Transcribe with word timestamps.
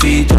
feet 0.00 0.30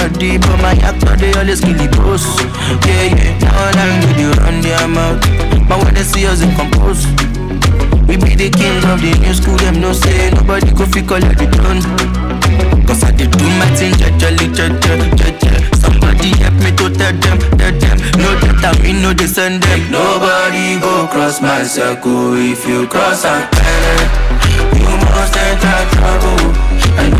nobody, 0.00 0.38
but 0.38 0.56
my 0.62 0.74
actor 0.82 1.16
they 1.16 1.32
always 1.34 1.60
kill 1.60 1.76
the 1.76 1.88
boss. 1.96 2.24
Yeah, 2.86 3.12
yeah. 3.12 3.38
Now 3.40 3.84
I'm 3.84 4.00
with 4.08 4.18
you 4.18 4.30
run 4.32 4.60
their 4.60 4.88
mouth, 4.88 5.20
but 5.68 5.84
when 5.84 5.94
they 5.94 6.02
see 6.02 6.26
us 6.26 6.42
in 6.42 6.54
compose. 6.56 7.06
We 8.08 8.16
be 8.16 8.34
the 8.34 8.50
king 8.50 8.82
of 8.90 9.00
the 9.00 9.14
new 9.22 9.34
school, 9.34 9.56
them 9.58 9.80
no 9.80 9.92
say 9.92 10.30
nobody 10.30 10.72
go 10.72 10.84
fi 10.86 11.02
collect 11.02 11.38
the 11.38 11.46
throne. 11.46 11.80
Cause 12.86 13.04
I 13.04 13.12
did 13.12 13.30
do 13.30 13.46
my 13.60 13.66
thing, 13.76 13.92
jajali, 13.94 14.50
jaja, 14.50 14.98
jaja. 15.14 15.52
Somebody 15.78 16.34
help 16.42 16.54
me 16.58 16.74
to 16.74 16.90
tell 16.90 17.14
them, 17.14 17.38
tell 17.54 17.74
them. 17.78 17.98
No 18.18 18.34
that 18.42 18.66
I 18.66 18.82
mean, 18.82 19.02
no 19.02 19.12
them. 19.14 19.62
Nobody 19.92 20.80
go 20.80 21.06
cross 21.06 21.40
my 21.40 21.62
circle 21.62 22.34
if 22.34 22.66
you 22.66 22.88
cross 22.88 23.24
a 23.24 23.46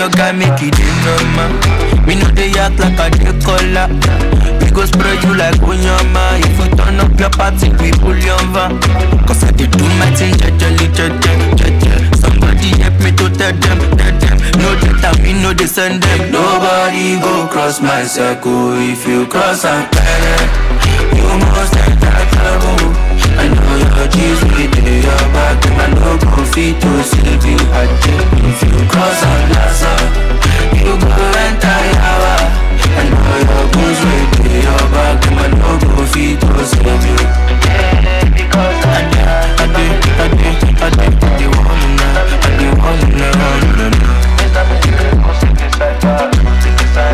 your 0.00 0.08
guy 0.16 0.32
make 0.32 0.56
it 0.64 0.72
in 0.80 0.96
normal. 1.04 1.52
We 2.08 2.16
know 2.16 2.32
they 2.32 2.48
act 2.56 2.80
like 2.80 2.96
a 2.96 3.10
day 3.12 3.36
color. 3.44 3.84
We 4.64 4.72
go 4.72 4.88
spread 4.88 5.20
you 5.24 5.36
like 5.36 5.60
onyama. 5.60 6.40
If 6.40 6.56
you 6.56 6.68
turn 6.72 6.96
up 7.04 7.12
your 7.20 7.28
party, 7.28 7.68
we 7.76 7.92
pull 8.00 8.16
your 8.16 8.40
van. 8.48 8.80
Cause 9.28 9.44
I 9.44 9.52
did 9.52 9.70
do 9.76 9.84
my 10.00 10.08
thing, 10.16 10.32
jajali, 10.40 10.88
jaja, 10.96 11.32
jaja. 11.60 11.92
Somebody 12.16 12.80
help 12.80 12.96
me 13.04 13.12
to 13.12 13.28
tell 13.28 13.52
them, 13.52 13.78
tell 14.00 14.16
them. 14.24 14.36
No 14.56 14.72
that 14.80 15.04
I 15.04 15.20
mean, 15.20 15.42
no 15.44 15.52
they. 15.52 15.68
Nobody 16.32 17.20
go 17.20 17.46
cross 17.52 17.82
my 17.82 18.02
circle 18.04 18.72
if 18.80 19.06
you 19.06 19.26
cross 19.26 19.64
a 19.64 19.84
pen. 19.92 20.48
You 21.12 21.28
must 21.44 21.76
enter 21.76 22.16
trouble. 22.32 22.88
I 23.36 23.52
know 23.52 23.76
your 23.84 24.08
G's 24.08 24.40
with 24.48 24.79
fit 26.52 26.80
to 26.80 27.02
save 27.04 27.44
you. 27.44 27.58
I 27.72 27.86
did. 28.02 28.22
If 28.50 28.62
you 28.62 28.78
cross 28.90 29.22
a 29.22 29.30
plaza, 29.48 29.92
you 30.74 30.92
go 30.98 31.24
enter 31.46 31.80
yawa. 31.94 32.36
I 32.90 33.06
know 33.10 33.36
your 33.46 33.64
goons 33.72 34.00
with 34.06 34.50
your 34.64 34.84
back, 34.90 35.22
I 35.30 35.46
know 35.54 35.74
go 35.78 36.02
fit 36.12 36.40
to 36.40 36.64
save 36.66 37.04
you. 37.06 37.20
Because 38.34 38.78
I 38.86 39.00
did, 39.10 39.26
I 39.26 39.66
did, 39.74 39.94
I 40.18 40.28
did, 40.28 40.56
I 40.80 40.90
did, 40.90 41.10
I 41.10 41.18
did 41.20 41.40
you 41.40 41.50
now, 41.50 42.18
I 42.18 42.34
did 42.40 42.62
you 42.62 42.72
now, 43.16 43.38
no, 43.38 43.50
no, 43.76 43.86
no. 43.90 44.10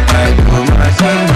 I 0.08 0.32
do 0.36 0.56
my 0.72 0.88
thing 0.96 1.35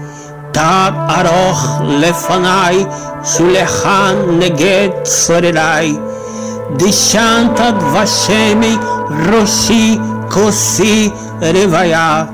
תת 0.52 0.92
ארוך 1.08 1.80
לפניי, 1.82 2.84
שולחן 3.24 4.14
נגד 4.38 4.88
צורריי. 5.02 5.96
דשנת 6.76 7.60
דבשמי 7.78 8.76
ראשי 9.32 9.98
כוסי 10.30 11.10
רוויה. 11.40 12.24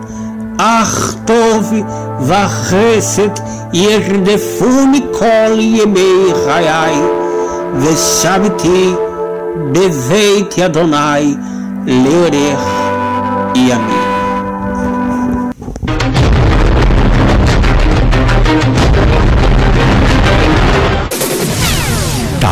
אך 0.59 1.15
טוב 1.25 1.73
וחסד 2.21 3.31
ירדפוני 3.73 5.01
כל 5.19 5.59
ימי 5.59 6.33
חיי, 6.45 6.95
ושבתי 7.79 8.95
בבית 9.73 10.59
אדוני 10.59 11.37
לאורך 11.87 12.61
ימים. 13.55 14.06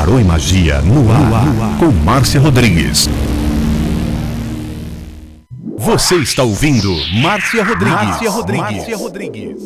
Tarô 0.05 0.19
e 0.19 0.23
Magia 0.23 0.83
no 0.83 1.11
ar, 1.11 1.79
com 1.79 1.87
Márcia 1.91 2.39
Rodrigues. 2.39 3.09
Você 5.79 6.17
está 6.17 6.43
ouvindo 6.43 6.95
Márcia 7.23 7.63
Rodrigues. 7.63 8.05
Márcia 8.05 8.29
Rodrigues. 8.29 8.71
Márcia 8.71 8.97
Rodrigues. 8.97 9.63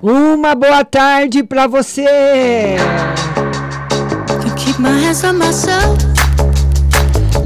Uma 0.00 0.54
boa 0.54 0.82
tarde 0.86 1.42
para 1.42 1.66
você. 1.66 2.78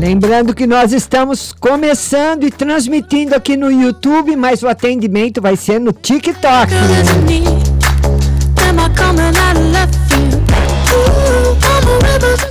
Lembrando 0.05 0.55
que 0.55 0.67
nós 0.67 0.93
estamos 0.93 1.51
começando 1.51 2.45
e 2.45 2.51
transmitindo 2.51 3.35
aqui 3.35 3.57
no 3.57 3.73
YouTube, 3.73 4.37
mas 4.37 4.63
o 4.63 4.69
atendimento 4.69 5.41
vai 5.41 5.57
ser 5.57 5.81
no 5.81 5.95
TikTok. 5.95 6.71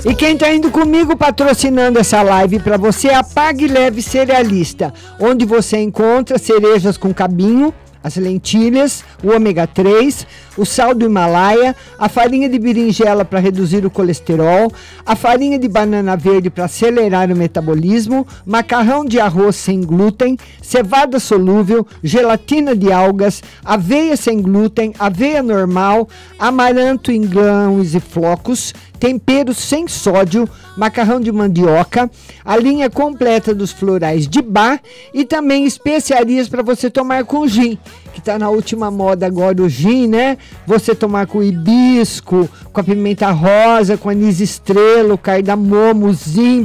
E 0.04 0.14
quem 0.16 0.34
está 0.34 0.52
indo 0.52 0.68
comigo 0.68 1.16
patrocinando 1.16 2.00
essa 2.00 2.22
live 2.22 2.58
para 2.58 2.76
você 2.76 3.06
é 3.06 3.14
a 3.14 3.22
Pague 3.22 3.68
Leve 3.68 4.02
Cerealista, 4.02 4.92
onde 5.20 5.44
você 5.44 5.78
encontra 5.78 6.38
cerejas 6.38 6.96
com 6.96 7.14
cabinho 7.14 7.72
as 8.04 8.16
lentilhas, 8.16 9.02
o 9.22 9.34
ômega 9.34 9.66
3, 9.66 10.26
o 10.58 10.66
sal 10.66 10.94
do 10.94 11.06
Himalaia, 11.06 11.74
a 11.98 12.06
farinha 12.06 12.50
de 12.50 12.58
berinjela 12.58 13.24
para 13.24 13.40
reduzir 13.40 13.86
o 13.86 13.90
colesterol, 13.90 14.70
a 15.06 15.16
farinha 15.16 15.58
de 15.58 15.66
banana 15.66 16.14
verde 16.14 16.50
para 16.50 16.66
acelerar 16.66 17.32
o 17.32 17.36
metabolismo, 17.36 18.26
macarrão 18.44 19.06
de 19.06 19.18
arroz 19.18 19.56
sem 19.56 19.80
glúten, 19.80 20.36
cevada 20.60 21.18
solúvel, 21.18 21.86
gelatina 22.02 22.76
de 22.76 22.92
algas, 22.92 23.42
aveia 23.64 24.18
sem 24.18 24.42
glúten, 24.42 24.92
aveia 24.98 25.42
normal, 25.42 26.06
amaranto 26.38 27.10
em 27.10 27.22
grãos 27.22 27.94
e 27.94 28.00
flocos, 28.00 28.74
tempero 29.04 29.52
sem 29.52 29.86
sódio, 29.86 30.48
macarrão 30.78 31.20
de 31.20 31.30
mandioca, 31.30 32.10
a 32.42 32.56
linha 32.56 32.88
completa 32.88 33.54
dos 33.54 33.70
florais 33.70 34.26
de 34.26 34.40
bar 34.40 34.80
e 35.12 35.26
também 35.26 35.66
especiarias 35.66 36.48
para 36.48 36.62
você 36.62 36.88
tomar 36.88 37.22
com 37.26 37.46
gin, 37.46 37.78
que 38.14 38.20
está 38.20 38.38
na 38.38 38.48
última 38.48 38.90
moda 38.90 39.26
agora 39.26 39.60
o 39.60 39.68
gin, 39.68 40.06
né? 40.06 40.38
Você 40.66 40.94
tomar 40.94 41.26
com 41.26 41.42
hibisco, 41.42 42.48
com 42.72 42.80
a 42.80 42.82
pimenta 42.82 43.30
rosa, 43.30 43.98
com 43.98 44.08
anis 44.08 44.40
estrela, 44.40 45.12
o 45.12 45.18
cardamomo, 45.18 46.10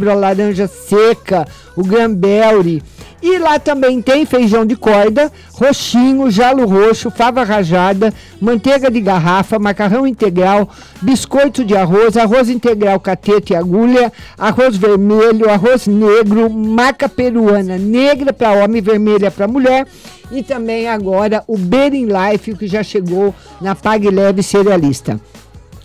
a 0.10 0.14
laranja 0.14 0.66
seca, 0.66 1.46
o 1.76 1.84
granberry. 1.84 2.82
E 3.22 3.38
lá 3.38 3.60
também 3.60 4.02
tem 4.02 4.26
feijão 4.26 4.66
de 4.66 4.78
corda, 4.78 5.30
roxinho, 5.54 6.32
jalo 6.32 6.66
roxo, 6.66 7.12
fava 7.12 7.44
rajada, 7.44 8.14
manteiga 8.40 8.90
de 8.90 9.02
garrafa, 9.02 9.60
macarrão 9.60 10.08
integral, 10.08 10.70
biscoito 11.02 11.66
de 11.66 11.76
arroz, 11.76 12.16
arroz 12.16 12.50
integral 12.50 12.98
catete 13.00 13.52
e 13.52 13.56
agulha, 13.58 14.12
arroz 14.38 14.78
vermelho, 14.78 15.50
arroz 15.50 15.86
negro, 15.86 16.50
maca 16.50 17.10
peruana 17.10 17.78
negra 17.78 18.32
para 18.32 18.64
homem, 18.64 18.82
vermelha 18.82 19.30
para 19.30 19.48
mulher 19.48 19.86
e 20.32 20.42
também 20.42 20.88
agora 20.88 21.44
o 21.48 21.58
Bering 21.58 22.08
Life 22.08 22.56
que 22.56 22.68
já 22.68 22.84
chegou 22.84 23.34
na 23.60 23.76
Pague 23.76 24.10
Leve 24.10 24.44
Cerealista. 24.44 25.20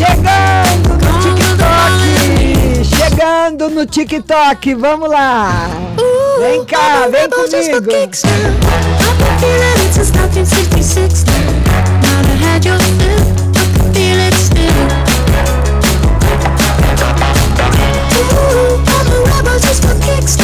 Chegando 0.00 0.96
no 0.96 1.12
TikTok! 1.20 2.59
Chegando 2.96 3.70
no 3.70 3.86
TikTok, 3.86 4.74
vamos 4.74 5.08
lá! 5.10 5.68
Vem 6.40 6.64
cá, 6.64 7.08
vem 7.10 7.28
comigo! 7.28 7.50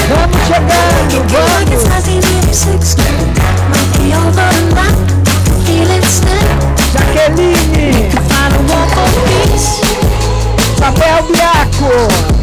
Vamos 0.08 0.40
chegando, 0.46 1.16
vamos! 1.32 1.82
Jaqueline! 6.92 7.86
Papel 10.78 11.22
Biaco! 11.24 12.36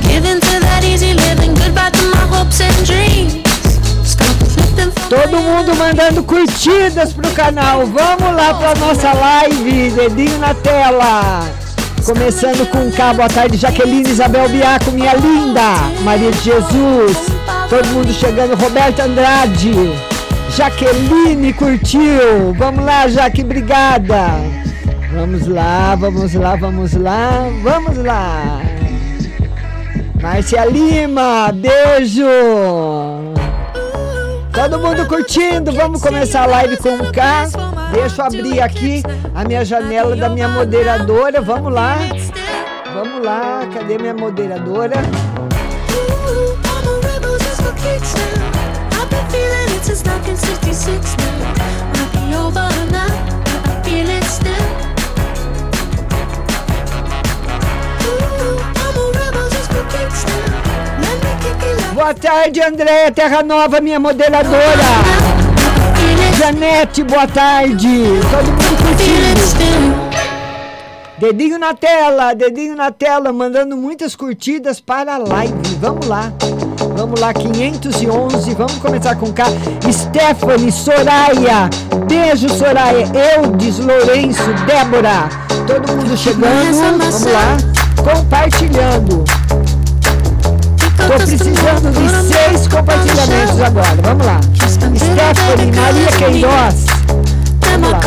Todo 5.10 5.38
mundo 5.38 5.76
mandando 5.76 6.24
curtidas 6.24 7.14
pro 7.14 7.30
canal. 7.32 7.86
Vamos 7.86 8.36
lá 8.36 8.54
pra 8.54 8.76
nossa 8.76 9.14
live. 9.14 9.92
Dedinho 9.92 10.40
na 10.40 10.54
tela. 10.54 11.48
Começando 12.06 12.70
com 12.70 12.92
K, 12.92 13.14
boa 13.14 13.30
tarde, 13.30 13.56
Jaqueline 13.56 14.10
Isabel 14.10 14.50
Biaco, 14.50 14.92
minha 14.92 15.14
linda, 15.14 15.62
Maria 16.02 16.32
de 16.32 16.40
Jesus, 16.40 17.18
todo 17.70 17.86
mundo 17.94 18.12
chegando, 18.12 18.56
Roberto 18.62 19.00
Andrade, 19.00 19.74
Jaqueline 20.54 21.54
curtiu, 21.54 22.54
vamos 22.58 22.84
lá, 22.84 23.08
Jaque, 23.08 23.42
obrigada. 23.42 24.63
Vamos 25.14 25.48
lá, 25.48 25.96
vamos 25.96 26.34
lá, 26.34 26.56
vamos 26.56 26.94
lá, 26.94 27.48
vamos 27.62 27.98
lá. 27.98 28.62
Márcia 30.20 30.66
Lima, 30.66 31.52
beijo. 31.54 32.26
Todo 34.52 34.80
mundo 34.80 35.08
curtindo, 35.08 35.72
vamos 35.72 36.02
começar 36.02 36.44
a 36.44 36.48
live 36.48 36.78
com 36.78 36.96
o 36.96 37.12
K. 37.12 37.50
Deixa 37.92 38.22
eu 38.22 38.26
abrir 38.26 38.62
aqui 38.62 39.04
a 39.36 39.44
minha 39.44 39.64
janela 39.64 40.16
da 40.16 40.30
minha 40.30 40.48
moderadora. 40.48 41.42
Vamos 41.42 41.72
lá. 41.72 41.96
Vamos 42.94 43.24
lá, 43.24 43.68
cadê 43.72 43.98
minha 44.00 44.14
moderadora? 44.14 44.96
Boa 61.94 62.14
tarde, 62.14 62.62
Andréia 62.62 63.12
Terra 63.12 63.44
Nova, 63.44 63.80
minha 63.80 64.00
moderadora. 64.00 64.84
Janete, 66.38 67.04
boa 67.04 67.28
tarde. 67.28 68.04
Todo 68.32 68.46
mundo 68.46 68.78
curtindo. 68.78 70.14
Dedinho 71.20 71.58
na 71.58 71.74
tela, 71.74 72.34
dedinho 72.34 72.76
na 72.76 72.92
tela, 72.92 73.32
mandando 73.32 73.78
muitas 73.78 74.16
curtidas 74.16 74.82
para 74.82 75.16
a 75.16 75.18
live. 75.18 75.54
Vamos 75.80 76.06
lá. 76.08 76.34
Vamos 76.98 77.20
lá, 77.20 77.34
511. 77.34 78.54
Vamos 78.56 78.78
começar 78.80 79.16
com 79.16 79.32
K. 79.32 79.46
Stephanie, 79.90 80.72
Soraya. 80.72 81.70
Beijo, 82.10 82.50
Soraya. 82.50 83.08
Eudes, 83.38 83.80
Lourenço, 83.80 84.44
Débora. 84.66 85.30
Todo 85.66 85.94
mundo 85.94 86.18
chegando. 86.18 87.00
Vamos 87.00 87.24
lá. 87.24 87.58
Compartilhando. 88.04 89.24
Tô 91.08 91.16
precisando 91.16 91.92
de 91.92 92.34
seis 92.34 92.68
compartilhamentos 92.68 93.62
agora. 93.62 93.96
Vamos 94.02 94.26
lá. 94.26 94.40
Stephanie, 94.56 95.72
Maria 95.76 96.08
Queiroz. 96.18 96.86
Vamos 97.62 97.92
lá. 97.92 98.00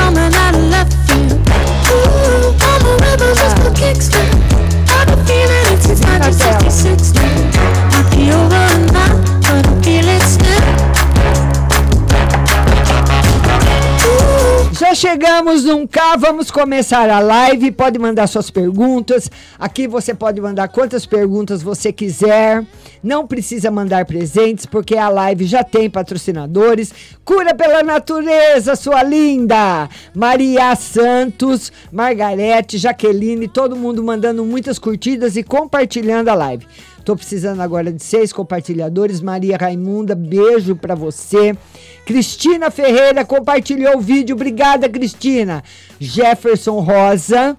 Já 14.79 14.95
chegamos 14.95 15.65
num 15.65 15.87
K, 15.87 16.17
vamos 16.19 16.51
começar 16.51 17.09
a 17.09 17.19
live. 17.19 17.73
Pode 17.73 17.99
mandar 17.99 18.27
suas 18.27 18.51
perguntas. 18.51 19.31
Aqui 19.59 19.89
você 19.89 20.15
pode 20.15 20.39
mandar 20.39 20.69
quantas 20.69 21.07
perguntas 21.07 21.63
você 21.63 21.91
quiser. 21.91 22.63
Não 23.03 23.27
precisa 23.27 23.71
mandar 23.71 24.05
presentes, 24.05 24.67
porque 24.67 24.95
a 24.95 25.09
live 25.09 25.47
já 25.47 25.65
tem 25.65 25.89
patrocinadores. 25.89 26.93
Cura 27.25 27.55
pela 27.55 27.83
natureza, 27.83 28.77
sua 28.77 29.03
linda! 29.03 29.89
Maria 30.15 30.77
Santos, 30.77 31.73
Margarete, 31.91 32.77
Jaqueline, 32.77 33.49
todo 33.49 33.77
mundo 33.77 34.05
mandando 34.05 34.45
muitas 34.45 34.79
curtidas 34.79 35.37
e 35.37 35.43
compartilhando 35.43 36.29
a 36.29 36.35
live. 36.35 36.67
Tô 37.07 37.15
precisando 37.15 37.61
agora 37.61 37.93
de 37.93 38.03
seis 38.03 38.33
compartilhadores. 38.33 39.21
Maria 39.21 39.57
Raimunda, 39.57 40.13
beijo 40.13 40.75
para 40.75 40.97
você. 40.97 41.57
Cristina 42.05 42.69
Ferreira 42.69 43.25
compartilhou 43.25 43.99
o 43.99 44.01
vídeo. 44.01 44.35
Obrigada, 44.35 44.89
Cristina. 44.89 45.63
Jefferson 46.01 46.81
Rosa. 46.81 47.57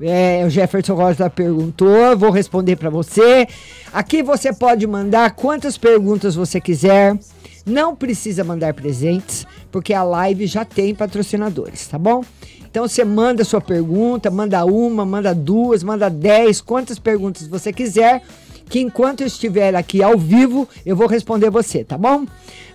É, 0.00 0.42
o 0.46 0.48
Jefferson 0.48 0.94
Rosa 0.94 1.28
perguntou, 1.28 2.16
vou 2.16 2.30
responder 2.30 2.76
para 2.76 2.88
você. 2.88 3.46
Aqui 3.92 4.22
você 4.22 4.50
pode 4.50 4.86
mandar 4.86 5.32
quantas 5.32 5.76
perguntas 5.76 6.34
você 6.34 6.58
quiser. 6.58 7.18
Não 7.66 7.94
precisa 7.94 8.44
mandar 8.44 8.72
presentes, 8.72 9.46
porque 9.70 9.92
a 9.92 10.02
live 10.02 10.46
já 10.46 10.64
tem 10.64 10.94
patrocinadores, 10.94 11.86
tá 11.86 11.98
bom? 11.98 12.24
Então 12.64 12.88
você 12.88 13.04
manda 13.04 13.44
sua 13.44 13.60
pergunta, 13.60 14.30
manda 14.30 14.64
uma, 14.64 15.04
manda 15.04 15.34
duas, 15.34 15.82
manda 15.82 16.08
dez, 16.08 16.62
quantas 16.62 16.98
perguntas 16.98 17.46
você 17.46 17.74
quiser 17.74 18.22
que 18.68 18.80
enquanto 18.80 19.22
eu 19.22 19.26
estiver 19.26 19.74
aqui 19.74 20.02
ao 20.02 20.18
vivo, 20.18 20.68
eu 20.84 20.96
vou 20.96 21.06
responder 21.06 21.50
você, 21.50 21.84
tá 21.84 21.96
bom? 21.96 22.26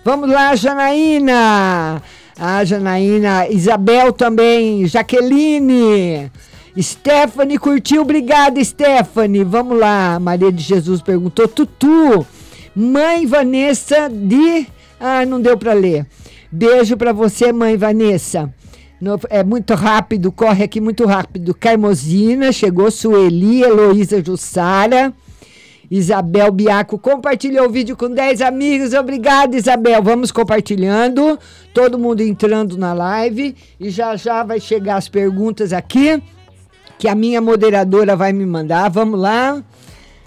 Vamos 0.04 0.30
lá, 0.30 0.54
Janaína! 0.54 2.02
A 2.38 2.64
Janaína, 2.64 3.46
Isabel 3.48 4.12
também, 4.12 4.86
Jaqueline, 4.86 6.30
Stephanie 6.80 7.58
curtiu, 7.58 8.02
obrigada, 8.02 8.62
Stephanie. 8.64 9.44
Vamos 9.44 9.78
lá, 9.78 10.18
Maria 10.18 10.50
de 10.50 10.62
Jesus 10.62 11.02
perguntou, 11.02 11.46
Tutu, 11.46 12.26
mãe 12.74 13.26
Vanessa 13.26 14.08
de... 14.08 14.66
Ah, 14.98 15.26
não 15.26 15.40
deu 15.40 15.58
para 15.58 15.72
ler. 15.72 16.06
Beijo 16.50 16.96
para 16.96 17.12
você, 17.12 17.52
mãe 17.52 17.76
Vanessa. 17.76 18.52
No, 19.00 19.18
é 19.28 19.42
muito 19.42 19.74
rápido, 19.74 20.30
corre 20.30 20.64
aqui 20.64 20.80
muito 20.80 21.04
rápido. 21.04 21.52
Carmosina, 21.54 22.52
chegou 22.52 22.90
Sueli, 22.90 23.62
Heloísa 23.62 24.24
Jussara. 24.24 25.12
Isabel 25.92 26.50
Biaco 26.50 26.98
compartilhou 26.98 27.66
o 27.66 27.70
vídeo 27.70 27.94
com 27.94 28.08
10 28.08 28.40
amigos. 28.40 28.94
Obrigada, 28.94 29.54
Isabel. 29.54 30.02
Vamos 30.02 30.32
compartilhando. 30.32 31.38
Todo 31.74 31.98
mundo 31.98 32.22
entrando 32.22 32.78
na 32.78 32.94
live. 32.94 33.54
E 33.78 33.90
já 33.90 34.16
já 34.16 34.42
vai 34.42 34.58
chegar 34.58 34.96
as 34.96 35.06
perguntas 35.06 35.70
aqui. 35.70 36.22
Que 36.98 37.06
a 37.06 37.14
minha 37.14 37.42
moderadora 37.42 38.16
vai 38.16 38.32
me 38.32 38.46
mandar. 38.46 38.88
Vamos 38.88 39.20
lá. 39.20 39.62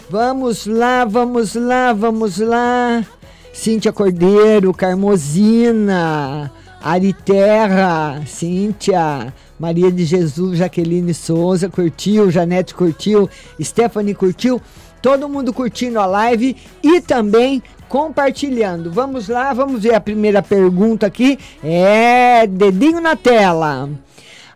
Vamos 0.08 0.66
lá, 0.68 1.04
vamos 1.04 1.56
lá, 1.56 1.92
vamos 1.92 2.38
lá. 2.38 3.04
Cíntia 3.52 3.92
Cordeiro, 3.92 4.72
Carmosina, 4.72 6.52
Ari 6.80 7.12
Terra, 7.12 8.22
Cíntia. 8.24 9.34
Maria 9.58 9.90
de 9.90 10.04
Jesus, 10.04 10.58
Jaqueline 10.58 11.14
Souza, 11.14 11.68
curtiu, 11.70 12.30
Janete 12.30 12.74
curtiu, 12.74 13.28
Stephanie 13.60 14.14
curtiu 14.14 14.60
todo 15.06 15.28
mundo 15.28 15.52
curtindo 15.52 16.00
a 16.00 16.06
live 16.06 16.56
e 16.82 17.00
também 17.00 17.62
compartilhando. 17.88 18.90
Vamos 18.90 19.28
lá, 19.28 19.52
vamos 19.52 19.84
ver 19.84 19.94
a 19.94 20.00
primeira 20.00 20.42
pergunta 20.42 21.06
aqui. 21.06 21.38
É, 21.62 22.44
dedinho 22.44 23.00
na 23.00 23.14
tela. 23.14 23.88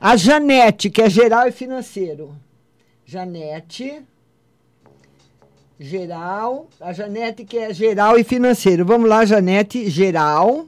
A 0.01 0.17
Janete, 0.17 0.91
que 0.91 1.03
é 1.03 1.09
geral 1.09 1.47
e 1.47 1.53
financeiro. 1.53 2.35
Janete. 3.07 4.03
Geral. 5.79 6.67
A 6.81 6.93
Janete, 6.93 7.45
que 7.45 7.57
é 7.57 7.73
geral 7.73 8.19
e 8.19 8.25
financeiro. 8.25 8.85
Vamos 8.85 9.09
lá, 9.09 9.25
Janete, 9.25 9.89
geral 9.89 10.67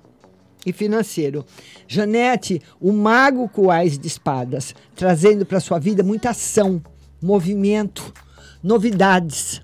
e 0.65 0.73
financeiro. 0.73 1.45
Janete, 1.89 2.63
o 2.81 2.93
mago 2.93 3.49
Coais 3.49 3.99
de 3.99 4.07
espadas, 4.07 4.77
trazendo 4.95 5.45
para 5.45 5.59
sua 5.59 5.81
vida 5.81 6.05
muita 6.05 6.31
ação, 6.31 6.81
movimento, 7.21 8.15
novidades, 8.63 9.61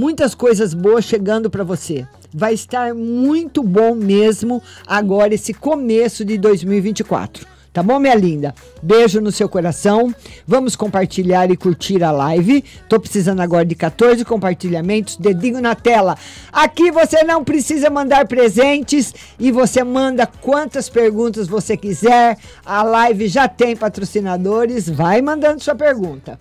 muitas 0.00 0.34
coisas 0.34 0.72
boas 0.72 1.04
chegando 1.04 1.50
para 1.50 1.62
você. 1.62 2.06
Vai 2.32 2.54
estar 2.54 2.94
muito 2.94 3.62
bom 3.62 3.94
mesmo 3.94 4.62
agora 4.86 5.34
esse 5.34 5.52
começo 5.52 6.24
de 6.24 6.38
2024. 6.38 7.46
Tá 7.70 7.82
bom, 7.82 7.98
minha 7.98 8.14
linda? 8.14 8.54
Beijo 8.82 9.20
no 9.20 9.30
seu 9.30 9.46
coração. 9.46 10.12
Vamos 10.46 10.74
compartilhar 10.74 11.50
e 11.50 11.56
curtir 11.56 12.02
a 12.02 12.10
live. 12.10 12.64
Tô 12.88 12.98
precisando 12.98 13.40
agora 13.40 13.64
de 13.64 13.74
14 13.74 14.24
compartilhamentos, 14.24 15.16
dedinho 15.16 15.60
na 15.60 15.74
tela. 15.74 16.16
Aqui 16.50 16.90
você 16.90 17.22
não 17.22 17.44
precisa 17.44 17.90
mandar 17.90 18.26
presentes 18.26 19.14
e 19.38 19.52
você 19.52 19.84
manda 19.84 20.26
quantas 20.26 20.88
perguntas 20.88 21.46
você 21.46 21.76
quiser. 21.76 22.38
A 22.64 22.82
live 22.82 23.28
já 23.28 23.46
tem 23.46 23.76
patrocinadores. 23.76 24.88
Vai 24.88 25.20
mandando 25.20 25.62
sua 25.62 25.74
pergunta. 25.74 26.38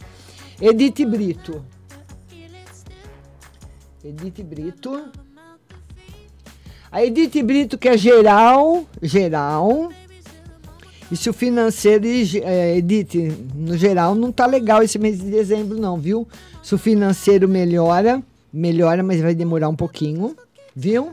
Edith 0.61 1.05
Brito. 1.05 1.61
Edith 4.03 4.43
Brito. 4.43 5.09
A 6.91 7.03
Edith 7.03 7.43
Brito, 7.43 7.77
que 7.77 7.87
é 7.87 7.97
geral, 7.97 8.85
geral. 9.01 9.91
E 11.11 11.17
se 11.17 11.29
o 11.29 11.33
financeiro, 11.33 12.05
é, 12.43 12.77
Edith, 12.77 13.15
no 13.55 13.77
geral, 13.77 14.15
não 14.15 14.31
tá 14.31 14.45
legal 14.45 14.81
esse 14.83 14.97
mês 14.99 15.19
de 15.19 15.29
dezembro, 15.29 15.79
não, 15.79 15.97
viu? 15.97 16.27
Se 16.61 16.75
o 16.75 16.77
financeiro 16.77 17.47
melhora, 17.47 18.21
melhora, 18.53 19.01
mas 19.03 19.21
vai 19.21 19.33
demorar 19.33 19.69
um 19.69 19.75
pouquinho, 19.75 20.35
viu? 20.75 21.11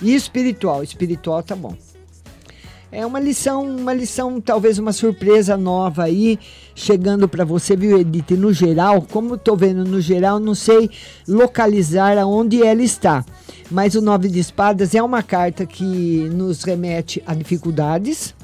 E 0.00 0.14
espiritual, 0.14 0.82
espiritual 0.82 1.42
tá 1.42 1.54
bom. 1.54 1.76
É 2.94 3.06
uma 3.06 3.18
lição, 3.18 3.64
uma 3.64 3.94
lição, 3.94 4.38
talvez 4.38 4.78
uma 4.78 4.92
surpresa 4.92 5.56
nova 5.56 6.02
aí, 6.04 6.38
chegando 6.74 7.26
para 7.26 7.42
você, 7.42 7.74
viu, 7.74 7.98
Edith? 7.98 8.32
No 8.32 8.52
geral, 8.52 9.00
como 9.10 9.36
estou 9.36 9.56
vendo 9.56 9.82
no 9.82 9.98
geral, 9.98 10.38
não 10.38 10.54
sei 10.54 10.90
localizar 11.26 12.18
aonde 12.18 12.62
ela 12.62 12.82
está. 12.82 13.24
Mas 13.70 13.94
o 13.94 14.02
Nove 14.02 14.28
de 14.28 14.38
Espadas 14.38 14.94
é 14.94 15.02
uma 15.02 15.22
carta 15.22 15.64
que 15.64 16.28
nos 16.34 16.64
remete 16.64 17.22
a 17.26 17.34
dificuldades, 17.34 18.34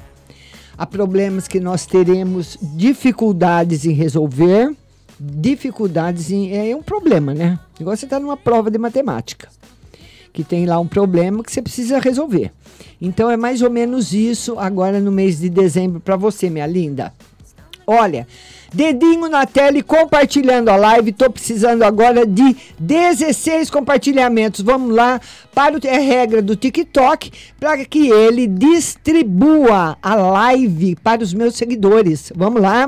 a 0.75 0.83
problemas 0.83 1.47
que 1.47 1.59
nós 1.59 1.85
teremos 1.85 2.57
dificuldades 2.75 3.85
em 3.85 3.93
resolver. 3.93 4.75
Dificuldades 5.19 6.31
em. 6.31 6.71
É 6.71 6.75
um 6.75 6.81
problema, 6.81 7.35
né? 7.35 7.59
Igual 7.79 7.95
você 7.95 8.05
está 8.05 8.19
numa 8.19 8.37
prova 8.37 8.71
de 8.71 8.79
matemática 8.79 9.47
que 10.39 10.43
tem 10.45 10.65
lá 10.65 10.79
um 10.79 10.87
problema 10.87 11.43
que 11.43 11.51
você 11.51 11.61
precisa 11.61 11.99
resolver. 11.99 12.49
Então 13.01 13.29
é 13.29 13.35
mais 13.35 13.61
ou 13.61 13.69
menos 13.69 14.13
isso 14.13 14.57
agora 14.57 14.97
no 15.01 15.11
mês 15.11 15.37
de 15.37 15.49
dezembro 15.49 15.99
para 15.99 16.15
você, 16.15 16.49
minha 16.49 16.65
linda. 16.65 17.13
Olha, 17.85 18.25
dedinho 18.73 19.27
na 19.27 19.45
tela 19.45 19.77
e 19.77 19.83
compartilhando 19.83 20.69
a 20.69 20.77
live. 20.77 21.11
Tô 21.11 21.29
precisando 21.29 21.83
agora 21.83 22.25
de 22.25 22.55
16 22.79 23.69
compartilhamentos. 23.69 24.61
Vamos 24.61 24.95
lá 24.95 25.19
para 25.53 25.75
o 25.75 25.79
é 25.85 25.97
regra 25.97 26.41
do 26.41 26.55
TikTok 26.55 27.29
para 27.59 27.83
que 27.83 28.09
ele 28.09 28.47
distribua 28.47 29.97
a 30.01 30.15
live 30.15 30.95
para 31.03 31.21
os 31.21 31.33
meus 31.33 31.57
seguidores. 31.57 32.31
Vamos 32.33 32.61
lá. 32.61 32.87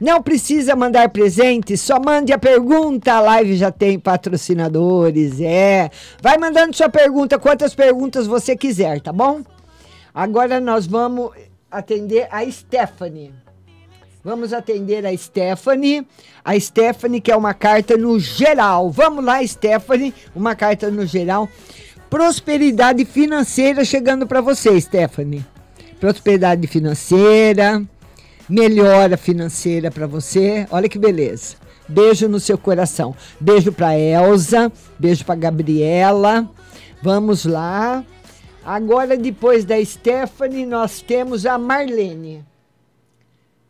Não 0.00 0.22
precisa 0.22 0.76
mandar 0.76 1.08
presente, 1.08 1.76
só 1.76 1.98
mande 1.98 2.32
a 2.32 2.38
pergunta. 2.38 3.14
A 3.14 3.20
live 3.20 3.56
já 3.56 3.70
tem 3.70 3.98
patrocinadores, 3.98 5.40
é. 5.40 5.90
Vai 6.20 6.38
mandando 6.38 6.76
sua 6.76 6.88
pergunta, 6.88 7.38
quantas 7.38 7.74
perguntas 7.74 8.26
você 8.26 8.56
quiser, 8.56 9.00
tá 9.00 9.12
bom? 9.12 9.42
Agora 10.14 10.60
nós 10.60 10.86
vamos 10.86 11.30
atender 11.70 12.28
a 12.30 12.48
Stephanie. 12.50 13.32
Vamos 14.24 14.52
atender 14.52 15.06
a 15.06 15.16
Stephanie. 15.16 16.06
A 16.44 16.58
Stephanie 16.58 17.20
quer 17.20 17.36
uma 17.36 17.54
carta 17.54 17.96
no 17.96 18.18
geral. 18.18 18.90
Vamos 18.90 19.24
lá, 19.24 19.44
Stephanie, 19.46 20.14
uma 20.34 20.54
carta 20.54 20.90
no 20.90 21.06
geral. 21.06 21.48
Prosperidade 22.10 23.04
financeira 23.04 23.84
chegando 23.84 24.26
para 24.26 24.40
você, 24.40 24.80
Stephanie. 24.80 25.44
Prosperidade 26.00 26.66
financeira, 26.66 27.82
melhora 28.48 29.16
financeira 29.16 29.90
para 29.90 30.06
você. 30.06 30.66
Olha 30.70 30.88
que 30.88 30.98
beleza. 30.98 31.56
Beijo 31.88 32.28
no 32.28 32.40
seu 32.40 32.58
coração. 32.58 33.14
Beijo 33.40 33.72
para 33.72 33.98
Elsa, 33.98 34.70
beijo 34.98 35.24
para 35.24 35.34
Gabriela. 35.34 36.48
Vamos 37.02 37.44
lá. 37.44 38.04
Agora 38.64 39.16
depois 39.16 39.64
da 39.64 39.82
Stephanie, 39.82 40.66
nós 40.66 41.00
temos 41.00 41.46
a 41.46 41.56
Marlene. 41.56 42.44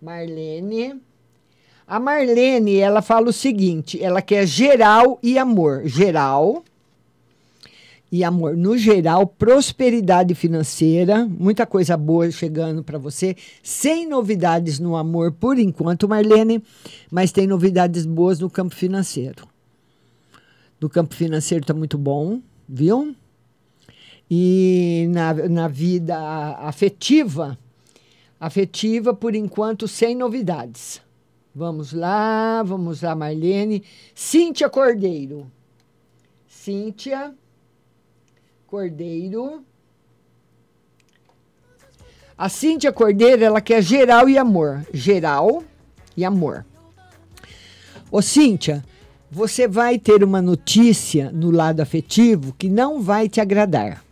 Marlene. 0.03 1.01
A 1.87 1.99
Marlene, 1.99 2.77
ela 2.79 3.01
fala 3.01 3.31
o 3.31 3.33
seguinte: 3.33 4.03
ela 4.03 4.21
quer 4.21 4.47
geral 4.47 5.19
e 5.23 5.39
amor. 5.39 5.83
Geral 5.87 6.65
e 8.11 8.25
amor. 8.25 8.57
No 8.57 8.77
geral, 8.77 9.27
prosperidade 9.27 10.35
financeira, 10.35 11.27
muita 11.27 11.67
coisa 11.67 11.97
boa 11.97 12.31
chegando 12.31 12.83
para 12.83 12.99
você. 12.99 13.37
Sem 13.63 14.09
novidades 14.09 14.79
no 14.79 14.97
amor 14.97 15.33
por 15.33 15.59
enquanto, 15.59 16.09
Marlene, 16.09 16.63
mas 17.11 17.33
tem 17.33 17.47
novidades 17.47 18.07
boas 18.07 18.41
no 18.41 18.51
campo 18.51 18.75
financeiro. 18.75 19.47
No 20.81 20.89
campo 20.89 21.15
financeiro 21.15 21.63
está 21.63 21.75
muito 21.75 21.99
bom, 21.99 22.41
viu? 22.69 23.15
E 24.31 25.07
na, 25.11 25.35
na 25.35 25.69
vida 25.69 26.17
afetiva, 26.59 27.59
afetiva, 28.39 29.13
por 29.13 29.35
enquanto, 29.35 29.89
sem 29.89 30.15
novidades. 30.15 31.01
Vamos 31.55 31.93
lá, 31.93 32.63
vamos 32.63 33.03
lá, 33.03 33.15
Marlene. 33.15 33.83
Cíntia 34.15 34.69
Cordeiro. 34.69 35.51
Cíntia 36.47 37.35
Cordeiro. 38.69 39.65
A 42.37 42.51
Cíntia 42.51 42.93
Cordeiro, 42.93 43.43
ela 43.43 43.63
quer 43.63 43.83
geral 43.83 44.29
e 44.29 44.37
amor. 44.37 44.87
Geral 44.93 45.65
e 46.15 46.23
amor. 46.23 46.67
Ô, 48.11 48.21
Cíntia, 48.21 48.85
você 49.31 49.67
vai 49.67 49.99
ter 49.99 50.23
uma 50.23 50.43
notícia 50.43 51.33
no 51.33 51.51
lado 51.51 51.81
afetivo 51.81 52.55
que 52.59 52.69
não 52.69 53.01
vai 53.01 53.27
te 53.27 53.41
agradar. 53.41 54.05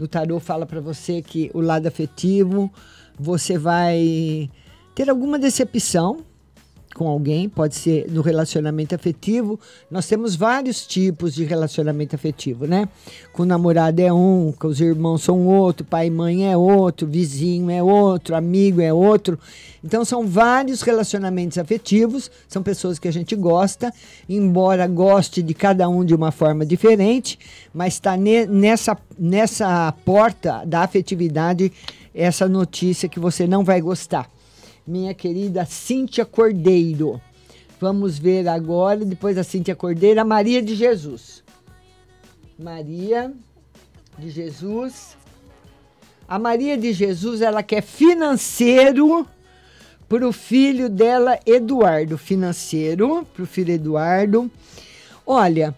O 0.00 0.08
tarô 0.08 0.40
fala 0.40 0.66
para 0.66 0.80
você 0.80 1.22
que 1.22 1.48
o 1.54 1.60
lado 1.60 1.86
afetivo 1.86 2.68
você 3.16 3.56
vai 3.56 4.50
ter 4.96 5.08
alguma 5.08 5.38
decepção 5.38 6.24
com 7.00 7.08
alguém, 7.08 7.48
pode 7.48 7.76
ser 7.76 8.10
no 8.10 8.20
relacionamento 8.20 8.94
afetivo. 8.94 9.58
Nós 9.90 10.06
temos 10.06 10.36
vários 10.36 10.86
tipos 10.86 11.34
de 11.34 11.44
relacionamento 11.44 12.14
afetivo, 12.14 12.66
né? 12.66 12.86
Com 13.32 13.44
o 13.44 13.46
namorado 13.46 14.02
é 14.02 14.12
um, 14.12 14.52
com 14.52 14.68
os 14.68 14.82
irmãos 14.82 15.22
são 15.22 15.46
outro, 15.46 15.82
pai 15.82 16.08
e 16.08 16.10
mãe 16.10 16.52
é 16.52 16.54
outro, 16.54 17.06
vizinho 17.06 17.70
é 17.70 17.82
outro, 17.82 18.36
amigo 18.36 18.82
é 18.82 18.92
outro. 18.92 19.38
Então 19.82 20.04
são 20.04 20.26
vários 20.26 20.82
relacionamentos 20.82 21.56
afetivos, 21.56 22.30
são 22.46 22.62
pessoas 22.62 22.98
que 22.98 23.08
a 23.08 23.12
gente 23.12 23.34
gosta, 23.34 23.90
embora 24.28 24.86
goste 24.86 25.42
de 25.42 25.54
cada 25.54 25.88
um 25.88 26.04
de 26.04 26.14
uma 26.14 26.30
forma 26.30 26.66
diferente, 26.66 27.38
mas 27.72 27.94
está 27.94 28.14
ne 28.14 28.44
nessa, 28.44 28.94
nessa 29.18 29.90
porta 30.04 30.64
da 30.66 30.82
afetividade 30.82 31.72
essa 32.14 32.46
notícia 32.46 33.08
que 33.08 33.18
você 33.18 33.46
não 33.46 33.64
vai 33.64 33.80
gostar. 33.80 34.28
Minha 34.90 35.14
querida 35.14 35.64
Cíntia 35.64 36.24
Cordeiro. 36.24 37.20
Vamos 37.80 38.18
ver 38.18 38.48
agora, 38.48 39.04
depois 39.04 39.36
da 39.36 39.44
Cíntia 39.44 39.76
Cordeiro, 39.76 40.20
a 40.20 40.24
Maria 40.24 40.60
de 40.60 40.74
Jesus. 40.74 41.44
Maria 42.58 43.32
de 44.18 44.30
Jesus. 44.30 45.16
A 46.26 46.40
Maria 46.40 46.76
de 46.76 46.92
Jesus, 46.92 47.40
ela 47.40 47.62
quer 47.62 47.82
financeiro 47.82 49.24
para 50.08 50.26
o 50.26 50.32
filho 50.32 50.88
dela, 50.88 51.38
Eduardo. 51.46 52.18
Financeiro 52.18 53.24
para 53.32 53.44
o 53.44 53.46
filho 53.46 53.72
Eduardo. 53.72 54.50
Olha, 55.24 55.72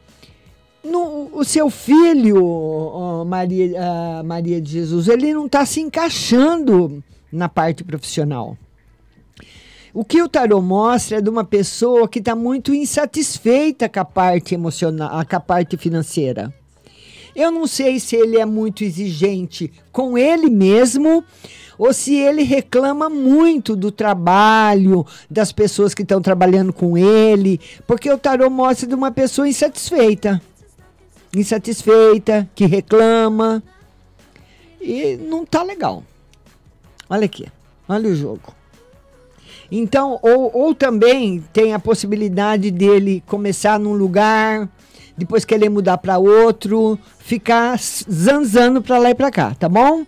no, 0.83 1.29
o 1.35 1.45
seu 1.45 1.69
filho, 1.69 2.43
oh, 2.43 3.27
Maria, 3.27 4.23
Maria 4.25 4.59
de 4.59 4.73
Jesus, 4.73 5.07
ele 5.07 5.35
não 5.35 5.45
está 5.45 5.67
se 5.67 5.83
encaixando 5.83 7.05
na 7.31 7.47
parte 7.47 7.85
profissional. 7.85 8.57
O 9.95 10.05
que 10.05 10.23
o 10.23 10.29
tarô 10.29 10.61
mostra 10.63 11.19
é 11.19 11.21
de 11.21 11.29
uma 11.29 11.45
pessoa 11.45 12.09
que 12.09 12.19
está 12.19 12.35
muito 12.35 12.75
insatisfeita 12.75 13.89
com 13.89 14.01
a 14.01 14.05
parte 14.05 14.55
emocional, 14.55 15.11
com 15.25 15.37
a 15.37 15.41
parte 15.41 15.77
financeira. 15.77 16.53
Eu 17.35 17.51
não 17.51 17.67
sei 17.67 18.01
se 18.01 18.17
ele 18.17 18.39
é 18.39 18.45
muito 18.45 18.85
exigente 18.85 19.73
com 19.91 20.17
ele 20.17 20.51
mesmo 20.51 21.25
ou 21.79 21.93
se 21.93 22.15
ele 22.15 22.43
reclama 22.43 23.09
muito 23.09 23.75
do 23.75 23.91
trabalho, 23.91 25.07
das 25.31 25.53
pessoas 25.53 25.95
que 25.95 26.03
estão 26.03 26.21
trabalhando 26.21 26.73
com 26.73 26.97
ele, 26.97 27.61
porque 27.87 28.11
o 28.11 28.19
tarô 28.19 28.49
mostra 28.49 28.87
de 28.87 28.95
uma 28.95 29.11
pessoa 29.11 29.49
insatisfeita 29.49 30.41
insatisfeita, 31.35 32.49
que 32.55 32.67
reclama. 32.67 33.63
E 34.81 35.17
não 35.17 35.45
tá 35.47 35.63
legal. 35.63 36.03
Olha 37.09 37.25
aqui, 37.25 37.47
olha 37.89 38.11
o 38.11 38.15
jogo. 38.15 38.55
Então, 39.75 40.19
ou, 40.21 40.51
ou 40.53 40.75
também 40.75 41.43
tem 41.51 41.73
a 41.73 41.79
possibilidade 41.79 42.71
dele 42.71 43.23
começar 43.27 43.81
num 43.81 43.95
lugar, 43.95 44.69
depois 45.17 45.47
querer 45.47 45.71
mudar 45.71 45.97
para 45.97 46.19
outro, 46.19 46.99
ficar 47.19 47.79
zanzando 47.81 48.83
para 48.83 48.99
lá 48.99 49.09
e 49.09 49.15
para 49.15 49.31
cá, 49.31 49.55
tá 49.59 49.71
bom? 49.71 50.05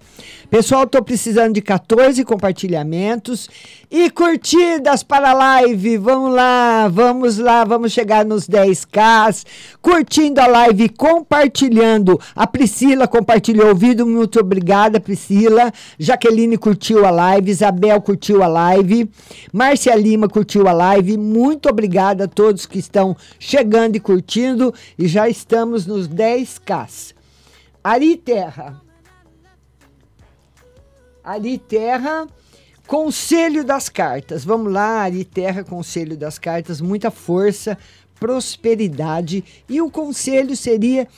Pessoal, 0.50 0.86
tô 0.86 1.02
precisando 1.02 1.54
de 1.54 1.62
14 1.62 2.22
compartilhamentos 2.24 3.48
e 3.96 4.10
curtidas 4.10 5.04
para 5.04 5.30
a 5.30 5.32
live. 5.32 5.96
Vamos 5.98 6.34
lá, 6.34 6.88
vamos 6.88 7.38
lá, 7.38 7.62
vamos 7.62 7.92
chegar 7.92 8.24
nos 8.24 8.48
10k. 8.48 9.46
Curtindo 9.80 10.40
a 10.40 10.48
live, 10.48 10.88
compartilhando. 10.88 12.20
A 12.34 12.44
Priscila 12.44 13.06
compartilhou 13.06 13.70
o 13.70 13.74
vídeo, 13.76 14.04
muito 14.04 14.40
obrigada, 14.40 14.98
Priscila. 14.98 15.72
Jaqueline 15.96 16.58
curtiu 16.58 17.06
a 17.06 17.10
live, 17.12 17.48
Isabel 17.48 18.02
curtiu 18.02 18.42
a 18.42 18.48
live, 18.48 19.08
Márcia 19.52 19.94
Lima 19.94 20.28
curtiu 20.28 20.66
a 20.66 20.72
live. 20.72 21.16
Muito 21.16 21.68
obrigada 21.68 22.24
a 22.24 22.28
todos 22.28 22.66
que 22.66 22.80
estão 22.80 23.16
chegando 23.38 23.94
e 23.94 24.00
curtindo 24.00 24.74
e 24.98 25.06
já 25.06 25.28
estamos 25.28 25.86
nos 25.86 26.08
10k. 26.08 27.14
Ari 27.84 28.16
Terra. 28.16 28.82
Ari 31.22 31.58
Terra, 31.58 32.26
Conselho 32.86 33.64
das 33.64 33.88
Cartas. 33.88 34.44
Vamos 34.44 34.72
lá, 34.72 35.02
Ari 35.02 35.24
Terra, 35.24 35.64
Conselho 35.64 36.16
das 36.16 36.38
Cartas, 36.38 36.80
muita 36.80 37.10
força, 37.10 37.78
prosperidade. 38.20 39.44
E 39.68 39.80
o 39.80 39.90
conselho 39.90 40.56
seria 40.56 41.08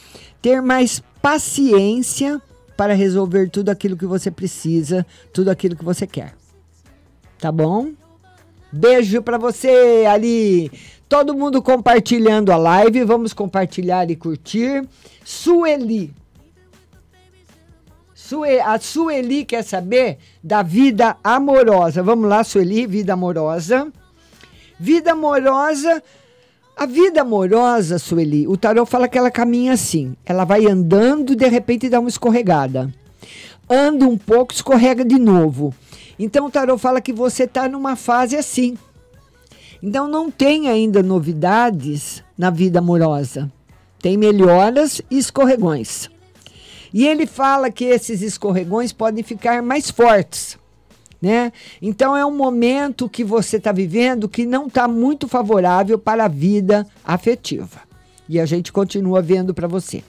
ter 0.40 0.60
mais 0.62 1.02
paciência 1.20 2.40
para 2.76 2.94
resolver 2.94 3.48
tudo 3.50 3.70
aquilo 3.70 3.96
que 3.96 4.06
você 4.06 4.30
precisa, 4.30 5.04
tudo 5.32 5.50
aquilo 5.50 5.74
que 5.74 5.84
você 5.84 6.06
quer. 6.06 6.34
Tá 7.38 7.50
bom? 7.50 7.92
Beijo 8.72 9.22
para 9.22 9.38
você, 9.38 10.04
Ari. 10.08 10.70
Todo 11.08 11.36
mundo 11.36 11.62
compartilhando 11.62 12.50
a 12.50 12.56
live. 12.56 13.04
Vamos 13.04 13.32
compartilhar 13.32 14.10
e 14.10 14.16
curtir. 14.16 14.86
Sueli. 15.24 16.12
Sue, 18.26 18.58
a 18.58 18.76
Sueli 18.80 19.44
quer 19.44 19.62
saber 19.62 20.18
da 20.42 20.60
vida 20.60 21.16
amorosa. 21.22 22.02
Vamos 22.02 22.28
lá, 22.28 22.42
Sueli, 22.42 22.84
vida 22.84 23.12
amorosa. 23.12 23.86
Vida 24.80 25.12
amorosa, 25.12 26.02
A 26.76 26.84
vida 26.84 27.22
amorosa, 27.22 27.98
Sueli, 27.98 28.46
o 28.48 28.56
tarô 28.56 28.84
fala 28.84 29.08
que 29.08 29.16
ela 29.16 29.30
caminha 29.30 29.72
assim. 29.72 30.16
Ela 30.26 30.44
vai 30.44 30.66
andando 30.66 31.36
de 31.36 31.48
repente 31.48 31.88
dá 31.88 32.00
uma 32.00 32.08
escorregada. 32.08 32.92
Anda 33.70 34.04
um 34.04 34.18
pouco, 34.18 34.52
escorrega 34.52 35.04
de 35.04 35.18
novo. 35.18 35.72
Então 36.18 36.46
o 36.46 36.50
tarô 36.50 36.76
fala 36.76 37.00
que 37.00 37.12
você 37.12 37.44
está 37.44 37.68
numa 37.68 37.94
fase 37.94 38.36
assim. 38.36 38.76
Então 39.80 40.08
não 40.08 40.30
tem 40.30 40.68
ainda 40.68 41.02
novidades 41.02 42.24
na 42.36 42.50
vida 42.50 42.80
amorosa. 42.80 43.50
Tem 44.00 44.16
melhoras 44.16 45.00
e 45.10 45.16
escorregões. 45.16 46.10
E 46.96 47.06
ele 47.06 47.26
fala 47.26 47.70
que 47.70 47.84
esses 47.84 48.22
escorregões 48.22 48.90
podem 48.90 49.22
ficar 49.22 49.62
mais 49.62 49.90
fortes. 49.90 50.56
Né? 51.20 51.52
Então 51.82 52.16
é 52.16 52.24
um 52.24 52.34
momento 52.34 53.06
que 53.06 53.22
você 53.22 53.58
está 53.58 53.70
vivendo 53.70 54.26
que 54.30 54.46
não 54.46 54.66
está 54.66 54.88
muito 54.88 55.28
favorável 55.28 55.98
para 55.98 56.24
a 56.24 56.28
vida 56.28 56.86
afetiva. 57.04 57.82
E 58.26 58.40
a 58.40 58.46
gente 58.46 58.72
continua 58.72 59.20
vendo 59.20 59.52
para 59.52 59.68
você. 59.68 60.02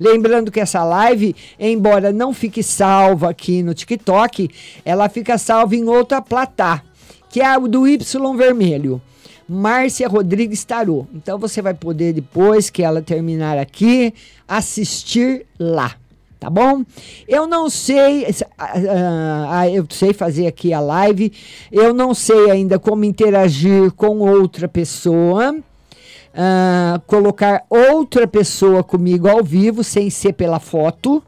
Lembrando 0.00 0.50
que 0.50 0.58
essa 0.58 0.82
live, 0.82 1.36
embora 1.60 2.10
não 2.12 2.34
fique 2.34 2.60
salva 2.60 3.30
aqui 3.30 3.62
no 3.62 3.72
TikTok, 3.72 4.50
ela 4.84 5.08
fica 5.08 5.38
salva 5.38 5.76
em 5.76 5.84
outra 5.84 6.20
platá, 6.20 6.82
que 7.30 7.40
é 7.40 7.46
a 7.46 7.56
do 7.56 7.86
Y 7.86 8.36
vermelho. 8.36 9.00
Márcia 9.48 10.08
Rodrigues 10.08 10.64
Tarô. 10.64 11.06
Então 11.14 11.38
você 11.38 11.62
vai 11.62 11.74
poder, 11.74 12.12
depois 12.12 12.68
que 12.68 12.82
ela 12.82 13.00
terminar 13.00 13.58
aqui, 13.58 14.12
assistir 14.48 15.46
lá 15.56 16.01
tá 16.42 16.50
bom? 16.50 16.84
Eu 17.28 17.46
não 17.46 17.70
sei, 17.70 18.24
uh, 18.24 19.68
eu 19.72 19.86
sei 19.88 20.12
fazer 20.12 20.48
aqui 20.48 20.72
a 20.72 20.80
live, 20.80 21.32
eu 21.70 21.94
não 21.94 22.12
sei 22.12 22.50
ainda 22.50 22.80
como 22.80 23.04
interagir 23.04 23.92
com 23.92 24.18
outra 24.18 24.66
pessoa, 24.66 25.54
uh, 25.54 27.00
colocar 27.06 27.64
outra 27.70 28.26
pessoa 28.26 28.82
comigo 28.82 29.28
ao 29.28 29.44
vivo, 29.44 29.84
sem 29.84 30.10
ser 30.10 30.32
pela 30.32 30.58
foto, 30.58 31.22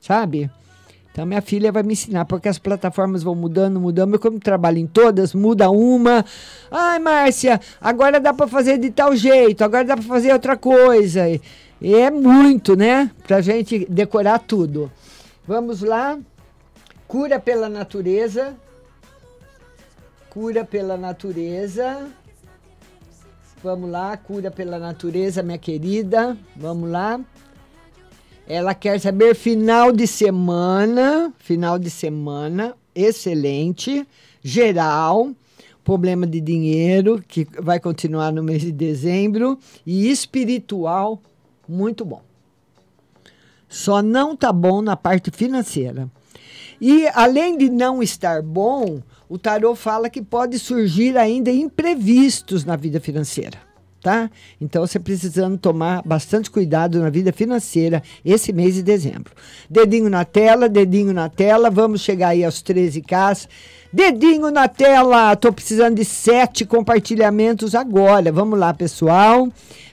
sabe? 0.00 0.50
Então, 1.12 1.26
minha 1.26 1.42
filha 1.42 1.70
vai 1.70 1.82
me 1.82 1.92
ensinar, 1.92 2.24
porque 2.24 2.48
as 2.48 2.58
plataformas 2.58 3.22
vão 3.22 3.34
mudando, 3.34 3.78
mudando. 3.78 4.14
Eu, 4.14 4.20
como 4.20 4.38
trabalho 4.38 4.78
em 4.78 4.86
todas, 4.86 5.34
muda 5.34 5.68
uma. 5.68 6.24
Ai, 6.70 6.98
Márcia, 7.00 7.60
agora 7.80 8.18
dá 8.18 8.32
para 8.32 8.46
fazer 8.46 8.78
de 8.78 8.88
tal 8.88 9.14
jeito, 9.14 9.62
agora 9.62 9.84
dá 9.84 9.96
para 9.96 10.06
fazer 10.06 10.32
outra 10.32 10.56
coisa. 10.56 11.24
É 11.80 12.10
muito, 12.10 12.74
né? 12.76 13.10
Pra 13.26 13.40
gente 13.40 13.86
decorar 13.88 14.40
tudo. 14.40 14.90
Vamos 15.46 15.80
lá. 15.80 16.18
Cura 17.06 17.38
pela 17.38 17.68
natureza. 17.68 18.56
Cura 20.28 20.64
pela 20.64 20.96
natureza. 20.96 22.08
Vamos 23.62 23.90
lá, 23.90 24.16
cura 24.16 24.52
pela 24.52 24.78
natureza, 24.78 25.42
minha 25.42 25.58
querida. 25.58 26.36
Vamos 26.54 26.90
lá. 26.90 27.20
Ela 28.46 28.74
quer 28.74 29.00
saber 29.00 29.34
final 29.34 29.92
de 29.92 30.06
semana, 30.06 31.32
final 31.38 31.78
de 31.78 31.90
semana, 31.90 32.74
excelente, 32.94 34.06
geral, 34.42 35.32
problema 35.84 36.26
de 36.26 36.40
dinheiro 36.40 37.22
que 37.26 37.46
vai 37.60 37.78
continuar 37.80 38.32
no 38.32 38.42
mês 38.42 38.62
de 38.62 38.72
dezembro 38.72 39.58
e 39.84 40.10
espiritual 40.10 41.20
muito 41.68 42.04
bom. 42.04 42.22
Só 43.68 44.00
não 44.00 44.34
tá 44.34 44.52
bom 44.52 44.80
na 44.80 44.96
parte 44.96 45.30
financeira. 45.30 46.08
E 46.80 47.06
além 47.08 47.58
de 47.58 47.68
não 47.68 48.02
estar 48.02 48.40
bom, 48.40 49.02
o 49.28 49.36
tarô 49.36 49.74
fala 49.74 50.08
que 50.08 50.22
pode 50.22 50.58
surgir 50.58 51.16
ainda 51.18 51.50
imprevistos 51.50 52.64
na 52.64 52.76
vida 52.76 53.00
financeira, 53.00 53.58
tá? 54.00 54.30
Então 54.60 54.86
você 54.86 54.98
precisando 54.98 55.58
tomar 55.58 56.02
bastante 56.02 56.50
cuidado 56.50 57.00
na 57.00 57.10
vida 57.10 57.32
financeira 57.32 58.02
esse 58.24 58.52
mês 58.52 58.74
de 58.74 58.82
dezembro. 58.82 59.34
Dedinho 59.68 60.08
na 60.08 60.24
tela, 60.24 60.68
dedinho 60.68 61.12
na 61.12 61.28
tela, 61.28 61.68
vamos 61.68 62.00
chegar 62.00 62.28
aí 62.28 62.44
aos 62.44 62.62
13K. 62.62 63.48
Dedinho 63.90 64.50
na 64.50 64.68
tela, 64.68 65.34
tô 65.34 65.50
precisando 65.50 65.96
de 65.96 66.04
sete 66.04 66.66
compartilhamentos 66.66 67.74
agora. 67.74 68.30
Vamos 68.30 68.58
lá, 68.58 68.74
pessoal. 68.74 69.48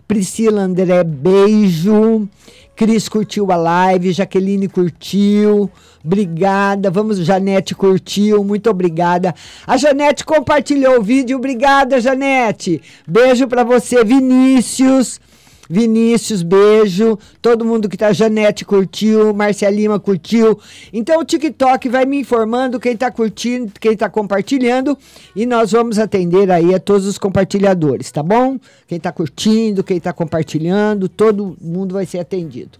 Priscila 0.05 0.61
André, 0.61 1.01
beijo. 1.03 2.27
Cris 2.75 3.07
curtiu 3.07 3.49
a 3.53 3.55
live, 3.55 4.11
Jaqueline 4.11 4.67
curtiu. 4.67 5.71
Obrigada. 6.03 6.91
Vamos, 6.91 7.19
Janete 7.19 7.73
curtiu. 7.73 8.43
Muito 8.43 8.69
obrigada. 8.69 9.33
A 9.65 9.77
Janete 9.77 10.25
compartilhou 10.25 10.99
o 10.99 11.01
vídeo. 11.01 11.37
Obrigada, 11.37 12.01
Janete. 12.01 12.81
Beijo 13.07 13.47
para 13.47 13.63
você, 13.63 14.03
Vinícius. 14.03 15.21
Vinícius, 15.69 16.43
beijo. 16.43 17.17
Todo 17.41 17.65
mundo 17.65 17.89
que 17.89 17.97
tá, 17.97 18.13
Janete 18.13 18.63
curtiu, 18.63 19.33
Marcia 19.33 19.69
Lima 19.69 19.99
curtiu. 19.99 20.59
Então 20.93 21.19
o 21.19 21.25
TikTok 21.25 21.89
vai 21.89 22.05
me 22.05 22.19
informando 22.19 22.79
quem 22.79 22.95
tá 22.95 23.11
curtindo, 23.11 23.71
quem 23.79 23.95
tá 23.95 24.09
compartilhando 24.09 24.97
e 25.35 25.45
nós 25.45 25.71
vamos 25.71 25.99
atender 25.99 26.51
aí 26.51 26.73
a 26.73 26.79
todos 26.79 27.05
os 27.05 27.17
compartilhadores, 27.17 28.11
tá 28.11 28.21
bom? 28.21 28.59
Quem 28.87 28.99
tá 28.99 29.11
curtindo, 29.11 29.83
quem 29.83 29.99
tá 29.99 30.13
compartilhando, 30.13 31.09
todo 31.09 31.57
mundo 31.59 31.93
vai 31.93 32.05
ser 32.05 32.19
atendido. 32.19 32.77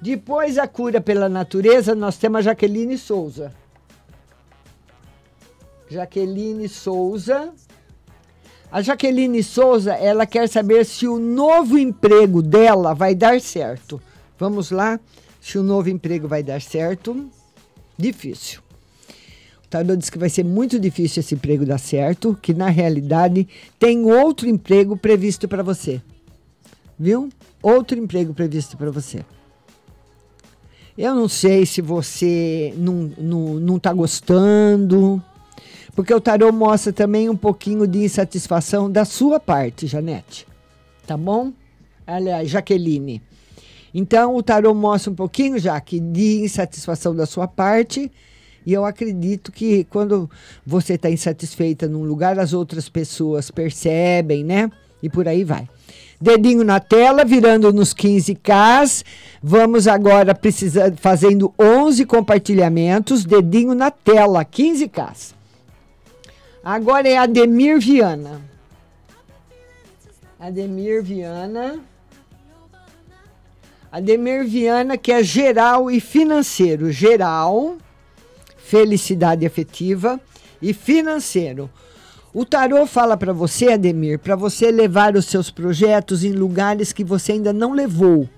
Depois 0.00 0.56
a 0.56 0.66
cura 0.66 1.00
pela 1.00 1.28
natureza, 1.28 1.94
nós 1.94 2.16
temos 2.16 2.38
a 2.38 2.42
Jaqueline 2.42 2.96
Souza. 2.96 3.52
Jaqueline 5.90 6.68
Souza. 6.68 7.52
A 8.72 8.82
Jaqueline 8.82 9.42
Souza, 9.42 9.94
ela 9.94 10.24
quer 10.24 10.48
saber 10.48 10.84
se 10.86 11.08
o 11.08 11.18
novo 11.18 11.76
emprego 11.76 12.40
dela 12.40 12.94
vai 12.94 13.16
dar 13.16 13.40
certo. 13.40 14.00
Vamos 14.38 14.70
lá, 14.70 15.00
se 15.40 15.58
o 15.58 15.62
novo 15.62 15.90
emprego 15.90 16.28
vai 16.28 16.40
dar 16.40 16.62
certo. 16.62 17.28
Difícil. 17.98 18.60
O 19.64 19.68
Tarô 19.68 19.96
diz 19.96 20.08
que 20.08 20.18
vai 20.18 20.28
ser 20.28 20.44
muito 20.44 20.78
difícil 20.78 21.18
esse 21.20 21.34
emprego 21.34 21.66
dar 21.66 21.78
certo, 21.78 22.38
que 22.40 22.54
na 22.54 22.68
realidade 22.68 23.48
tem 23.76 24.04
outro 24.04 24.48
emprego 24.48 24.96
previsto 24.96 25.48
para 25.48 25.64
você. 25.64 26.00
Viu? 26.96 27.28
Outro 27.60 27.98
emprego 27.98 28.32
previsto 28.32 28.76
para 28.76 28.90
você. 28.92 29.24
Eu 30.96 31.14
não 31.14 31.28
sei 31.28 31.66
se 31.66 31.80
você 31.80 32.72
não, 32.76 33.10
não, 33.18 33.54
não 33.54 33.78
tá 33.78 33.92
gostando, 33.92 35.20
porque 36.00 36.14
o 36.14 36.20
tarô 36.20 36.50
mostra 36.50 36.94
também 36.94 37.28
um 37.28 37.36
pouquinho 37.36 37.86
de 37.86 37.98
insatisfação 37.98 38.90
da 38.90 39.04
sua 39.04 39.38
parte, 39.38 39.86
Janete. 39.86 40.46
Tá 41.06 41.14
bom? 41.14 41.52
Aliás, 42.06 42.48
Jaqueline. 42.48 43.20
Então, 43.92 44.34
o 44.34 44.42
tarô 44.42 44.72
mostra 44.72 45.12
um 45.12 45.14
pouquinho, 45.14 45.58
Jaque, 45.58 46.00
de 46.00 46.40
insatisfação 46.42 47.14
da 47.14 47.26
sua 47.26 47.46
parte. 47.46 48.10
E 48.64 48.72
eu 48.72 48.86
acredito 48.86 49.52
que 49.52 49.84
quando 49.90 50.30
você 50.64 50.94
está 50.94 51.10
insatisfeita 51.10 51.86
num 51.86 52.04
lugar, 52.04 52.38
as 52.38 52.54
outras 52.54 52.88
pessoas 52.88 53.50
percebem, 53.50 54.42
né? 54.42 54.70
E 55.02 55.10
por 55.10 55.28
aí 55.28 55.44
vai. 55.44 55.68
Dedinho 56.18 56.64
na 56.64 56.80
tela, 56.80 57.26
virando 57.26 57.70
nos 57.74 57.92
15K. 57.92 59.04
Vamos 59.42 59.86
agora 59.86 60.34
precisar, 60.34 60.94
fazendo 60.96 61.52
11 61.60 62.06
compartilhamentos. 62.06 63.22
Dedinho 63.22 63.74
na 63.74 63.90
tela, 63.90 64.42
15K. 64.46 65.38
Agora 66.62 67.08
é 67.08 67.16
Ademir 67.16 67.80
Viana. 67.80 68.40
Ademir 70.38 71.02
Viana. 71.02 71.80
Ademir 73.90 74.44
Viana, 74.44 74.96
que 74.96 75.10
é 75.10 75.22
geral 75.22 75.90
e 75.90 76.00
financeiro. 76.00 76.92
Geral, 76.92 77.76
felicidade 78.58 79.46
afetiva 79.46 80.20
e 80.60 80.74
financeiro. 80.74 81.70
O 82.32 82.44
tarô 82.44 82.86
fala 82.86 83.16
para 83.16 83.32
você, 83.32 83.72
Ademir, 83.72 84.18
para 84.18 84.36
você 84.36 84.70
levar 84.70 85.16
os 85.16 85.24
seus 85.26 85.50
projetos 85.50 86.22
em 86.22 86.32
lugares 86.32 86.92
que 86.92 87.02
você 87.02 87.32
ainda 87.32 87.52
não 87.52 87.72
levou. 87.72 88.28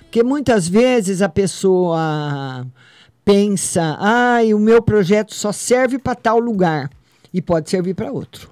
Porque 0.00 0.22
muitas 0.22 0.68
vezes 0.68 1.20
a 1.20 1.28
pessoa 1.28 2.64
pensa, 3.24 3.96
ai, 3.98 4.50
ah, 4.50 4.56
o 4.56 4.58
meu 4.58 4.82
projeto 4.82 5.34
só 5.34 5.50
serve 5.50 5.98
para 5.98 6.14
tal 6.14 6.38
lugar 6.38 6.90
e 7.32 7.40
pode 7.40 7.70
servir 7.70 7.94
para 7.94 8.12
outro, 8.12 8.50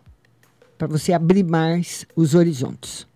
para 0.79 0.87
você 0.87 1.13
abrir 1.13 1.45
mais 1.45 2.07
os 2.17 2.35
horizontes. 2.35 3.07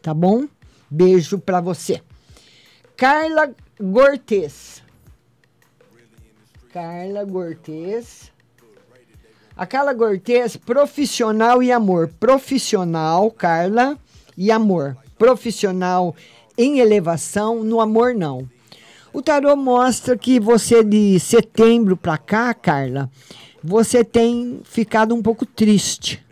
Tá 0.00 0.14
bom? 0.14 0.46
Beijo 0.90 1.38
para 1.38 1.60
você. 1.60 2.00
Carla 2.96 3.54
Gortes. 3.80 4.82
Carla 6.72 7.24
Gortes. 7.24 8.30
A 9.56 9.66
Carla 9.66 9.92
Gortes, 9.92 10.56
profissional 10.56 11.62
e 11.62 11.70
amor. 11.70 12.08
Profissional, 12.18 13.30
Carla, 13.30 13.98
e 14.36 14.50
amor. 14.50 14.96
Profissional 15.18 16.14
em 16.56 16.78
elevação, 16.78 17.62
no 17.62 17.80
amor 17.80 18.14
não. 18.14 18.48
O 19.14 19.20
tarô 19.20 19.54
mostra 19.54 20.16
que 20.16 20.40
você 20.40 20.82
de 20.82 21.20
setembro 21.20 21.98
para 21.98 22.16
cá, 22.16 22.54
Carla, 22.54 23.10
você 23.62 24.02
tem 24.02 24.60
ficado 24.64 25.14
um 25.14 25.20
pouco 25.20 25.44
triste. 25.44 26.24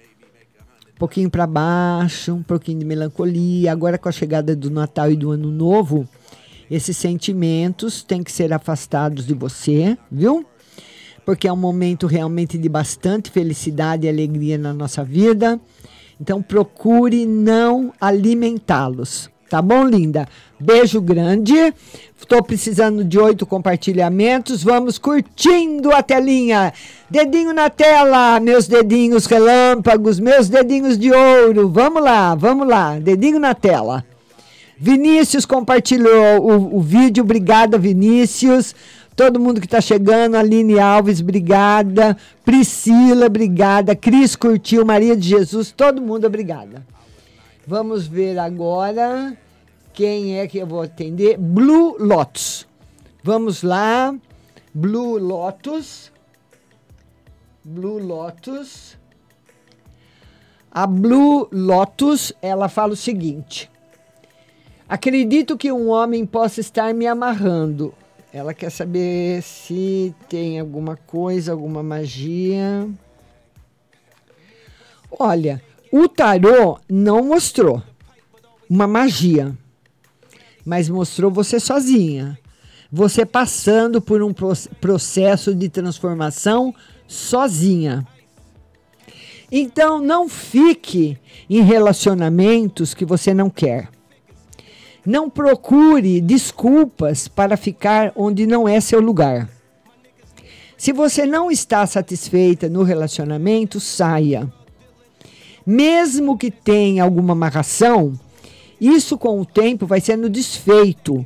pouquinho 0.98 1.28
para 1.28 1.46
baixo, 1.46 2.32
um 2.32 2.42
pouquinho 2.42 2.78
de 2.78 2.86
melancolia. 2.86 3.70
Agora, 3.70 3.98
com 3.98 4.08
a 4.08 4.12
chegada 4.12 4.56
do 4.56 4.70
Natal 4.70 5.10
e 5.10 5.16
do 5.16 5.30
Ano 5.30 5.50
Novo, 5.50 6.08
esses 6.70 6.96
sentimentos 6.96 8.02
têm 8.02 8.22
que 8.22 8.32
ser 8.32 8.50
afastados 8.50 9.26
de 9.26 9.34
você, 9.34 9.98
viu? 10.10 10.46
Porque 11.26 11.46
é 11.46 11.52
um 11.52 11.56
momento 11.56 12.06
realmente 12.06 12.56
de 12.56 12.68
bastante 12.68 13.30
felicidade 13.30 14.06
e 14.06 14.08
alegria 14.08 14.56
na 14.56 14.72
nossa 14.72 15.04
vida. 15.04 15.60
Então, 16.18 16.42
procure 16.42 17.26
não 17.26 17.92
alimentá-los. 18.00 19.28
Tá 19.50 19.60
bom, 19.60 19.82
linda? 19.82 20.28
Beijo 20.60 21.00
grande. 21.00 21.74
Estou 22.16 22.40
precisando 22.40 23.02
de 23.02 23.18
oito 23.18 23.44
compartilhamentos. 23.44 24.62
Vamos 24.62 24.96
curtindo 24.96 25.90
a 25.90 26.04
telinha. 26.04 26.72
Dedinho 27.10 27.52
na 27.52 27.68
tela, 27.68 28.38
meus 28.38 28.68
dedinhos 28.68 29.26
relâmpagos, 29.26 30.20
meus 30.20 30.48
dedinhos 30.48 30.96
de 30.96 31.10
ouro. 31.10 31.68
Vamos 31.68 32.00
lá, 32.00 32.36
vamos 32.36 32.68
lá. 32.68 32.96
Dedinho 33.00 33.40
na 33.40 33.52
tela. 33.52 34.04
Vinícius 34.78 35.44
compartilhou 35.44 36.40
o, 36.42 36.76
o 36.76 36.80
vídeo. 36.80 37.24
Obrigada, 37.24 37.76
Vinícius. 37.76 38.72
Todo 39.16 39.40
mundo 39.40 39.60
que 39.60 39.66
está 39.66 39.80
chegando, 39.80 40.36
Aline 40.36 40.78
Alves, 40.78 41.20
obrigada. 41.20 42.16
Priscila, 42.44 43.26
obrigada. 43.26 43.96
Cris 43.96 44.36
curtiu, 44.36 44.86
Maria 44.86 45.16
de 45.16 45.28
Jesus, 45.28 45.72
todo 45.72 46.00
mundo, 46.00 46.28
obrigada. 46.28 46.84
Vamos 47.70 48.08
ver 48.08 48.36
agora 48.36 49.38
quem 49.92 50.40
é 50.40 50.48
que 50.48 50.58
eu 50.58 50.66
vou 50.66 50.82
atender. 50.82 51.38
Blue 51.38 51.94
Lotus. 52.00 52.66
Vamos 53.22 53.62
lá. 53.62 54.12
Blue 54.74 55.16
Lotus. 55.18 56.10
Blue 57.62 58.00
Lotus. 58.00 58.98
A 60.68 60.84
Blue 60.84 61.46
Lotus, 61.52 62.32
ela 62.42 62.68
fala 62.68 62.94
o 62.94 62.96
seguinte: 62.96 63.70
Acredito 64.88 65.56
que 65.56 65.70
um 65.70 65.90
homem 65.90 66.26
possa 66.26 66.60
estar 66.60 66.92
me 66.92 67.06
amarrando. 67.06 67.94
Ela 68.32 68.52
quer 68.52 68.70
saber 68.70 69.42
se 69.42 70.12
tem 70.28 70.58
alguma 70.58 70.96
coisa, 70.96 71.52
alguma 71.52 71.84
magia. 71.84 72.88
Olha, 75.08 75.62
o 75.92 76.08
tarô 76.08 76.78
não 76.88 77.24
mostrou 77.24 77.82
uma 78.68 78.86
magia, 78.86 79.56
mas 80.64 80.88
mostrou 80.88 81.30
você 81.30 81.58
sozinha. 81.58 82.38
Você 82.92 83.24
passando 83.24 84.00
por 84.00 84.22
um 84.22 84.32
processo 84.80 85.54
de 85.54 85.68
transformação 85.68 86.74
sozinha. 87.06 88.06
Então, 89.50 90.00
não 90.00 90.28
fique 90.28 91.18
em 91.48 91.62
relacionamentos 91.62 92.94
que 92.94 93.04
você 93.04 93.34
não 93.34 93.50
quer. 93.50 93.88
Não 95.04 95.30
procure 95.30 96.20
desculpas 96.20 97.26
para 97.26 97.56
ficar 97.56 98.12
onde 98.14 98.46
não 98.46 98.68
é 98.68 98.80
seu 98.80 99.00
lugar. 99.00 99.48
Se 100.76 100.92
você 100.92 101.26
não 101.26 101.50
está 101.50 101.86
satisfeita 101.86 102.68
no 102.68 102.82
relacionamento, 102.82 103.80
saia. 103.80 104.52
Mesmo 105.66 106.36
que 106.36 106.50
tenha 106.50 107.04
alguma 107.04 107.32
amarração, 107.32 108.18
isso 108.80 109.18
com 109.18 109.40
o 109.40 109.44
tempo 109.44 109.86
vai 109.86 110.00
sendo 110.00 110.30
desfeito. 110.30 111.24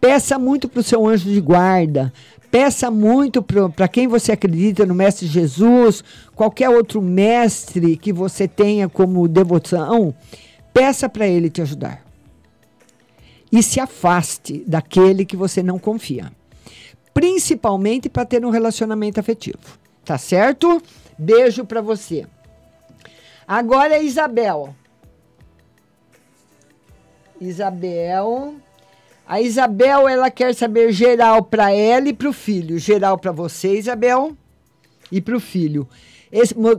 Peça 0.00 0.38
muito 0.38 0.68
para 0.68 0.80
o 0.80 0.84
seu 0.84 1.06
anjo 1.06 1.30
de 1.30 1.40
guarda, 1.40 2.12
peça 2.50 2.90
muito 2.90 3.42
para 3.42 3.88
quem 3.88 4.06
você 4.06 4.32
acredita 4.32 4.86
no 4.86 4.94
Mestre 4.94 5.26
Jesus, 5.26 6.04
qualquer 6.36 6.68
outro 6.68 7.02
mestre 7.02 7.96
que 7.96 8.12
você 8.12 8.46
tenha 8.46 8.88
como 8.88 9.26
devoção, 9.26 10.14
peça 10.72 11.08
para 11.08 11.26
ele 11.26 11.50
te 11.50 11.62
ajudar. 11.62 12.04
E 13.50 13.62
se 13.62 13.80
afaste 13.80 14.62
daquele 14.66 15.24
que 15.24 15.36
você 15.36 15.62
não 15.62 15.78
confia. 15.78 16.30
Principalmente 17.12 18.08
para 18.08 18.24
ter 18.24 18.44
um 18.44 18.50
relacionamento 18.50 19.18
afetivo. 19.18 19.78
Tá 20.04 20.18
certo? 20.18 20.82
Beijo 21.18 21.64
para 21.64 21.80
você. 21.80 22.26
Agora 23.46 23.94
é 23.94 24.02
Isabel. 24.02 24.74
Isabel. 27.40 28.54
A 29.26 29.40
Isabel, 29.40 30.08
ela 30.08 30.30
quer 30.30 30.54
saber 30.54 30.92
geral 30.92 31.42
para 31.42 31.72
ela 31.72 32.08
e 32.08 32.12
para 32.12 32.28
o 32.28 32.32
filho. 32.32 32.78
Geral 32.78 33.18
para 33.18 33.32
você, 33.32 33.78
Isabel, 33.78 34.36
e 35.10 35.20
para 35.20 35.36
o 35.36 35.40
filho. 35.40 35.88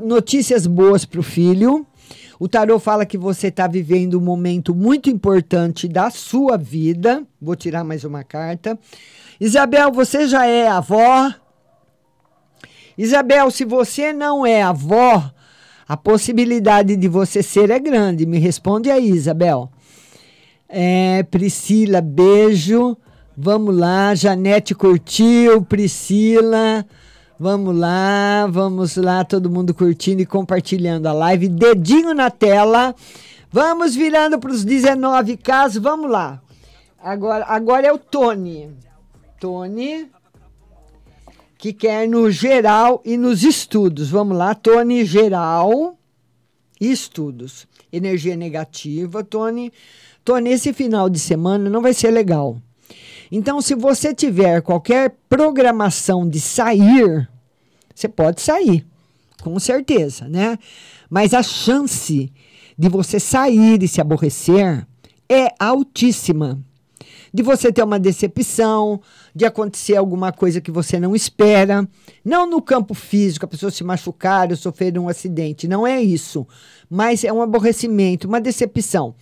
Notícias 0.04 0.68
boas 0.68 1.06
para 1.06 1.20
o 1.20 1.24
filho. 1.24 1.86
O 2.40 2.48
tarô 2.48 2.78
fala 2.80 3.06
que 3.06 3.18
você 3.18 3.48
está 3.48 3.66
vivendo 3.66 4.20
um 4.20 4.24
momento 4.24 4.76
muito 4.76 5.10
importante 5.10 5.88
da 5.88 6.10
sua 6.10 6.58
vida. 6.58 7.26
Vou 7.42 7.56
tirar 7.56 7.84
mais 7.84 8.04
uma 8.04 8.24
carta. 8.24 8.78
Isabel, 9.40 9.92
você 9.92 10.28
já 10.28 10.46
é 10.46 10.68
avó? 10.68 11.34
Isabel, 12.98 13.50
se 13.52 13.66
você 13.66 14.14
não 14.14 14.46
é 14.46 14.62
avó, 14.62 15.32
a 15.88 15.96
possibilidade 15.96 16.96
de 16.96 17.08
você 17.08 17.44
ser 17.44 17.70
é 17.70 17.80
grande. 17.80 18.26
Me 18.26 18.40
responde 18.40 18.90
aí, 18.90 19.10
Isabel. 19.10 19.70
É, 20.68 21.24
Priscila, 21.24 22.02
beijo. 22.02 22.98
Vamos 23.38 23.76
lá. 23.76 24.16
Janete 24.16 24.74
curtiu. 24.74 25.62
Priscila. 25.64 26.86
Vamos 27.38 27.76
lá, 27.76 28.48
vamos 28.50 28.96
lá, 28.96 29.26
todo 29.26 29.50
mundo 29.50 29.74
curtindo 29.74 30.22
e 30.22 30.26
compartilhando 30.26 31.08
a 31.08 31.12
live. 31.12 31.50
Dedinho 31.50 32.14
na 32.14 32.32
tela. 32.32 32.96
Vamos 33.52 33.94
virando 33.94 34.40
para 34.40 34.52
os 34.52 34.64
19 34.64 35.36
casos. 35.38 35.82
Vamos 35.84 36.10
lá. 36.10 36.42
Agora, 36.98 37.46
agora 37.46 37.88
é 37.88 37.92
o 37.92 37.98
Tony. 37.98 38.72
Tony 39.38 40.10
que 41.58 41.74
quer 41.74 42.08
no 42.08 42.30
geral 42.30 43.02
e 43.06 43.18
nos 43.18 43.44
estudos. 43.44 44.10
Vamos 44.10 44.38
lá, 44.38 44.54
Tony, 44.54 45.06
geral 45.06 45.98
e 46.80 46.92
estudos. 46.92 47.68
Energia 47.92 48.36
negativa, 48.36 49.24
Tony. 49.24 49.72
Tony, 50.24 50.50
esse 50.52 50.74
final 50.74 51.10
de 51.10 51.20
semana 51.20 51.70
não 51.70 51.82
vai 51.82 51.94
ser 51.94 52.12
legal. 52.12 52.58
Então, 53.32 53.62
se 53.62 53.74
você 53.74 54.14
tiver 54.14 54.62
qualquer 54.62 55.16
programação 55.30 56.28
de 56.28 56.40
sair, 56.40 57.28
você 57.94 58.08
pode 58.08 58.42
sair, 58.42 58.86
com 59.42 59.58
certeza, 59.60 60.28
né? 60.28 60.58
Mas 61.10 61.34
a 61.34 61.42
chance 61.42 62.32
de 62.78 62.90
você 62.90 63.20
sair 63.20 63.82
e 63.82 63.88
se 63.88 64.02
aborrecer 64.02 64.86
é 65.30 65.48
altíssima 65.60 66.60
de 67.34 67.44
você 67.44 67.72
ter 67.72 67.84
uma 67.84 68.00
decepção, 68.00 69.02
de 69.36 69.44
acontecer 69.44 69.98
alguma 69.98 70.32
coisa 70.32 70.62
que 70.62 70.72
você 70.72 70.98
não 70.98 71.14
espera. 71.14 71.86
Não 72.24 72.50
no 72.50 72.62
campo 72.62 72.94
físico, 72.94 73.44
a 73.44 73.50
pessoa 73.50 73.70
se 73.70 73.84
machucar 73.84 74.50
ou 74.50 74.56
sofrer 74.56 74.98
um 74.98 75.10
acidente. 75.10 75.68
Não 75.68 75.86
é 75.86 76.02
isso. 76.02 76.48
Mas 76.90 77.26
é 77.26 77.34
um 77.34 77.42
aborrecimento, 77.42 78.30
uma 78.30 78.40
decepção. 78.40 79.14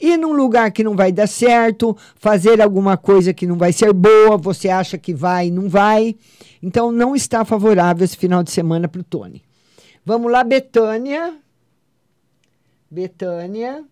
Ir 0.00 0.16
num 0.16 0.32
lugar 0.32 0.70
que 0.70 0.82
não 0.82 0.96
vai 0.96 1.12
dar 1.12 1.26
certo, 1.26 1.94
fazer 2.16 2.62
alguma 2.62 2.96
coisa 2.96 3.34
que 3.34 3.46
não 3.46 3.56
vai 3.56 3.72
ser 3.72 3.92
boa, 3.92 4.38
você 4.38 4.70
acha 4.70 4.96
que 4.96 5.12
vai 5.12 5.48
e 5.48 5.50
não 5.50 5.68
vai. 5.68 6.16
Então 6.62 6.90
não 6.90 7.14
está 7.14 7.44
favorável 7.44 8.04
esse 8.04 8.16
final 8.16 8.42
de 8.42 8.50
semana 8.50 8.88
para 8.88 9.02
o 9.02 9.04
Tony. 9.04 9.42
Vamos 10.02 10.32
lá, 10.32 10.42
Betânia. 10.42 11.34
Betânia. 12.90 13.84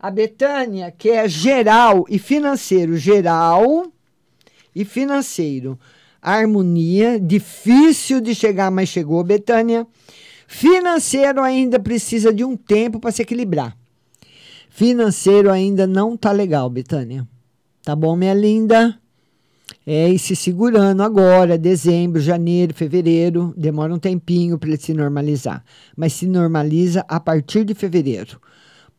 A 0.00 0.10
Betânia, 0.10 0.90
que 0.90 1.10
é 1.10 1.28
geral 1.28 2.06
e 2.08 2.18
financeiro, 2.18 2.96
geral 2.96 3.92
e 4.74 4.84
financeiro. 4.84 5.78
Harmonia, 6.20 7.18
difícil 7.18 8.20
de 8.20 8.34
chegar, 8.34 8.70
mas 8.70 8.88
chegou, 8.88 9.22
Betânia. 9.24 9.86
Financeiro 10.46 11.42
ainda 11.42 11.80
precisa 11.80 12.32
de 12.32 12.44
um 12.44 12.56
tempo 12.56 13.00
para 13.00 13.10
se 13.10 13.22
equilibrar. 13.22 13.76
Financeiro 14.70 15.50
ainda 15.50 15.86
não 15.86 16.16
tá 16.16 16.30
legal, 16.30 16.70
Betânia. 16.70 17.26
Tá 17.82 17.96
bom, 17.96 18.14
minha 18.14 18.34
linda? 18.34 18.98
É, 19.86 20.08
e 20.08 20.18
se 20.18 20.36
segurando 20.36 21.02
agora, 21.02 21.58
dezembro, 21.58 22.20
janeiro, 22.20 22.72
fevereiro, 22.72 23.52
demora 23.56 23.92
um 23.92 23.98
tempinho 23.98 24.58
para 24.58 24.68
ele 24.68 24.78
se 24.78 24.94
normalizar. 24.94 25.64
Mas 25.96 26.12
se 26.12 26.26
normaliza 26.26 27.04
a 27.08 27.18
partir 27.18 27.64
de 27.64 27.74
fevereiro 27.74 28.38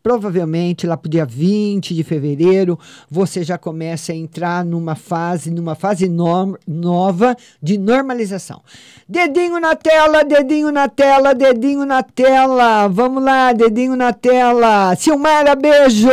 provavelmente 0.04 0.86
lá 0.86 0.98
para 0.98 1.08
o 1.08 1.10
dia 1.10 1.26
20 1.26 1.96
de 1.96 2.04
fevereiro, 2.04 2.78
você 3.10 3.42
já 3.42 3.58
começa 3.58 4.12
a 4.12 4.16
entrar 4.16 4.66
numa 4.66 4.96
fase, 4.96 5.50
numa 5.50 5.76
fase 5.76 6.10
no 6.10 6.60
nova 6.68 7.36
de 7.62 7.78
normalização. 7.78 8.62
Dedinho 9.08 9.60
na 9.62 9.76
tela, 9.76 10.24
dedinho 10.26 10.72
na 10.72 10.90
tela, 10.90 11.34
dedinho 11.34 11.86
na 11.86 12.04
tela. 12.04 12.90
Vamos 12.90 13.24
lá, 13.24 13.54
dedinho 13.54 13.96
na 13.96 14.12
tela. 14.12 14.94
Silmara, 14.98 15.56
beijo. 15.56 16.10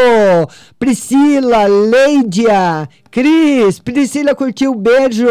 Priscila, 0.79 1.67
Leidia, 1.67 2.89
Cris, 3.11 3.81
Priscila 3.81 4.37
curtiu, 4.37 4.73
beijo. 4.73 5.27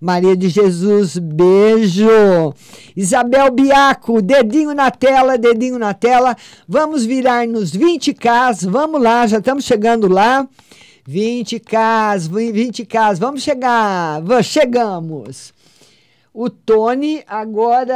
Maria 0.00 0.34
de 0.34 0.48
Jesus, 0.48 1.18
beijo. 1.18 2.54
Isabel 2.96 3.50
Biaco, 3.50 4.22
dedinho 4.22 4.74
na 4.74 4.90
tela, 4.90 5.36
dedinho 5.36 5.78
na 5.78 5.92
tela. 5.92 6.34
Vamos 6.66 7.04
virar 7.04 7.46
nos 7.46 7.72
20K, 7.72 8.66
vamos 8.70 9.02
lá, 9.02 9.26
já 9.26 9.38
estamos 9.38 9.64
chegando 9.64 10.08
lá. 10.08 10.48
20K, 11.06 12.16
20K, 12.30 13.16
vamos 13.18 13.42
chegar, 13.42 14.22
chegamos. 14.42 15.52
O 16.32 16.48
Tony 16.48 17.22
agora. 17.26 17.94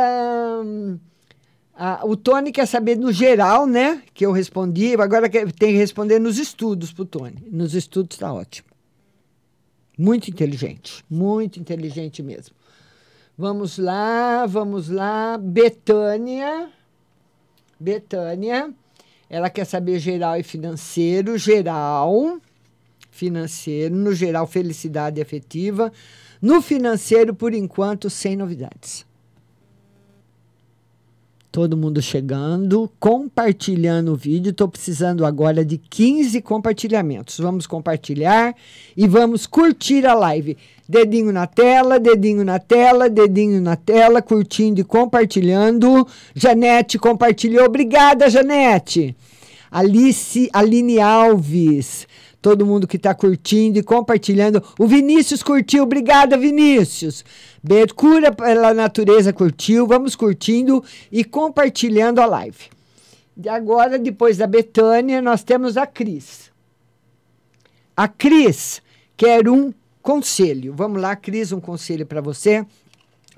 ah, 1.75 2.01
o 2.05 2.15
Tony 2.15 2.53
quer 2.53 2.67
saber 2.67 2.99
no 2.99 3.11
geral, 3.11 3.67
né? 3.67 4.03
Que 4.13 4.27
eu 4.27 4.33
respondi, 4.33 4.95
agora 5.01 5.31
tem 5.31 5.73
que 5.73 5.79
responder 5.79 6.19
nos 6.19 6.39
estudos 6.39 6.93
pro 6.93 7.07
Tony. 7.07 7.47
Nos 7.51 7.75
estudos 7.75 8.17
está 8.17 8.31
ótimo. 8.31 8.74
Muito 9.97 10.29
inteligente, 10.29 11.05
muito 11.09 11.61
inteligente 11.61 12.23
mesmo. 12.23 12.55
Vamos 13.37 13.79
lá, 13.79 14.47
vamos 14.47 14.89
lá. 14.89 15.37
Betânia. 15.39 16.71
Betânia. 17.79 18.73
Ela 19.29 19.51
quer 19.51 19.65
saber 19.65 19.99
geral 19.99 20.37
e 20.37 20.43
financeiro. 20.43 21.37
Geral, 21.37 22.41
financeiro. 23.11 23.95
No 23.95 24.15
geral, 24.15 24.47
felicidade 24.47 25.21
afetiva. 25.21 25.93
No 26.41 26.63
financeiro, 26.63 27.35
por 27.35 27.55
enquanto, 27.55 28.09
sem 28.09 28.37
novidades. 28.37 29.05
Todo 31.55 31.77
mundo 31.77 32.03
chegando, 32.03 32.91
compartilhando 32.99 34.13
o 34.13 34.17
vídeo. 34.17 34.51
Estou 34.51 34.67
precisando 34.67 35.25
agora 35.25 35.65
de 35.65 35.79
15 35.79 36.43
compartilhamentos. 36.43 37.39
Vamos 37.39 37.65
compartilhar 37.65 38.57
e 38.97 39.07
vamos 39.07 39.47
curtir 39.47 40.05
a 40.05 40.15
live. 40.15 40.57
Dedinho 40.89 41.33
na 41.33 41.47
tela, 41.47 42.01
dedinho 42.01 42.45
na 42.45 42.59
tela, 42.59 43.09
dedinho 43.09 43.61
na 43.61 43.77
tela, 43.77 44.21
curtindo 44.21 44.81
e 44.81 44.85
compartilhando. 44.85 46.05
Janete 46.35 46.99
compartilhou. 46.99 47.67
Obrigada, 47.67 48.29
Janete. 48.29 49.15
Alice, 49.71 50.51
Aline 50.53 50.99
Alves. 50.99 52.09
Todo 52.45 52.67
mundo 52.67 52.87
que 52.87 52.99
está 52.99 53.15
curtindo 53.15 53.79
e 53.79 53.83
compartilhando. 53.83 54.63
O 54.79 54.87
Vinícius 54.87 55.43
curtiu. 55.43 55.85
Obrigada, 55.85 56.37
Vinícius. 56.37 57.25
Cura 57.97 58.31
pela 58.31 58.75
natureza 58.75 59.33
curtiu. 59.33 59.87
Vamos 59.87 60.15
curtindo 60.15 60.85
e 61.11 61.25
compartilhando 61.25 62.21
a 62.21 62.27
live. 62.27 62.69
E 63.43 63.49
agora, 63.49 63.99
depois 63.99 64.37
da 64.37 64.47
Betânia, 64.47 65.23
nós 65.23 65.43
temos 65.43 65.79
a 65.79 65.87
Cris. 65.87 66.53
A 67.97 68.07
Cris 68.07 68.83
quer 69.17 69.49
um 69.49 69.73
conselho. 70.03 70.75
Vamos 70.77 71.01
lá, 71.01 71.17
Cris, 71.17 71.51
um 71.51 71.61
conselho 71.61 72.05
para 72.05 72.21
você. 72.21 72.63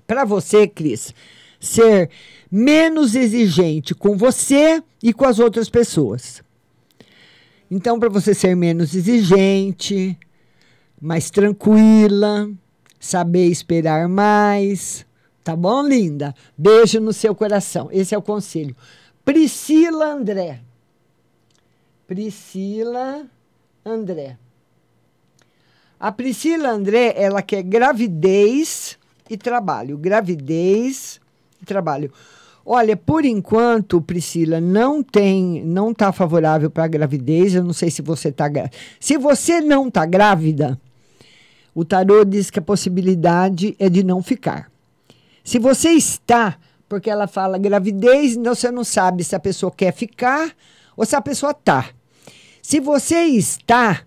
Para 0.04 0.24
você, 0.24 0.66
Cris, 0.66 1.14
ser 1.60 2.10
menos 2.50 3.14
exigente 3.14 3.94
com 3.94 4.16
você 4.16 4.82
e 5.00 5.12
com 5.12 5.26
as 5.26 5.38
outras 5.38 5.70
pessoas. 5.70 6.44
Então, 7.70 7.98
para 7.98 8.08
você 8.08 8.32
ser 8.32 8.54
menos 8.54 8.94
exigente, 8.94 10.18
mais 11.00 11.30
tranquila, 11.30 12.48
saber 12.98 13.46
esperar 13.46 14.08
mais. 14.08 15.04
Tá 15.42 15.54
bom, 15.54 15.82
linda? 15.82 16.34
Beijo 16.56 17.00
no 17.00 17.12
seu 17.12 17.34
coração. 17.34 17.88
Esse 17.92 18.14
é 18.14 18.18
o 18.18 18.22
conselho. 18.22 18.76
Priscila 19.24 20.12
André. 20.12 20.60
Priscila 22.06 23.26
André. 23.84 24.38
A 25.98 26.12
Priscila 26.12 26.70
André, 26.70 27.14
ela 27.16 27.42
quer 27.42 27.62
gravidez 27.62 28.98
e 29.28 29.36
trabalho. 29.36 29.98
Gravidez 29.98 31.20
e 31.60 31.64
trabalho. 31.64 32.12
Olha, 32.68 32.96
por 32.96 33.24
enquanto, 33.24 34.02
Priscila, 34.02 34.60
não 34.60 35.00
tem, 35.00 35.62
não 35.64 35.92
está 35.92 36.10
favorável 36.10 36.68
para 36.68 36.82
a 36.82 36.88
gravidez. 36.88 37.54
Eu 37.54 37.62
não 37.62 37.72
sei 37.72 37.92
se 37.92 38.02
você 38.02 38.30
está. 38.30 38.50
Se 38.98 39.16
você 39.16 39.60
não 39.60 39.86
está 39.86 40.04
grávida, 40.04 40.76
o 41.72 41.84
tarô 41.84 42.24
diz 42.24 42.50
que 42.50 42.58
a 42.58 42.62
possibilidade 42.62 43.76
é 43.78 43.88
de 43.88 44.02
não 44.02 44.20
ficar. 44.20 44.68
Se 45.44 45.60
você 45.60 45.90
está, 45.90 46.58
porque 46.88 47.08
ela 47.08 47.28
fala 47.28 47.56
gravidez, 47.56 48.34
então 48.34 48.52
você 48.52 48.68
não 48.72 48.82
sabe 48.82 49.22
se 49.22 49.36
a 49.36 49.40
pessoa 49.40 49.70
quer 49.70 49.92
ficar 49.92 50.50
ou 50.96 51.06
se 51.06 51.14
a 51.14 51.20
pessoa 51.20 51.52
está. 51.52 51.90
Se 52.60 52.80
você 52.80 53.26
está, 53.26 54.02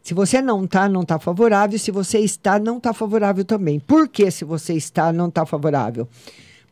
se 0.00 0.14
você 0.14 0.40
não 0.40 0.64
está, 0.64 0.88
não 0.88 1.00
está 1.02 1.18
favorável. 1.18 1.76
Se 1.76 1.90
você 1.90 2.20
está, 2.20 2.60
não 2.60 2.76
está 2.76 2.92
favorável 2.92 3.44
também. 3.44 3.80
Por 3.80 4.06
que 4.06 4.30
se 4.30 4.44
você 4.44 4.74
está, 4.74 5.12
não 5.12 5.26
está 5.26 5.44
favorável? 5.44 6.08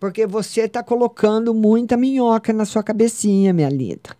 Porque 0.05 0.27
você 0.27 0.61
está 0.61 0.83
colocando 0.83 1.55
muita 1.55 1.97
minhoca 1.97 2.53
na 2.53 2.67
sua 2.67 2.83
cabecinha, 2.83 3.55
minha 3.55 3.71
linda. 3.71 4.15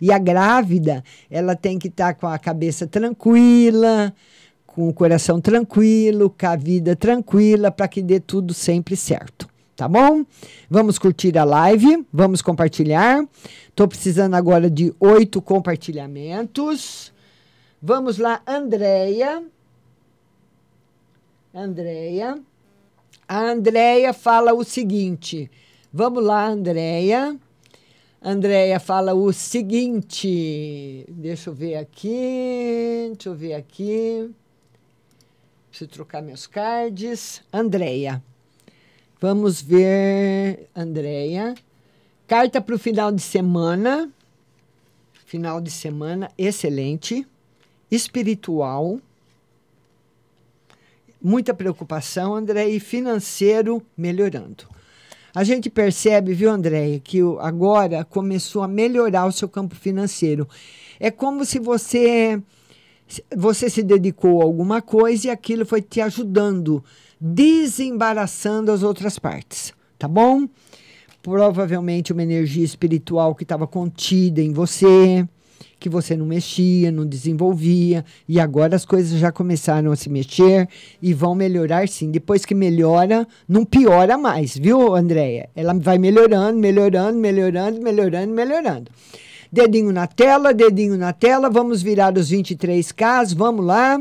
E 0.00 0.10
a 0.10 0.18
grávida, 0.18 1.04
ela 1.30 1.54
tem 1.54 1.78
que 1.78 1.86
estar 1.86 2.12
tá 2.12 2.14
com 2.14 2.26
a 2.26 2.36
cabeça 2.40 2.88
tranquila, 2.88 4.12
com 4.66 4.88
o 4.88 4.92
coração 4.92 5.40
tranquilo, 5.40 6.28
com 6.28 6.44
a 6.44 6.56
vida 6.56 6.96
tranquila, 6.96 7.70
para 7.70 7.86
que 7.86 8.02
dê 8.02 8.18
tudo 8.18 8.52
sempre 8.52 8.96
certo. 8.96 9.48
Tá 9.76 9.86
bom? 9.86 10.26
Vamos 10.68 10.98
curtir 10.98 11.38
a 11.38 11.44
live, 11.44 12.04
vamos 12.12 12.42
compartilhar. 12.42 13.24
Estou 13.68 13.86
precisando 13.86 14.34
agora 14.34 14.68
de 14.68 14.92
oito 14.98 15.40
compartilhamentos. 15.40 17.12
Vamos 17.80 18.18
lá, 18.18 18.42
Andréia. 18.44 19.44
Andréia. 21.54 22.42
A 23.28 23.40
Andréia 23.40 24.14
fala 24.14 24.54
o 24.54 24.64
seguinte. 24.64 25.50
Vamos 25.92 26.24
lá, 26.24 26.46
Andréia. 26.46 27.38
Andréia 28.22 28.80
fala 28.80 29.12
o 29.12 29.30
seguinte. 29.34 31.04
Deixa 31.10 31.50
eu 31.50 31.54
ver 31.54 31.74
aqui. 31.74 33.12
Deixa 33.12 33.28
eu 33.28 33.34
ver 33.34 33.52
aqui. 33.52 34.30
Preciso 35.68 35.90
trocar 35.90 36.22
meus 36.22 36.46
cards. 36.46 37.42
Andréia. 37.52 38.22
Vamos 39.20 39.60
ver, 39.60 40.66
Andréia. 40.74 41.54
Carta 42.26 42.62
para 42.62 42.76
o 42.76 42.78
final 42.78 43.12
de 43.12 43.20
semana. 43.20 44.10
Final 45.26 45.60
de 45.60 45.70
semana 45.70 46.30
excelente. 46.38 47.26
Espiritual 47.90 48.98
muita 51.22 51.52
preocupação, 51.54 52.34
André, 52.34 52.68
e 52.68 52.80
financeiro 52.80 53.82
melhorando. 53.96 54.64
A 55.34 55.44
gente 55.44 55.68
percebe, 55.70 56.32
viu, 56.32 56.50
André, 56.50 57.00
que 57.02 57.20
agora 57.40 58.04
começou 58.04 58.62
a 58.62 58.68
melhorar 58.68 59.26
o 59.26 59.32
seu 59.32 59.48
campo 59.48 59.74
financeiro. 59.74 60.48
É 60.98 61.10
como 61.10 61.44
se 61.44 61.58
você 61.58 62.42
você 63.36 63.70
se 63.70 63.82
dedicou 63.82 64.42
a 64.42 64.44
alguma 64.44 64.82
coisa 64.82 65.28
e 65.28 65.30
aquilo 65.30 65.64
foi 65.64 65.80
te 65.80 66.00
ajudando, 66.00 66.84
desembaraçando 67.20 68.70
as 68.70 68.82
outras 68.82 69.18
partes, 69.18 69.72
tá 69.98 70.06
bom? 70.06 70.46
Provavelmente 71.22 72.12
uma 72.12 72.22
energia 72.22 72.64
espiritual 72.64 73.34
que 73.34 73.44
estava 73.44 73.66
contida 73.66 74.42
em 74.42 74.52
você, 74.52 75.26
que 75.78 75.88
você 75.88 76.16
não 76.16 76.26
mexia, 76.26 76.90
não 76.90 77.06
desenvolvia, 77.06 78.04
e 78.28 78.40
agora 78.40 78.74
as 78.74 78.84
coisas 78.84 79.18
já 79.18 79.30
começaram 79.30 79.92
a 79.92 79.96
se 79.96 80.10
mexer 80.10 80.68
e 81.00 81.14
vão 81.14 81.34
melhorar 81.34 81.88
sim. 81.88 82.10
Depois 82.10 82.44
que 82.44 82.54
melhora, 82.54 83.26
não 83.48 83.64
piora 83.64 84.18
mais, 84.18 84.56
viu, 84.56 84.94
Andréia? 84.94 85.48
Ela 85.54 85.74
vai 85.74 85.98
melhorando, 85.98 86.58
melhorando, 86.58 87.18
melhorando, 87.18 87.80
melhorando, 87.80 88.32
melhorando. 88.32 88.90
Dedinho 89.50 89.92
na 89.92 90.06
tela, 90.06 90.52
dedinho 90.52 90.96
na 90.98 91.12
tela, 91.12 91.48
vamos 91.48 91.80
virar 91.80 92.16
os 92.18 92.30
23Ks, 92.30 93.34
vamos 93.34 93.64
lá. 93.64 94.00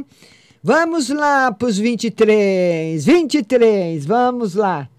Vamos 0.61 1.09
lá 1.09 1.51
para 1.51 1.67
os 1.67 1.77
23, 1.77 3.05
23, 3.05 4.05
vamos 4.05 4.55
lá. 4.55 4.89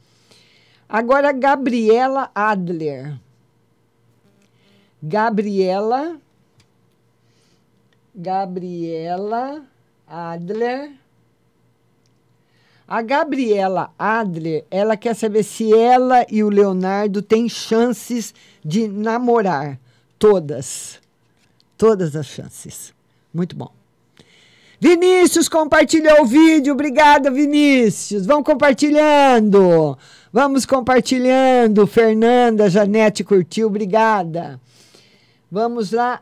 Agora, 0.89 1.33
Gabriela 1.33 2.31
Adler. 2.35 3.19
Gabriela 5.03 6.17
Gabriela 8.21 9.63
Adler. 10.05 10.91
A 12.87 13.01
Gabriela 13.01 13.93
Adler, 13.97 14.65
ela 14.71 14.97
quer 14.97 15.15
saber 15.15 15.45
se 15.45 15.73
ela 15.73 16.27
e 16.29 16.43
o 16.43 16.49
Leonardo 16.49 17.23
têm 17.23 17.49
chances 17.49 18.35
de 18.65 18.89
namorar. 18.89 19.79
Todas. 20.19 20.99
Todas 21.77 22.17
as 22.17 22.27
chances. 22.27 22.93
Muito 23.33 23.55
bom. 23.55 23.71
Vinícius 24.81 25.49
compartilhou 25.49 26.23
o 26.23 26.27
vídeo. 26.27 26.73
Obrigada, 26.73 27.31
Vinícius. 27.31 28.27
Vão 28.27 28.43
compartilhando. 28.43 29.97
Vamos 30.33 30.67
compartilhando. 30.67 31.87
Fernanda, 31.87 32.69
Janete 32.69 33.23
curtiu. 33.23 33.69
Obrigada. 33.69 34.61
Vamos 35.51 35.93
lá. 35.93 36.21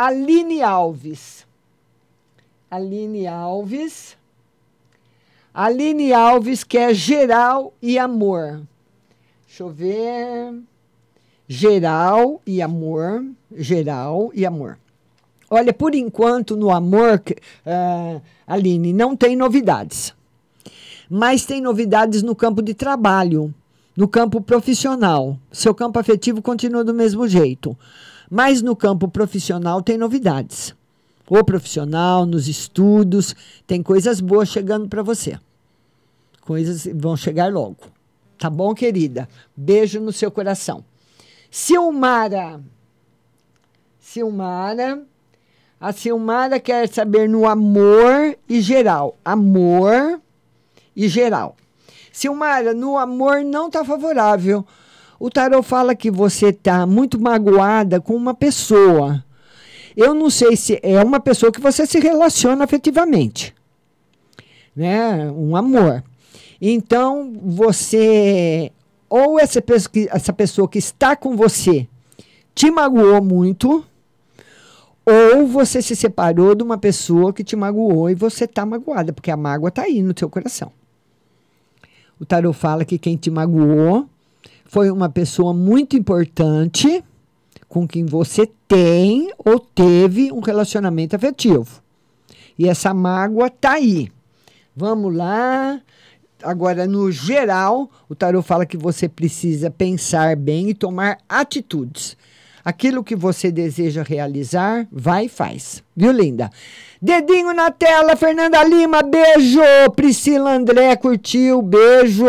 Aline 0.00 0.62
Alves. 0.62 1.46
Aline 2.70 3.26
Alves. 3.26 4.16
Aline 5.52 6.10
Alves 6.14 6.64
quer 6.64 6.94
geral 6.94 7.74
e 7.82 7.98
amor. 7.98 8.62
Deixa 9.46 9.62
eu 9.62 9.68
ver. 9.68 10.54
Geral 11.46 12.40
e 12.46 12.62
amor. 12.62 13.26
Geral 13.54 14.30
e 14.32 14.46
amor. 14.46 14.78
Olha, 15.50 15.74
por 15.74 15.94
enquanto, 15.94 16.56
no 16.56 16.70
amor, 16.70 17.22
uh, 17.66 18.22
Aline, 18.46 18.94
não 18.94 19.14
tem 19.14 19.36
novidades. 19.36 20.14
Mas 21.10 21.44
tem 21.44 21.60
novidades 21.60 22.22
no 22.22 22.34
campo 22.34 22.62
de 22.62 22.72
trabalho, 22.72 23.54
no 23.94 24.08
campo 24.08 24.40
profissional. 24.40 25.36
Seu 25.52 25.74
campo 25.74 25.98
afetivo 25.98 26.40
continua 26.40 26.82
do 26.82 26.94
mesmo 26.94 27.28
jeito. 27.28 27.76
Mas 28.30 28.62
no 28.62 28.76
campo 28.76 29.08
profissional 29.08 29.82
tem 29.82 29.98
novidades. 29.98 30.74
O 31.28 31.44
profissional, 31.44 32.24
nos 32.24 32.46
estudos, 32.48 33.34
tem 33.66 33.82
coisas 33.82 34.20
boas 34.20 34.48
chegando 34.48 34.88
para 34.88 35.02
você. 35.02 35.38
Coisas 36.40 36.88
vão 36.94 37.16
chegar 37.16 37.52
logo. 37.52 37.76
Tá 38.38 38.48
bom, 38.48 38.74
querida? 38.74 39.28
Beijo 39.56 40.00
no 40.00 40.12
seu 40.12 40.30
coração. 40.30 40.84
Silmara. 41.50 42.60
Silmara. 44.00 45.02
A 45.80 45.92
Silmara 45.92 46.58
quer 46.60 46.88
saber 46.88 47.28
no 47.28 47.46
amor 47.46 48.36
e 48.48 48.60
geral. 48.60 49.16
Amor 49.24 50.20
e 50.94 51.08
geral. 51.08 51.56
Silmara, 52.12 52.74
no 52.74 52.98
amor 52.98 53.44
não 53.44 53.68
está 53.68 53.84
favorável. 53.84 54.64
O 55.20 55.28
tarot 55.28 55.62
fala 55.62 55.94
que 55.94 56.10
você 56.10 56.46
está 56.46 56.86
muito 56.86 57.20
magoada 57.20 58.00
com 58.00 58.16
uma 58.16 58.32
pessoa. 58.32 59.22
Eu 59.94 60.14
não 60.14 60.30
sei 60.30 60.56
se 60.56 60.80
é 60.82 61.04
uma 61.04 61.20
pessoa 61.20 61.52
que 61.52 61.60
você 61.60 61.84
se 61.84 62.00
relaciona 62.00 62.64
afetivamente. 62.64 63.54
Né? 64.74 65.30
Um 65.30 65.54
amor. 65.54 66.02
Então, 66.58 67.34
você 67.44 68.72
ou 69.10 69.38
essa 69.38 69.60
pessoa, 69.60 69.90
que, 69.92 70.08
essa 70.10 70.32
pessoa 70.32 70.66
que 70.66 70.78
está 70.78 71.14
com 71.14 71.36
você 71.36 71.86
te 72.54 72.70
magoou 72.70 73.22
muito, 73.22 73.84
ou 75.04 75.46
você 75.46 75.82
se 75.82 75.94
separou 75.94 76.54
de 76.54 76.62
uma 76.62 76.78
pessoa 76.78 77.32
que 77.32 77.44
te 77.44 77.56
magoou 77.56 78.08
e 78.08 78.14
você 78.14 78.44
está 78.44 78.64
magoada, 78.64 79.12
porque 79.12 79.30
a 79.30 79.36
mágoa 79.36 79.68
está 79.68 79.82
aí 79.82 80.00
no 80.02 80.14
teu 80.14 80.30
coração. 80.30 80.72
O 82.18 82.24
tarot 82.24 82.56
fala 82.56 82.86
que 82.86 82.98
quem 82.98 83.16
te 83.16 83.30
magoou 83.30 84.08
foi 84.70 84.88
uma 84.88 85.08
pessoa 85.08 85.52
muito 85.52 85.96
importante 85.96 87.02
com 87.68 87.88
quem 87.88 88.06
você 88.06 88.48
tem 88.68 89.32
ou 89.36 89.58
teve 89.58 90.30
um 90.30 90.38
relacionamento 90.38 91.16
afetivo. 91.16 91.82
E 92.56 92.68
essa 92.68 92.94
mágoa 92.94 93.48
está 93.48 93.72
aí. 93.72 94.12
Vamos 94.76 95.12
lá. 95.12 95.80
Agora, 96.40 96.86
no 96.86 97.10
geral, 97.10 97.90
o 98.08 98.14
tarot 98.14 98.46
fala 98.46 98.64
que 98.64 98.76
você 98.76 99.08
precisa 99.08 99.72
pensar 99.72 100.36
bem 100.36 100.70
e 100.70 100.74
tomar 100.74 101.18
atitudes. 101.28 102.16
Aquilo 102.64 103.02
que 103.02 103.16
você 103.16 103.50
deseja 103.50 104.04
realizar, 104.04 104.86
vai 104.92 105.24
e 105.24 105.28
faz. 105.28 105.82
Viu, 105.96 106.12
linda? 106.12 106.48
Dedinho 107.02 107.52
na 107.52 107.72
tela, 107.72 108.14
Fernanda 108.14 108.62
Lima, 108.62 109.02
beijo. 109.02 109.60
Priscila 109.96 110.54
André 110.54 110.94
curtiu, 110.94 111.60
beijo. 111.60 112.24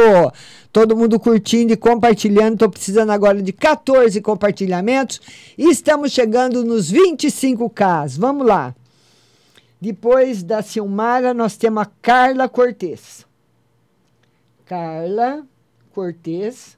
Todo 0.72 0.95
mundo 0.95 1.19
curtindo 1.19 1.74
e 1.74 1.78
compartilhando. 1.78 2.53
Estou 2.53 2.69
precisando 2.69 3.11
agora 3.11 3.41
de 3.41 3.51
14 3.51 4.22
compartilhamentos. 4.22 5.19
E 5.57 5.69
estamos 5.69 6.11
chegando 6.11 6.63
nos 6.63 6.91
25K. 6.91 8.17
Vamos 8.17 8.47
lá. 8.47 8.74
Depois 9.80 10.43
da 10.43 10.61
Silmara, 10.61 11.34
nós 11.34 11.57
temos 11.57 11.84
a 11.84 11.89
Carla 12.01 12.47
Cortez. 12.47 13.26
Carla 14.65 15.43
Cortez. 15.91 16.78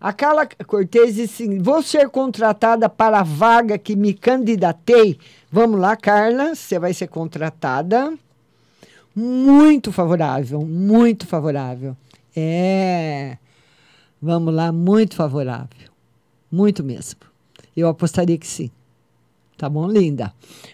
A 0.00 0.12
Carla 0.12 0.46
Cortez 0.66 1.16
disse 1.16 1.42
assim, 1.42 1.58
vou 1.58 1.82
ser 1.82 2.08
contratada 2.08 2.88
para 2.88 3.20
a 3.20 3.22
vaga 3.22 3.76
que 3.76 3.96
me 3.96 4.14
candidatei. 4.14 5.18
Vamos 5.50 5.80
lá, 5.80 5.96
Carla, 5.96 6.54
você 6.54 6.78
vai 6.78 6.94
ser 6.94 7.08
contratada. 7.08 8.12
Muito 9.14 9.90
favorável, 9.90 10.60
muito 10.60 11.26
favorável. 11.26 11.96
É, 12.34 13.38
vamos 14.20 14.54
lá, 14.54 14.72
muito 14.72 15.14
favorável. 15.16 15.90
Muito 16.50 16.82
mesmo. 16.82 17.20
Eu 17.76 17.88
apostaria 17.88 18.36
que 18.36 18.46
sim. 18.46 18.70
Tá 19.56 19.68
bom, 19.68 19.86
linda? 19.86 20.32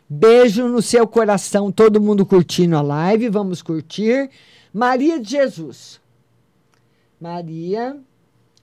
Beijo 0.09 0.69
no 0.69 0.81
seu 0.81 1.07
coração, 1.09 1.73
todo 1.73 2.01
mundo 2.01 2.25
curtindo 2.25 2.77
a 2.77 2.83
live. 2.83 3.29
Vamos 3.29 3.61
curtir. 3.61 4.31
Maria 4.73 5.19
de 5.19 5.31
Jesus. 5.31 6.01
Maria 7.21 7.99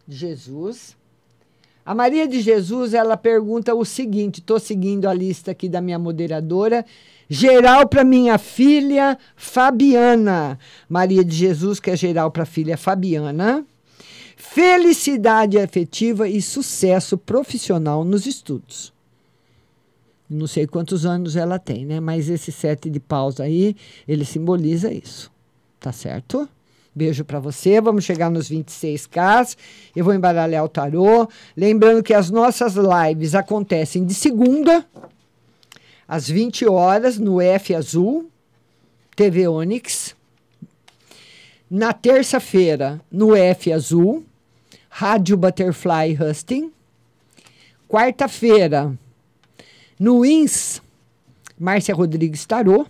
de 0.08 0.16
Jesus. 0.16 0.96
A 1.86 1.94
Maria 1.94 2.26
de 2.26 2.40
Jesus, 2.40 2.94
ela 2.94 3.18
pergunta 3.18 3.76
o 3.76 3.84
seguinte: 3.84 4.40
estou 4.40 4.60
seguindo 4.60 5.10
a 5.10 5.14
lista 5.14 5.52
aqui 5.52 5.68
da 5.68 5.82
minha 5.82 6.00
moderadora. 6.00 6.86
Geral 7.34 7.88
para 7.88 8.04
minha 8.04 8.38
filha 8.38 9.18
Fabiana. 9.36 10.60
Maria 10.88 11.26
de 11.26 11.36
Jesus, 11.36 11.80
que 11.80 11.90
é 11.90 11.98
geral 11.98 12.30
para 12.30 12.44
a 12.44 12.46
filha 12.46 12.78
Fabiana. 12.78 13.66
Felicidade 14.38 15.58
afetiva 15.58 16.30
e 16.30 16.40
sucesso 16.40 17.18
profissional 17.18 18.04
nos 18.04 18.28
estudos. 18.28 18.94
Não 20.30 20.46
sei 20.46 20.68
quantos 20.68 21.08
anos 21.08 21.36
ela 21.36 21.58
tem, 21.58 21.88
né? 21.88 22.00
Mas 22.00 22.30
esse 22.30 22.52
sete 22.52 22.88
de 22.88 23.00
paus 23.00 23.40
aí, 23.40 23.76
ele 24.08 24.26
simboliza 24.26 24.94
isso. 24.94 25.32
Tá 25.80 25.92
certo? 25.92 26.48
Beijo 26.94 27.26
para 27.26 27.40
você. 27.40 27.82
Vamos 27.82 28.04
chegar 28.04 28.30
nos 28.30 28.48
26K. 28.48 29.58
Eu 29.96 30.06
vou 30.06 30.14
embaralhar 30.14 30.64
o 30.64 30.70
tarô. 30.70 31.28
Lembrando 31.58 32.04
que 32.04 32.14
as 32.14 32.30
nossas 32.30 32.76
lives 32.76 33.34
acontecem 33.34 34.06
de 34.06 34.14
segunda, 34.14 34.86
às 36.14 36.30
20 36.30 36.68
horas, 36.68 37.18
no 37.18 37.42
F 37.42 37.74
Azul, 37.74 38.30
TV 39.16 39.48
Onix. 39.48 40.16
Na 41.68 41.92
terça-feira, 41.92 43.02
no 43.12 43.36
F 43.36 43.74
Azul, 43.74 44.24
Rádio 44.90 45.36
Butterfly 45.36 46.16
Husting. 46.22 46.72
Quarta-feira, 47.88 48.96
no 50.00 50.24
INS, 50.24 50.84
Márcia 51.58 51.96
Rodrigues 51.96 52.46
Tarô. 52.46 52.86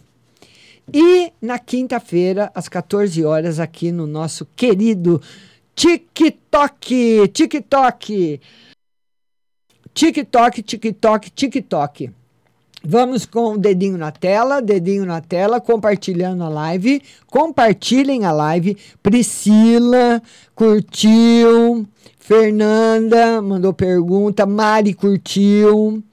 E 0.94 1.32
na 1.42 1.58
quinta-feira, 1.58 2.52
às 2.54 2.68
14 2.68 3.24
horas, 3.24 3.58
aqui 3.58 3.90
no 3.90 4.06
nosso 4.06 4.46
querido 4.54 5.22
TikTok. 5.74 7.30
TikTok. 7.30 8.42
TikTok, 9.94 10.62
TikTok, 10.62 11.30
TikTok. 11.30 12.23
Vamos 12.86 13.26
com 13.26 13.54
o 13.54 13.58
dedinho 13.58 13.98
na 13.98 14.12
tela, 14.12 14.62
dedinho 14.62 15.06
na 15.06 15.22
tela, 15.22 15.62
compartilhando 15.62 16.44
a 16.44 16.50
live. 16.50 17.02
Compartilhem 17.28 18.26
a 18.26 18.32
live. 18.34 18.78
Priscila 19.02 20.22
curtiu. 20.54 21.88
Fernanda 22.20 23.42
mandou 23.42 23.72
pergunta. 23.72 24.46
Mari 24.46 24.94
curtiu. 24.94 26.04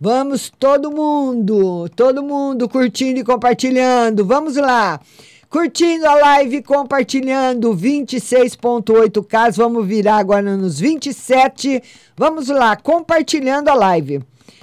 Vamos 0.00 0.50
todo 0.58 0.90
mundo, 0.90 1.88
todo 1.90 2.24
mundo 2.24 2.68
curtindo 2.68 3.20
e 3.20 3.24
compartilhando. 3.24 4.24
Vamos 4.24 4.56
lá. 4.56 5.00
Curtindo 5.48 6.08
a 6.08 6.14
live, 6.14 6.60
compartilhando 6.62 7.72
26.8K. 7.72 9.52
Vamos 9.52 9.86
virar 9.86 10.16
agora 10.16 10.56
nos 10.56 10.80
27. 10.80 11.80
Vamos 12.16 12.48
lá, 12.48 12.74
compartilhando 12.74 13.68
a 13.68 13.74
live. 13.74 14.20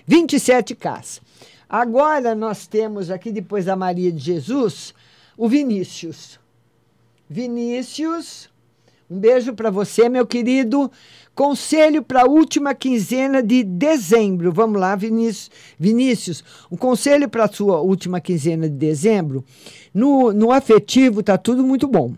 27K. 0.09 1.25
Agora 1.69 2.33
nós 2.33 2.65
temos 2.65 3.11
aqui, 3.11 3.31
depois 3.31 3.65
da 3.65 3.75
Maria 3.75 4.11
de 4.11 4.19
Jesus, 4.19 4.93
o 5.37 5.49
Vinícius. 5.49 6.39
Vinícius, 7.29 8.49
um 9.09 9.19
beijo 9.19 9.53
para 9.53 9.69
você, 9.69 10.07
meu 10.07 10.25
querido. 10.25 10.89
Conselho 11.35 12.01
para 12.01 12.23
a 12.23 12.27
última 12.27 12.73
quinzena 12.73 13.43
de 13.43 13.63
dezembro. 13.63 14.51
Vamos 14.51 14.79
lá, 14.79 14.95
Vinícius. 14.95 15.51
Vinícius, 15.77 16.43
um 16.71 16.77
conselho 16.77 17.29
para 17.29 17.43
a 17.43 17.51
sua 17.51 17.79
última 17.81 18.19
quinzena 18.21 18.67
de 18.67 18.75
dezembro. 18.75 19.43
No, 19.93 20.33
no 20.33 20.51
afetivo 20.51 21.19
está 21.19 21.37
tudo 21.37 21.63
muito 21.63 21.87
bom. 21.87 22.13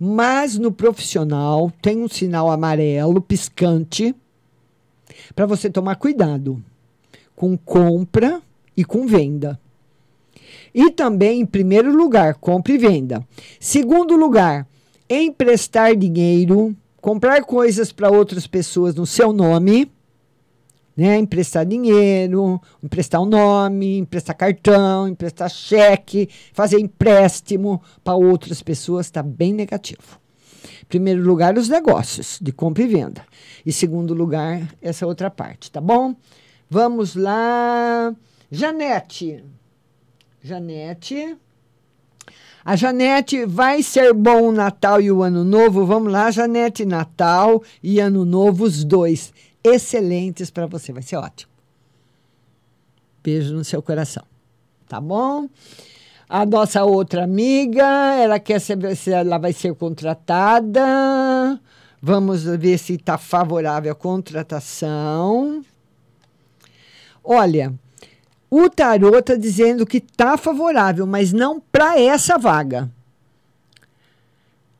Mas 0.00 0.58
no 0.58 0.72
profissional 0.72 1.72
tem 1.82 1.98
um 2.02 2.08
sinal 2.08 2.50
amarelo 2.50 3.20
piscante 3.20 4.14
para 5.34 5.46
você 5.46 5.68
tomar 5.68 5.96
cuidado 5.96 6.62
com 7.36 7.56
compra 7.56 8.42
e 8.78 8.84
com 8.84 9.06
venda. 9.06 9.60
E 10.74 10.90
também, 10.90 11.42
em 11.42 11.46
primeiro 11.46 11.94
lugar, 11.94 12.36
compra 12.36 12.72
e 12.72 12.78
venda. 12.78 13.26
Segundo 13.60 14.16
lugar, 14.16 14.66
emprestar 15.10 15.94
dinheiro 15.94 16.74
comprar 17.00 17.42
coisas 17.44 17.92
para 17.92 18.10
outras 18.10 18.46
pessoas 18.46 18.94
no 18.94 19.06
seu 19.06 19.32
nome, 19.32 19.90
né? 20.96 21.16
Emprestar 21.16 21.64
dinheiro, 21.64 22.60
emprestar 22.82 23.20
o 23.20 23.24
um 23.24 23.28
nome, 23.28 23.98
emprestar 23.98 24.36
cartão, 24.36 25.08
emprestar 25.08 25.48
cheque, 25.48 26.28
fazer 26.52 26.78
empréstimo 26.78 27.80
para 28.02 28.14
outras 28.14 28.62
pessoas 28.62 29.06
está 29.06 29.22
bem 29.22 29.52
negativo. 29.52 30.20
Primeiro 30.88 31.22
lugar, 31.22 31.56
os 31.56 31.68
negócios 31.68 32.38
de 32.42 32.52
compra 32.52 32.82
e 32.82 32.88
venda. 32.88 33.24
E 33.64 33.72
segundo 33.72 34.12
lugar, 34.12 34.68
essa 34.82 35.06
outra 35.06 35.30
parte, 35.30 35.70
tá 35.70 35.80
bom? 35.80 36.14
Vamos 36.68 37.14
lá. 37.14 38.14
Janete. 38.50 39.44
Janete. 40.42 41.36
A 42.64 42.76
Janete 42.76 43.46
vai 43.46 43.82
ser 43.82 44.12
bom 44.12 44.48
o 44.48 44.52
Natal 44.52 45.00
e 45.00 45.10
o 45.10 45.22
Ano 45.22 45.44
Novo. 45.44 45.86
Vamos 45.86 46.12
lá, 46.12 46.30
Janete, 46.30 46.84
Natal 46.84 47.62
e 47.82 48.00
Ano 48.00 48.24
Novo, 48.24 48.64
os 48.64 48.84
dois 48.84 49.32
excelentes 49.62 50.50
para 50.50 50.66
você. 50.66 50.92
Vai 50.92 51.02
ser 51.02 51.16
ótimo. 51.16 51.50
Beijo 53.22 53.54
no 53.54 53.64
seu 53.64 53.82
coração. 53.82 54.24
Tá 54.88 55.00
bom? 55.00 55.48
A 56.28 56.44
nossa 56.44 56.84
outra 56.84 57.24
amiga, 57.24 57.84
ela 58.16 58.38
quer 58.38 58.60
saber 58.60 58.94
se 58.96 59.12
ela 59.12 59.38
vai 59.38 59.52
ser 59.52 59.74
contratada. 59.74 61.60
Vamos 62.00 62.44
ver 62.44 62.78
se 62.78 62.94
está 62.94 63.18
favorável 63.18 63.92
à 63.92 63.94
contratação. 63.94 65.64
Olha, 67.24 67.74
o 68.50 68.70
tarô 68.70 69.18
está 69.18 69.34
dizendo 69.34 69.86
que 69.86 69.98
está 69.98 70.36
favorável, 70.36 71.06
mas 71.06 71.32
não 71.32 71.60
para 71.60 72.00
essa 72.00 72.38
vaga. 72.38 72.90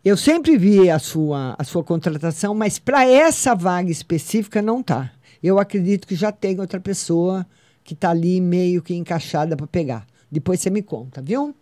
Eu 0.04 0.16
sempre 0.16 0.56
vi 0.56 0.88
a 0.88 0.98
sua, 0.98 1.54
a 1.58 1.64
sua 1.64 1.84
contratação, 1.84 2.54
mas 2.54 2.78
para 2.78 3.06
essa 3.06 3.54
vaga 3.54 3.90
específica 3.90 4.62
não 4.62 4.82
tá. 4.82 5.12
Eu 5.42 5.58
acredito 5.58 6.06
que 6.06 6.14
já 6.14 6.32
tem 6.32 6.58
outra 6.60 6.80
pessoa 6.80 7.46
que 7.84 7.94
está 7.94 8.10
ali 8.10 8.40
meio 8.40 8.80
que 8.80 8.94
encaixada 8.94 9.56
para 9.56 9.66
pegar. 9.66 10.06
Depois 10.30 10.60
você 10.60 10.70
me 10.70 10.82
conta, 10.82 11.20
viu? 11.20 11.54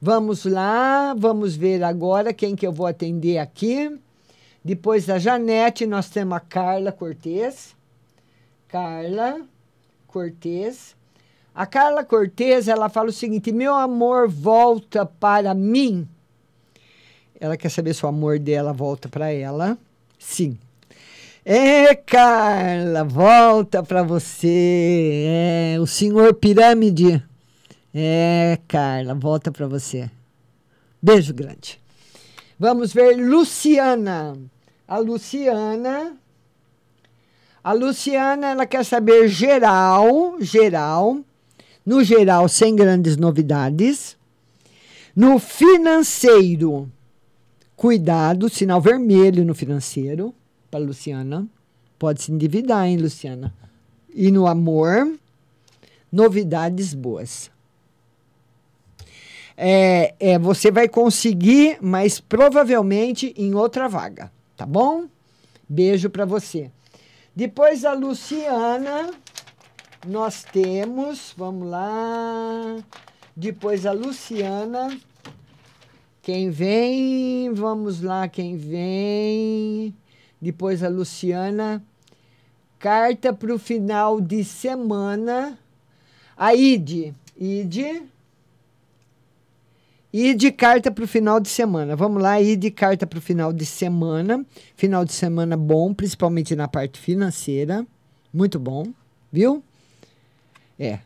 Vamos 0.00 0.44
lá, 0.44 1.14
vamos 1.14 1.56
ver 1.56 1.82
agora 1.82 2.32
quem 2.32 2.54
que 2.54 2.66
eu 2.66 2.72
vou 2.72 2.86
atender 2.86 3.38
aqui. 3.38 3.98
Depois 4.64 5.06
da 5.06 5.18
Janete, 5.18 5.86
nós 5.86 6.10
temos 6.10 6.36
a 6.36 6.40
Carla 6.40 6.92
Cortez. 6.92 7.74
Carla 8.68 9.40
Cortez. 10.08 10.95
A 11.56 11.64
Carla 11.64 12.04
Cortez, 12.04 12.68
ela 12.68 12.90
fala 12.90 13.08
o 13.08 13.12
seguinte: 13.12 13.50
"Meu 13.50 13.74
amor 13.74 14.28
volta 14.28 15.06
para 15.06 15.54
mim". 15.54 16.06
Ela 17.40 17.56
quer 17.56 17.70
saber 17.70 17.94
se 17.94 18.04
o 18.04 18.08
amor 18.10 18.38
dela 18.38 18.74
volta 18.74 19.08
para 19.08 19.32
ela. 19.32 19.78
Sim. 20.18 20.58
É, 21.42 21.94
Carla, 21.94 23.04
volta 23.04 23.82
para 23.82 24.02
você. 24.02 25.24
É, 25.74 25.80
o 25.80 25.86
senhor 25.86 26.34
Pirâmide. 26.34 27.22
É, 27.94 28.58
Carla, 28.68 29.14
volta 29.14 29.50
para 29.50 29.66
você. 29.66 30.10
Beijo 31.00 31.32
grande. 31.32 31.80
Vamos 32.58 32.92
ver 32.92 33.16
Luciana. 33.16 34.36
A 34.86 34.98
Luciana. 34.98 36.16
A 37.64 37.72
Luciana, 37.72 38.48
ela 38.50 38.66
quer 38.66 38.84
saber 38.84 39.26
geral, 39.28 40.36
geral. 40.40 41.24
No 41.86 42.02
geral, 42.02 42.48
sem 42.48 42.74
grandes 42.74 43.16
novidades. 43.16 44.16
No 45.14 45.38
financeiro, 45.38 46.90
Cuidado, 47.76 48.48
sinal 48.48 48.80
vermelho 48.80 49.44
no 49.44 49.54
financeiro 49.54 50.34
para 50.70 50.80
Luciana. 50.80 51.46
Pode 51.98 52.22
se 52.22 52.32
endividar, 52.32 52.86
hein, 52.86 52.96
Luciana? 52.96 53.52
E 54.14 54.30
no 54.30 54.46
amor, 54.46 55.12
novidades 56.10 56.94
boas. 56.94 57.50
É, 59.54 60.14
é, 60.18 60.38
você 60.38 60.70
vai 60.70 60.88
conseguir, 60.88 61.76
mas 61.82 62.18
provavelmente 62.18 63.34
em 63.36 63.54
outra 63.54 63.88
vaga, 63.88 64.32
tá 64.56 64.64
bom? 64.64 65.04
Beijo 65.68 66.08
para 66.08 66.24
você. 66.24 66.70
Depois 67.34 67.84
a 67.84 67.92
Luciana, 67.92 69.10
nós 70.06 70.44
temos, 70.44 71.34
vamos 71.36 71.68
lá. 71.68 72.76
Depois 73.34 73.84
a 73.84 73.92
Luciana, 73.92 74.98
quem 76.22 76.50
vem? 76.50 77.52
Vamos 77.52 78.00
lá, 78.00 78.28
quem 78.28 78.56
vem? 78.56 79.94
Depois 80.40 80.82
a 80.82 80.88
Luciana. 80.88 81.82
Carta 82.78 83.32
para 83.32 83.54
o 83.54 83.58
final 83.58 84.20
de 84.20 84.44
semana. 84.44 85.58
A 86.36 86.54
Ide. 86.54 87.14
Ide. 87.38 88.02
Ide, 90.12 90.50
carta 90.50 90.90
para 90.90 91.04
o 91.04 91.08
final 91.08 91.40
de 91.40 91.48
semana. 91.48 91.94
Vamos 91.94 92.22
lá, 92.22 92.40
Ide, 92.40 92.70
carta 92.70 93.06
para 93.06 93.18
o 93.18 93.22
final 93.22 93.52
de 93.52 93.66
semana. 93.66 94.44
Final 94.74 95.04
de 95.04 95.12
semana 95.12 95.56
bom, 95.56 95.92
principalmente 95.92 96.56
na 96.56 96.68
parte 96.68 96.98
financeira. 96.98 97.86
Muito 98.32 98.58
bom, 98.58 98.86
viu? 99.30 99.62
É, 100.78 100.98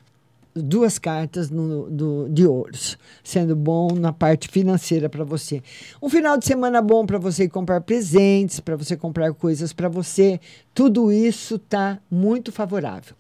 duas 0.55 0.99
cartas 0.99 1.51
no, 1.51 1.89
do, 1.89 2.29
de 2.29 2.47
ouros, 2.47 2.99
sendo 3.23 3.55
bom 3.55 3.95
na 3.95 4.13
parte 4.13 4.49
financeira 4.49 5.09
para 5.09 5.25
você. 5.25 5.63
Um 6.03 6.09
final 6.09 6.37
de 6.37 6.45
semana 6.45 6.83
bom 6.83 7.07
para 7.07 7.19
você 7.19 7.49
comprar 7.49 7.81
presentes, 7.81 8.61
para 8.61 8.77
você 8.77 8.97
comprar 8.97 9.33
coisas 9.33 9.73
para 9.73 9.89
você. 9.89 10.41
Tudo 10.75 11.13
isso 11.13 11.59
tá 11.59 11.99
muito 12.11 12.53
favorável. 12.53 13.15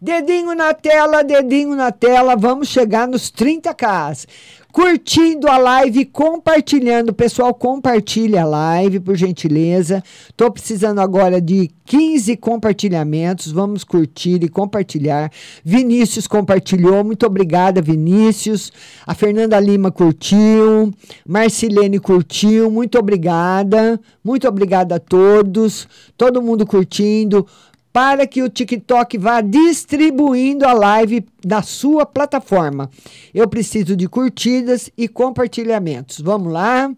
Dedinho 0.00 0.54
na 0.54 0.72
tela, 0.74 1.22
dedinho 1.22 1.74
na 1.74 1.90
tela, 1.90 2.36
vamos 2.36 2.68
chegar 2.68 3.08
nos 3.08 3.30
30k 3.30 4.26
curtindo 4.72 5.48
a 5.48 5.58
live, 5.58 6.04
compartilhando. 6.06 7.12
Pessoal, 7.12 7.52
compartilha 7.52 8.42
a 8.42 8.46
live, 8.46 9.00
por 9.00 9.16
gentileza. 9.16 10.02
Tô 10.36 10.50
precisando 10.50 11.00
agora 11.00 11.40
de 11.40 11.70
15 11.84 12.36
compartilhamentos. 12.36 13.50
Vamos 13.50 13.82
curtir 13.84 14.42
e 14.42 14.48
compartilhar. 14.48 15.30
Vinícius 15.64 16.26
compartilhou. 16.26 17.02
Muito 17.04 17.26
obrigada, 17.26 17.82
Vinícius. 17.82 18.72
A 19.06 19.14
Fernanda 19.14 19.58
Lima 19.58 19.90
curtiu. 19.90 20.92
Marcilene 21.26 21.98
curtiu. 21.98 22.70
Muito 22.70 22.98
obrigada. 22.98 24.00
Muito 24.22 24.46
obrigada 24.46 24.96
a 24.96 25.00
todos. 25.00 25.88
Todo 26.16 26.42
mundo 26.42 26.66
curtindo 26.90 27.46
para 27.92 28.26
que 28.26 28.42
o 28.42 28.48
TikTok 28.48 29.16
vá 29.18 29.40
distribuindo 29.40 30.66
a 30.66 30.72
live 30.72 31.24
na 31.44 31.62
sua 31.62 32.04
plataforma. 32.04 32.90
Eu 33.32 33.48
preciso 33.48 33.96
de 33.96 34.08
curtidas 34.08 34.90
e 34.96 35.08
compartilhamentos. 35.08 36.20
Vamos 36.20 36.52
lá? 36.52 36.92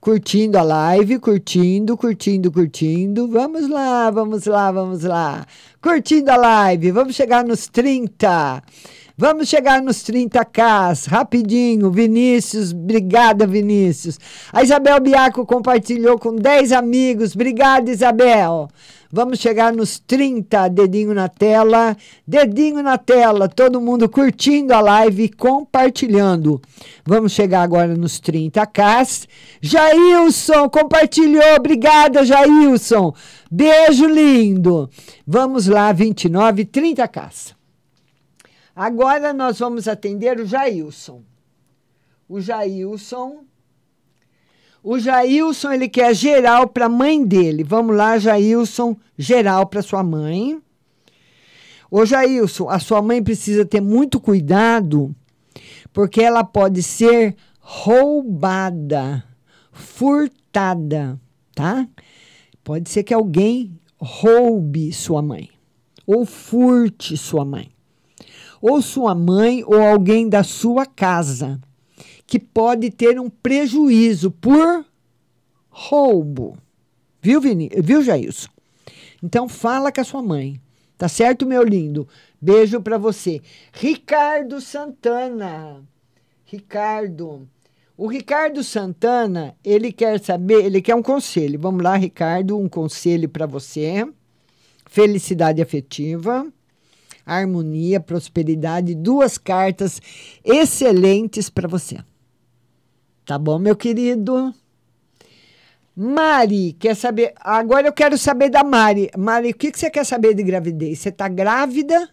Curtindo 0.00 0.56
a 0.56 0.62
live, 0.62 1.18
curtindo, 1.18 1.94
curtindo, 1.94 2.50
curtindo. 2.50 3.28
Vamos 3.28 3.68
lá, 3.68 4.10
vamos 4.10 4.46
lá, 4.46 4.72
vamos 4.72 5.02
lá. 5.02 5.46
Curtindo 5.80 6.30
a 6.30 6.36
live, 6.36 6.90
vamos 6.90 7.14
chegar 7.14 7.44
nos 7.44 7.68
30. 7.68 8.62
Vamos 9.18 9.50
chegar 9.50 9.82
nos 9.82 9.98
30k, 9.98 11.06
rapidinho. 11.06 11.90
Vinícius, 11.90 12.72
obrigada, 12.72 13.46
Vinícius. 13.46 14.18
A 14.50 14.62
Isabel 14.62 14.98
Biaco 14.98 15.44
compartilhou 15.44 16.18
com 16.18 16.34
10 16.34 16.72
amigos. 16.72 17.34
Obrigada, 17.34 17.90
Isabel. 17.90 18.70
Vamos 19.12 19.40
chegar 19.40 19.72
nos 19.72 19.98
30, 19.98 20.68
dedinho 20.68 21.12
na 21.12 21.28
tela, 21.28 21.96
dedinho 22.24 22.80
na 22.80 22.96
tela, 22.96 23.48
todo 23.48 23.80
mundo 23.80 24.08
curtindo 24.08 24.72
a 24.72 24.80
live 24.80 25.24
e 25.24 25.28
compartilhando. 25.28 26.62
Vamos 27.04 27.32
chegar 27.32 27.62
agora 27.62 27.96
nos 27.96 28.20
30k. 28.20 29.26
Jailson 29.60 30.68
compartilhou, 30.68 31.56
obrigada, 31.56 32.24
Jailson. 32.24 33.12
Beijo 33.50 34.06
lindo. 34.06 34.88
Vamos 35.26 35.66
lá, 35.66 35.92
29, 35.92 36.64
30k. 36.66 37.56
Agora 38.76 39.32
nós 39.32 39.58
vamos 39.58 39.88
atender 39.88 40.38
o 40.38 40.46
Jailson. 40.46 41.22
O 42.28 42.40
Jailson 42.40 43.44
o 44.82 44.98
Jailson, 44.98 45.72
ele 45.72 45.88
quer 45.88 46.14
geral 46.14 46.66
para 46.66 46.86
a 46.86 46.88
mãe 46.88 47.24
dele. 47.24 47.62
Vamos 47.62 47.94
lá, 47.94 48.18
Jailson, 48.18 48.96
geral 49.16 49.66
para 49.66 49.82
sua 49.82 50.02
mãe. 50.02 50.60
Ô 51.90 52.06
Jailson, 52.06 52.68
a 52.68 52.78
sua 52.78 53.02
mãe 53.02 53.22
precisa 53.22 53.64
ter 53.64 53.80
muito 53.80 54.20
cuidado, 54.20 55.14
porque 55.92 56.22
ela 56.22 56.44
pode 56.44 56.82
ser 56.82 57.36
roubada, 57.58 59.24
furtada, 59.72 61.20
tá? 61.54 61.86
Pode 62.62 62.88
ser 62.88 63.02
que 63.02 63.12
alguém 63.12 63.78
roube 63.98 64.92
sua 64.92 65.20
mãe, 65.20 65.50
ou 66.06 66.24
furte 66.24 67.16
sua 67.16 67.44
mãe, 67.44 67.70
ou 68.62 68.80
sua 68.80 69.14
mãe 69.14 69.62
ou 69.66 69.82
alguém 69.82 70.28
da 70.28 70.44
sua 70.44 70.86
casa 70.86 71.60
que 72.30 72.38
pode 72.38 72.92
ter 72.92 73.18
um 73.18 73.28
prejuízo 73.28 74.30
por 74.30 74.86
roubo. 75.68 76.56
Viu, 77.20 77.40
Vini? 77.40 77.68
Viu, 77.82 78.04
Jailson? 78.04 78.48
Então 79.20 79.48
fala 79.48 79.90
com 79.90 80.00
a 80.00 80.04
sua 80.04 80.22
mãe. 80.22 80.60
Tá 80.96 81.08
certo, 81.08 81.44
meu 81.44 81.64
lindo? 81.64 82.06
Beijo 82.40 82.80
para 82.80 82.96
você. 82.96 83.42
Ricardo 83.72 84.60
Santana. 84.60 85.82
Ricardo. 86.44 87.48
O 87.96 88.06
Ricardo 88.06 88.62
Santana, 88.62 89.56
ele 89.64 89.90
quer 89.90 90.20
saber, 90.20 90.64
ele 90.64 90.80
quer 90.80 90.94
um 90.94 91.02
conselho. 91.02 91.58
Vamos 91.58 91.82
lá, 91.82 91.96
Ricardo, 91.96 92.56
um 92.56 92.68
conselho 92.68 93.28
para 93.28 93.44
você. 93.44 94.06
Felicidade 94.86 95.60
afetiva, 95.60 96.46
harmonia, 97.26 97.98
prosperidade, 97.98 98.94
duas 98.94 99.36
cartas 99.36 100.00
excelentes 100.44 101.50
para 101.50 101.66
você. 101.66 101.98
Tá 103.24 103.38
bom, 103.38 103.58
meu 103.58 103.76
querido? 103.76 104.54
Mari, 105.94 106.72
quer 106.78 106.96
saber? 106.96 107.34
Agora 107.36 107.86
eu 107.86 107.92
quero 107.92 108.16
saber 108.16 108.48
da 108.48 108.64
Mari. 108.64 109.10
Mari, 109.16 109.50
o 109.50 109.54
que, 109.54 109.70
você 109.70 109.90
quer 109.90 110.04
saber 110.04 110.34
de 110.34 110.42
gravidez? 110.42 110.98
Você 110.98 111.10
está 111.10 111.28
grávida 111.28 112.08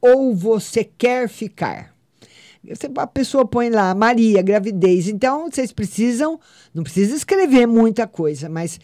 ou 0.00 0.34
você 0.34 0.84
quer 0.84 1.28
ficar? 1.28 1.94
a 2.96 3.06
pessoa 3.06 3.46
põe 3.46 3.70
lá, 3.70 3.94
Maria, 3.94 4.42
gravidez. 4.42 5.08
Então, 5.08 5.50
vocês 5.50 5.72
precisam, 5.72 6.38
não 6.74 6.82
precisa 6.82 7.14
escrever 7.16 7.66
muita 7.66 8.06
coisa, 8.06 8.48
mas 8.48 8.80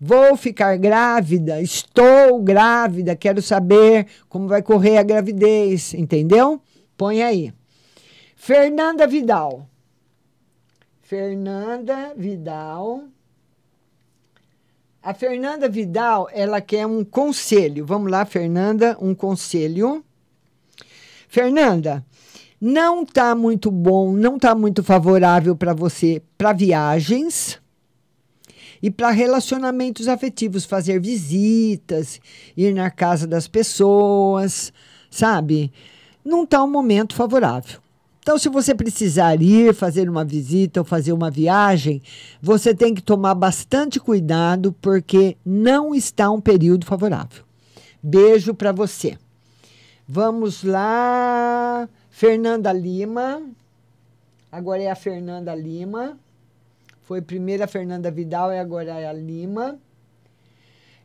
vou 0.00 0.36
ficar 0.36 0.76
grávida, 0.76 1.60
estou 1.60 2.40
grávida, 2.40 3.16
quero 3.16 3.42
saber 3.42 4.06
como 4.28 4.48
vai 4.48 4.62
correr 4.62 4.98
a 4.98 5.02
gravidez, 5.02 5.92
entendeu? 5.94 6.60
Põe 6.96 7.22
aí. 7.22 7.52
Fernanda 8.36 9.06
Vidal. 9.06 9.68
Fernanda 11.06 12.14
Vidal. 12.16 13.04
A 15.00 15.14
Fernanda 15.14 15.68
Vidal, 15.68 16.28
ela 16.32 16.60
quer 16.60 16.84
um 16.84 17.04
conselho. 17.04 17.86
Vamos 17.86 18.10
lá, 18.10 18.26
Fernanda, 18.26 18.98
um 19.00 19.14
conselho. 19.14 20.04
Fernanda, 21.28 22.04
não 22.60 23.04
está 23.04 23.36
muito 23.36 23.70
bom, 23.70 24.14
não 24.14 24.34
está 24.34 24.52
muito 24.52 24.82
favorável 24.82 25.54
para 25.54 25.72
você 25.72 26.20
para 26.36 26.52
viagens 26.52 27.60
e 28.82 28.90
para 28.90 29.10
relacionamentos 29.10 30.08
afetivos, 30.08 30.64
fazer 30.64 31.00
visitas, 31.00 32.20
ir 32.56 32.74
na 32.74 32.90
casa 32.90 33.28
das 33.28 33.46
pessoas, 33.46 34.72
sabe? 35.08 35.72
Não 36.24 36.42
está 36.42 36.64
um 36.64 36.70
momento 36.70 37.14
favorável. 37.14 37.85
Então, 38.26 38.36
se 38.36 38.48
você 38.48 38.74
precisar 38.74 39.40
ir 39.40 39.72
fazer 39.72 40.10
uma 40.10 40.24
visita 40.24 40.80
ou 40.80 40.84
fazer 40.84 41.12
uma 41.12 41.30
viagem, 41.30 42.02
você 42.42 42.74
tem 42.74 42.92
que 42.92 43.00
tomar 43.00 43.36
bastante 43.36 44.00
cuidado, 44.00 44.72
porque 44.82 45.36
não 45.46 45.94
está 45.94 46.28
um 46.28 46.40
período 46.40 46.84
favorável. 46.84 47.44
Beijo 48.02 48.52
para 48.52 48.72
você. 48.72 49.16
Vamos 50.08 50.64
lá. 50.64 51.88
Fernanda 52.10 52.72
Lima. 52.72 53.42
Agora 54.50 54.82
é 54.82 54.90
a 54.90 54.96
Fernanda 54.96 55.54
Lima. 55.54 56.18
Foi 57.02 57.22
primeiro 57.22 57.62
a 57.62 57.68
Fernanda 57.68 58.10
Vidal 58.10 58.52
e 58.52 58.58
agora 58.58 58.98
é 58.98 59.06
a 59.06 59.12
Lima. 59.12 59.78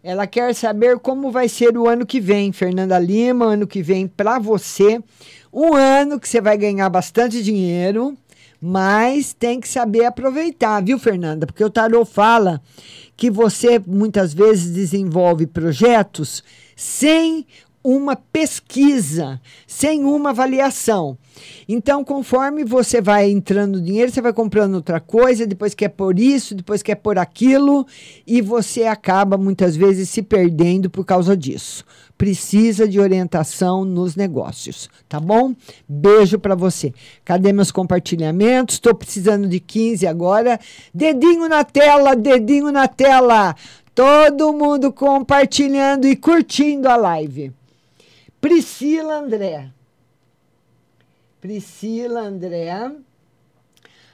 Ela 0.04 0.26
quer 0.26 0.56
saber 0.56 0.98
como 0.98 1.30
vai 1.32 1.48
ser 1.48 1.78
o 1.78 1.88
ano 1.88 2.06
que 2.06 2.20
vem, 2.20 2.52
Fernanda 2.52 2.98
Lima, 2.98 3.46
ano 3.46 3.68
que 3.68 3.84
vem 3.84 4.08
para 4.08 4.40
você. 4.40 5.00
Um 5.54 5.76
ano 5.76 6.20
que 6.20 6.28
você 6.28 6.42
vai 6.42 6.58
ganhar 6.58 6.90
bastante 6.90 7.44
dinheiro, 7.44 8.18
mas 8.60 9.32
tem 9.34 9.60
que 9.60 9.68
saber 9.68 10.06
aproveitar, 10.06 10.84
viu, 10.84 10.98
Fernanda? 10.98 11.46
Porque 11.46 11.64
o 11.64 11.70
tarot 11.70 12.10
fala 12.10 12.60
que 13.16 13.30
você 13.30 13.78
muitas 13.86 14.34
vezes 14.34 14.74
desenvolve 14.74 15.46
projetos 15.46 16.44
sem 16.76 17.46
uma 17.84 18.16
pesquisa, 18.16 19.42
sem 19.66 20.04
uma 20.04 20.30
avaliação. 20.30 21.18
Então, 21.68 22.04
conforme 22.04 22.64
você 22.64 23.02
vai 23.02 23.30
entrando 23.30 23.82
dinheiro, 23.82 24.12
você 24.12 24.22
vai 24.22 24.34
comprando 24.34 24.76
outra 24.76 25.00
coisa, 25.00 25.48
depois 25.48 25.74
quer 25.74 25.90
por 25.90 26.20
isso, 26.20 26.54
depois 26.54 26.84
quer 26.84 26.96
por 26.96 27.18
aquilo, 27.18 27.86
e 28.28 28.42
você 28.42 28.84
acaba 28.84 29.38
muitas 29.38 29.76
vezes 29.76 30.10
se 30.10 30.22
perdendo 30.22 30.90
por 30.90 31.06
causa 31.06 31.36
disso. 31.36 31.84
Precisa 32.18 32.88
de 32.88 33.00
orientação 33.00 33.84
nos 33.84 34.16
negócios, 34.16 34.90
tá 35.10 35.20
bom? 35.20 35.56
Beijo 35.90 36.38
para 36.38 36.54
você. 36.54 36.94
Cadê 37.26 37.52
meus 37.52 37.72
compartilhamentos? 37.72 38.76
Estou 38.76 38.94
precisando 38.94 39.48
de 39.48 39.60
15 39.60 40.06
agora. 40.06 40.60
Dedinho 40.94 41.50
na 41.50 41.64
tela, 41.64 42.16
dedinho 42.16 42.72
na 42.72 42.88
tela. 42.88 43.56
Todo 43.96 44.54
mundo 44.54 44.94
compartilhando 44.94 46.08
e 46.08 46.16
curtindo 46.16 46.88
a 46.88 46.96
live. 46.96 47.52
Priscila 48.42 49.20
André. 49.20 49.72
Priscila 51.40 52.22
André. 52.22 52.92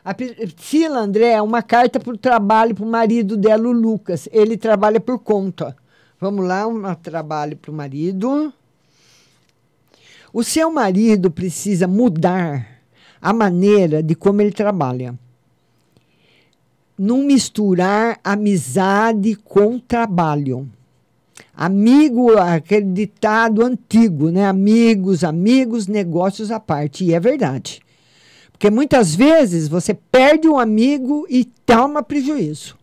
A 0.04 0.14
Priscila 0.14 1.00
André 1.00 1.32
é 1.32 1.42
uma 1.42 1.64
carta 1.64 1.98
para 1.98 2.14
o 2.14 2.18
trabalho 2.18 2.76
para 2.76 2.84
o 2.84 2.90
marido 2.90 3.38
dela, 3.38 3.70
o 3.70 3.72
Lucas. 3.72 4.28
Ele 4.34 4.58
trabalha 4.58 5.00
por 5.00 5.20
conta. 5.20 5.76
Vamos 6.20 6.46
lá, 6.46 6.68
um 6.68 6.94
trabalho 6.96 7.56
para 7.56 7.72
o 7.72 7.74
marido. 7.74 8.54
O 10.34 10.44
seu 10.44 10.70
marido 10.70 11.32
precisa 11.32 11.88
mudar 11.88 12.82
a 13.22 13.32
maneira 13.32 14.04
de 14.04 14.14
como 14.14 14.42
ele 14.42 14.52
trabalha. 14.52 15.18
Não 16.98 17.24
misturar 17.24 18.20
amizade 18.24 19.36
com 19.36 19.80
trabalho. 19.80 20.70
Amigo, 21.60 22.38
aquele 22.38 22.86
ditado 22.86 23.66
antigo, 23.66 24.30
né? 24.30 24.46
Amigos, 24.46 25.24
amigos, 25.24 25.88
negócios 25.88 26.52
à 26.52 26.60
parte. 26.60 27.04
E 27.04 27.16
é 27.16 27.20
verdade. 27.20 27.82
Porque 28.52 28.70
muitas 28.70 29.16
vezes 29.16 29.68
você 29.68 29.96
perde 29.96 30.48
um 30.48 30.60
amigo 30.60 31.26
e 31.28 31.46
toma 31.66 32.04
prejuízo. 32.04 32.78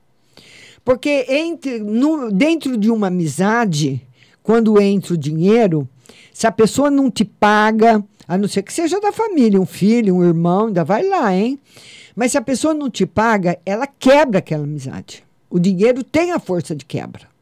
Porque 0.85 1.25
entre, 1.29 1.79
no, 1.79 2.33
dentro 2.33 2.77
de 2.77 2.91
uma 2.91 3.07
amizade, 3.07 4.03
quando 4.43 4.81
entra 4.83 5.15
o 5.15 5.19
dinheiro, 5.19 5.89
se 6.33 6.49
a 6.49 6.51
pessoa 6.51 6.91
não 6.91 7.09
te 7.09 7.25
paga, 7.25 8.05
a 8.27 8.37
não 8.37 8.49
ser 8.49 8.63
que 8.63 8.73
seja 8.73 9.01
da 9.01 9.13
família, 9.13 9.61
um 9.61 9.67
filho, 9.67 10.17
um 10.17 10.25
irmão, 10.25 10.67
ainda 10.67 10.83
vai 10.83 11.07
lá, 11.07 11.33
hein? 11.33 11.61
Mas 12.17 12.33
se 12.33 12.39
a 12.39 12.43
pessoa 12.43 12.75
não 12.75 12.91
te 12.91 13.07
paga, 13.07 13.57
ela 13.65 13.87
quebra 13.87 14.41
aquela 14.41 14.65
amizade. 14.65 15.23
O 15.49 15.61
dinheiro 15.61 16.03
tem 16.03 16.33
a 16.33 16.41
força 16.41 16.75
de 16.75 16.85
quebra 16.85 17.33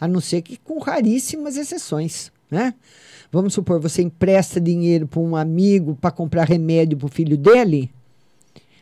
a 0.00 0.08
não 0.08 0.20
ser 0.20 0.42
que 0.42 0.56
com 0.56 0.78
raríssimas 0.78 1.56
exceções, 1.56 2.32
né? 2.50 2.74
Vamos 3.30 3.54
supor, 3.54 3.78
você 3.78 4.02
empresta 4.02 4.60
dinheiro 4.60 5.06
para 5.06 5.20
um 5.20 5.36
amigo 5.36 5.96
para 6.00 6.10
comprar 6.10 6.48
remédio 6.48 6.98
para 6.98 7.06
o 7.06 7.10
filho 7.10 7.36
dele. 7.36 7.90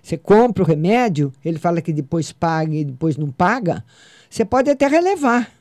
Você 0.02 0.16
compra 0.16 0.62
o 0.62 0.66
remédio, 0.66 1.32
ele 1.44 1.58
fala 1.58 1.82
que 1.82 1.92
depois 1.92 2.32
paga 2.32 2.74
e 2.74 2.84
depois 2.84 3.16
não 3.16 3.30
paga. 3.30 3.84
Você 4.30 4.44
pode 4.44 4.70
até 4.70 4.86
relevar. 4.86 5.52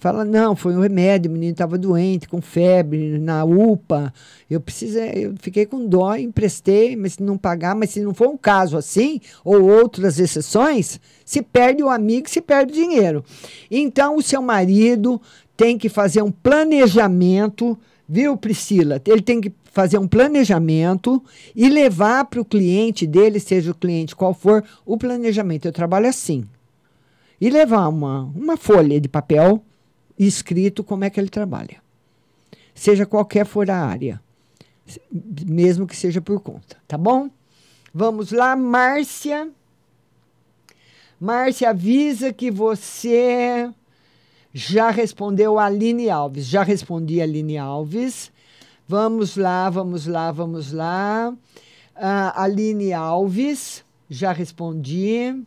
Fala, 0.00 0.24
não, 0.24 0.54
foi 0.54 0.76
um 0.76 0.80
remédio, 0.80 1.30
o 1.30 1.32
menino 1.32 1.52
estava 1.52 1.78
doente, 1.78 2.28
com 2.28 2.42
febre, 2.42 3.18
na 3.18 3.44
UPA. 3.44 4.12
Eu 4.50 4.60
precisei, 4.60 5.26
eu 5.26 5.34
fiquei 5.40 5.64
com 5.64 5.86
dó, 5.86 6.14
emprestei, 6.14 6.94
mas 6.94 7.14
se 7.14 7.22
não 7.22 7.38
pagar, 7.38 7.74
mas 7.74 7.90
se 7.90 8.00
não 8.00 8.12
for 8.12 8.28
um 8.28 8.36
caso 8.36 8.76
assim, 8.76 9.20
ou 9.42 9.62
outras 9.62 10.18
exceções, 10.18 11.00
se 11.24 11.40
perde 11.40 11.82
o 11.82 11.88
amigo, 11.88 12.28
se 12.28 12.42
perde 12.42 12.72
o 12.72 12.74
dinheiro. 12.74 13.24
Então, 13.70 14.16
o 14.16 14.22
seu 14.22 14.42
marido 14.42 15.20
tem 15.56 15.78
que 15.78 15.88
fazer 15.88 16.22
um 16.22 16.30
planejamento, 16.30 17.78
viu, 18.06 18.36
Priscila? 18.36 19.00
Ele 19.06 19.22
tem 19.22 19.40
que 19.40 19.52
fazer 19.72 19.98
um 19.98 20.06
planejamento 20.06 21.22
e 21.54 21.68
levar 21.68 22.26
para 22.26 22.40
o 22.40 22.44
cliente 22.44 23.06
dele, 23.06 23.40
seja 23.40 23.70
o 23.70 23.74
cliente 23.74 24.14
qual 24.14 24.34
for, 24.34 24.62
o 24.84 24.96
planejamento. 24.96 25.66
Eu 25.66 25.72
trabalho 25.72 26.08
assim. 26.08 26.44
E 27.40 27.48
levar 27.50 27.88
uma, 27.88 28.30
uma 28.34 28.56
folha 28.56 29.00
de 29.00 29.08
papel 29.08 29.62
escrito 30.18 30.84
como 30.84 31.04
é 31.04 31.10
que 31.10 31.20
ele 31.20 31.28
trabalha. 31.28 31.82
Seja 32.74 33.06
qualquer 33.06 33.46
for 33.46 33.70
a 33.70 33.76
área, 33.76 34.20
mesmo 35.46 35.86
que 35.86 35.96
seja 35.96 36.20
por 36.20 36.40
conta, 36.40 36.76
tá 36.88 36.98
bom? 36.98 37.30
Vamos 37.92 38.32
lá, 38.32 38.56
Márcia. 38.56 39.50
Márcia 41.20 41.70
avisa 41.70 42.32
que 42.32 42.50
você 42.50 43.70
já 44.52 44.90
respondeu 44.90 45.58
a 45.58 45.66
Aline 45.66 46.10
Alves. 46.10 46.46
Já 46.46 46.62
respondi 46.62 47.20
a 47.20 47.24
Aline 47.24 47.56
Alves. 47.56 48.32
Vamos 48.86 49.36
lá, 49.36 49.70
vamos 49.70 50.06
lá, 50.06 50.30
vamos 50.30 50.72
lá. 50.72 51.32
Uh, 51.96 52.32
Aline 52.34 52.92
Alves, 52.92 53.84
já 54.10 54.32
respondi. 54.32 55.42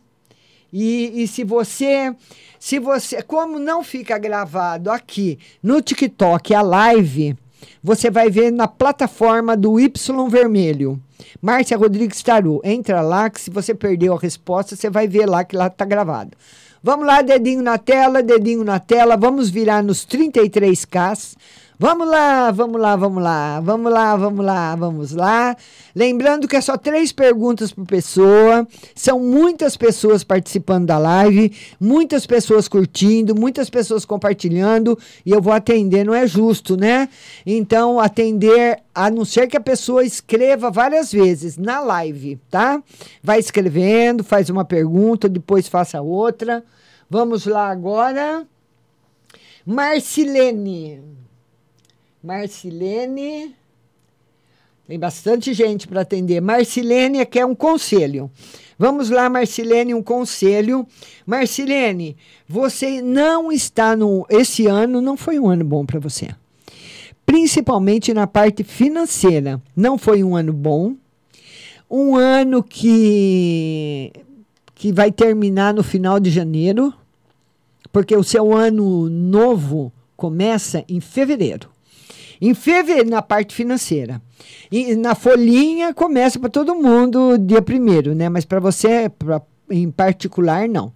E, 0.72 1.22
e 1.22 1.28
se 1.28 1.44
você 1.44 2.14
se 2.58 2.78
você, 2.80 3.22
como 3.22 3.58
não 3.58 3.84
fica 3.84 4.18
gravado 4.18 4.90
aqui 4.90 5.38
no 5.62 5.80
TikTok 5.80 6.52
a 6.54 6.60
live, 6.60 7.36
você 7.82 8.10
vai 8.10 8.28
ver 8.30 8.50
na 8.50 8.66
plataforma 8.66 9.56
do 9.56 9.78
Y 9.78 10.28
Vermelho. 10.28 11.00
Márcia 11.40 11.76
Rodrigues 11.76 12.22
Taru. 12.22 12.60
Entra 12.64 13.00
lá 13.00 13.30
que 13.30 13.40
se 13.40 13.50
você 13.50 13.74
perdeu 13.74 14.14
a 14.14 14.18
resposta, 14.18 14.74
você 14.74 14.90
vai 14.90 15.06
ver 15.06 15.26
lá 15.26 15.44
que 15.44 15.56
lá 15.56 15.68
está 15.68 15.84
gravado. 15.84 16.36
Vamos 16.82 17.06
lá, 17.06 17.22
dedinho 17.22 17.62
na 17.62 17.78
tela, 17.78 18.22
dedinho 18.22 18.64
na 18.64 18.78
tela. 18.78 19.16
Vamos 19.16 19.50
virar 19.50 19.82
nos 19.82 20.04
33Ks. 20.06 21.36
Vamos 21.80 22.08
lá, 22.08 22.50
vamos 22.50 22.80
lá, 22.80 22.96
vamos 22.96 23.22
lá, 23.22 23.60
vamos 23.60 23.92
lá, 23.92 24.16
vamos 24.16 24.44
lá, 24.44 24.74
vamos 24.74 25.12
lá. 25.12 25.56
Lembrando 25.94 26.48
que 26.48 26.56
é 26.56 26.60
só 26.60 26.76
três 26.76 27.12
perguntas 27.12 27.70
por 27.70 27.86
pessoa. 27.86 28.66
São 28.96 29.20
muitas 29.20 29.76
pessoas 29.76 30.24
participando 30.24 30.86
da 30.86 30.98
live, 30.98 31.56
muitas 31.78 32.26
pessoas 32.26 32.66
curtindo, 32.66 33.32
muitas 33.32 33.70
pessoas 33.70 34.04
compartilhando 34.04 34.98
e 35.24 35.30
eu 35.30 35.40
vou 35.40 35.52
atender, 35.52 36.02
não 36.02 36.12
é 36.12 36.26
justo, 36.26 36.76
né? 36.76 37.08
Então, 37.46 38.00
atender, 38.00 38.80
a 38.92 39.08
não 39.08 39.24
ser 39.24 39.46
que 39.46 39.56
a 39.56 39.60
pessoa 39.60 40.02
escreva 40.02 40.72
várias 40.72 41.12
vezes 41.12 41.56
na 41.56 41.78
live, 41.78 42.40
tá? 42.50 42.82
Vai 43.22 43.38
escrevendo, 43.38 44.24
faz 44.24 44.50
uma 44.50 44.64
pergunta, 44.64 45.28
depois 45.28 45.68
faça 45.68 46.00
outra. 46.00 46.64
Vamos 47.08 47.46
lá 47.46 47.70
agora. 47.70 48.44
Marcilene. 49.64 51.27
Marcilene. 52.28 53.54
Tem 54.86 54.98
bastante 54.98 55.54
gente 55.54 55.88
para 55.88 56.02
atender. 56.02 56.42
Marcilene 56.42 57.24
quer 57.24 57.46
um 57.46 57.54
conselho. 57.54 58.30
Vamos 58.78 59.08
lá, 59.08 59.30
Marcilene, 59.30 59.94
um 59.94 60.02
conselho. 60.02 60.86
Marcilene, 61.24 62.18
você 62.46 63.00
não 63.00 63.50
está 63.50 63.96
no. 63.96 64.26
Esse 64.28 64.66
ano 64.66 65.00
não 65.00 65.16
foi 65.16 65.38
um 65.38 65.48
ano 65.48 65.64
bom 65.64 65.86
para 65.86 65.98
você. 65.98 66.28
Principalmente 67.24 68.12
na 68.12 68.26
parte 68.26 68.62
financeira. 68.62 69.58
Não 69.74 69.96
foi 69.96 70.22
um 70.22 70.36
ano 70.36 70.52
bom. 70.52 70.96
Um 71.90 72.14
ano 72.14 72.62
que, 72.62 74.12
que 74.74 74.92
vai 74.92 75.10
terminar 75.10 75.72
no 75.72 75.82
final 75.82 76.20
de 76.20 76.28
janeiro, 76.28 76.92
porque 77.90 78.14
o 78.14 78.22
seu 78.22 78.54
ano 78.54 79.08
novo 79.08 79.90
começa 80.14 80.84
em 80.86 81.00
fevereiro. 81.00 81.70
Em 82.40 82.54
fevereiro, 82.54 83.10
na 83.10 83.22
parte 83.22 83.54
financeira. 83.54 84.20
E 84.70 84.94
na 84.94 85.14
folhinha 85.14 85.92
começa 85.92 86.38
para 86.38 86.48
todo 86.48 86.74
mundo 86.74 87.36
dia 87.38 87.60
primeiro, 87.60 88.14
né? 88.14 88.28
Mas 88.28 88.44
para 88.44 88.60
você, 88.60 89.08
pra, 89.08 89.42
em 89.70 89.90
particular, 89.90 90.68
não. 90.68 90.92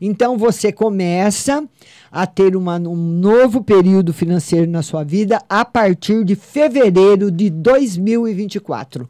Então 0.00 0.36
você 0.36 0.72
começa 0.72 1.64
a 2.10 2.26
ter 2.26 2.56
uma, 2.56 2.76
um 2.76 2.96
novo 2.96 3.62
período 3.62 4.12
financeiro 4.12 4.70
na 4.70 4.82
sua 4.82 5.04
vida 5.04 5.42
a 5.48 5.64
partir 5.64 6.24
de 6.24 6.34
fevereiro 6.34 7.30
de 7.30 7.50
2024. 7.50 9.08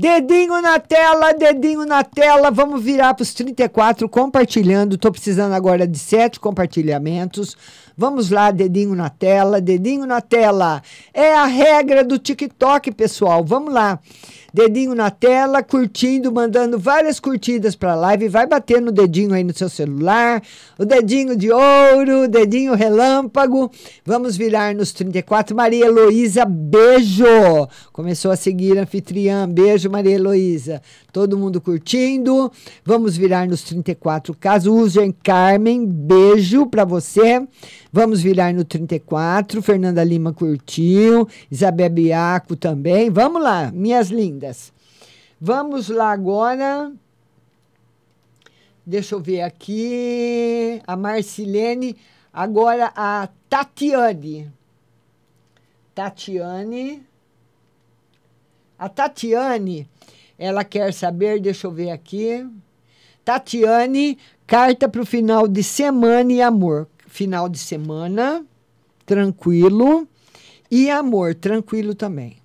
Dedinho 0.00 0.62
na 0.62 0.78
tela, 0.78 1.34
dedinho 1.34 1.84
na 1.84 2.02
tela. 2.02 2.50
Vamos 2.50 2.82
virar 2.82 3.12
para 3.12 3.22
os 3.22 3.34
34 3.34 4.08
compartilhando. 4.08 4.94
Estou 4.94 5.12
precisando 5.12 5.52
agora 5.52 5.86
de 5.86 5.98
sete 5.98 6.40
compartilhamentos. 6.40 7.54
Vamos 7.96 8.30
lá, 8.30 8.50
dedinho 8.50 8.94
na 8.94 9.10
tela, 9.10 9.60
dedinho 9.60 10.06
na 10.06 10.20
tela. 10.20 10.82
É 11.12 11.34
a 11.34 11.46
regra 11.46 12.04
do 12.04 12.18
TikTok, 12.18 12.92
pessoal. 12.92 13.44
Vamos 13.44 13.72
lá. 13.72 14.00
Dedinho 14.52 14.96
na 14.96 15.10
tela, 15.10 15.62
curtindo, 15.62 16.32
mandando 16.32 16.76
várias 16.76 17.20
curtidas 17.20 17.76
para 17.76 17.92
a 17.92 17.96
live. 17.96 18.28
Vai 18.28 18.46
batendo 18.46 18.88
o 18.88 18.92
dedinho 18.92 19.32
aí 19.32 19.44
no 19.44 19.54
seu 19.54 19.68
celular. 19.68 20.42
O 20.76 20.84
dedinho 20.84 21.36
de 21.36 21.52
ouro, 21.52 22.24
o 22.24 22.28
dedinho 22.28 22.74
relâmpago. 22.74 23.70
Vamos 24.04 24.36
virar 24.36 24.74
nos 24.74 24.92
34. 24.92 25.54
Maria 25.54 25.86
Heloísa, 25.86 26.44
beijo. 26.44 27.24
Começou 27.92 28.32
a 28.32 28.36
seguir 28.36 28.76
anfitriã. 28.76 29.48
Beijo, 29.48 29.88
Maria 29.88 30.16
Heloísa. 30.16 30.82
Todo 31.12 31.38
mundo 31.38 31.60
curtindo. 31.60 32.50
Vamos 32.84 33.16
virar 33.16 33.46
nos 33.46 33.62
34. 33.62 34.34
Caso 34.34 34.74
usem 34.74 35.14
Carmen, 35.22 35.86
beijo 35.86 36.66
para 36.66 36.84
você. 36.84 37.46
Vamos 37.92 38.20
virar 38.20 38.54
no 38.54 38.64
34. 38.64 39.60
Fernanda 39.60 40.04
Lima 40.04 40.32
curtiu. 40.32 41.28
Isabel 41.50 41.90
Biaco 41.90 42.54
também. 42.54 43.10
Vamos 43.10 43.42
lá, 43.42 43.72
minhas 43.72 44.10
lindas. 44.10 44.72
Vamos 45.40 45.88
lá 45.88 46.12
agora. 46.12 46.92
Deixa 48.86 49.16
eu 49.16 49.20
ver 49.20 49.42
aqui. 49.42 50.80
A 50.86 50.96
Marcilene. 50.96 51.96
Agora 52.32 52.92
a 52.94 53.28
Tatiane. 53.48 54.48
Tatiane. 55.92 57.04
A 58.78 58.88
Tatiane, 58.88 59.86
ela 60.38 60.64
quer 60.64 60.94
saber, 60.94 61.38
deixa 61.38 61.66
eu 61.66 61.70
ver 61.70 61.90
aqui. 61.90 62.48
Tatiane, 63.22 64.16
carta 64.46 64.88
para 64.88 65.02
o 65.02 65.06
final 65.06 65.46
de 65.46 65.62
semana 65.62 66.32
e 66.32 66.40
amor 66.40 66.88
final 67.10 67.48
de 67.48 67.58
semana, 67.58 68.46
tranquilo, 69.04 70.08
e 70.70 70.88
amor, 70.88 71.34
tranquilo 71.34 71.94
também. 71.94 72.36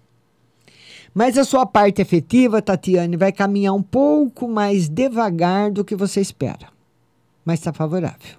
Mas 1.13 1.37
a 1.37 1.45
sua 1.45 1.65
parte 1.65 2.01
efetiva, 2.01 2.61
Tatiane, 2.61 3.15
vai 3.15 3.31
caminhar 3.31 3.73
um 3.73 3.83
pouco 3.83 4.49
mais 4.49 4.89
devagar 4.89 5.71
do 5.71 5.85
que 5.85 5.95
você 5.95 6.19
espera. 6.19 6.67
Mas 7.45 7.59
está 7.59 7.71
favorável. 7.71 8.37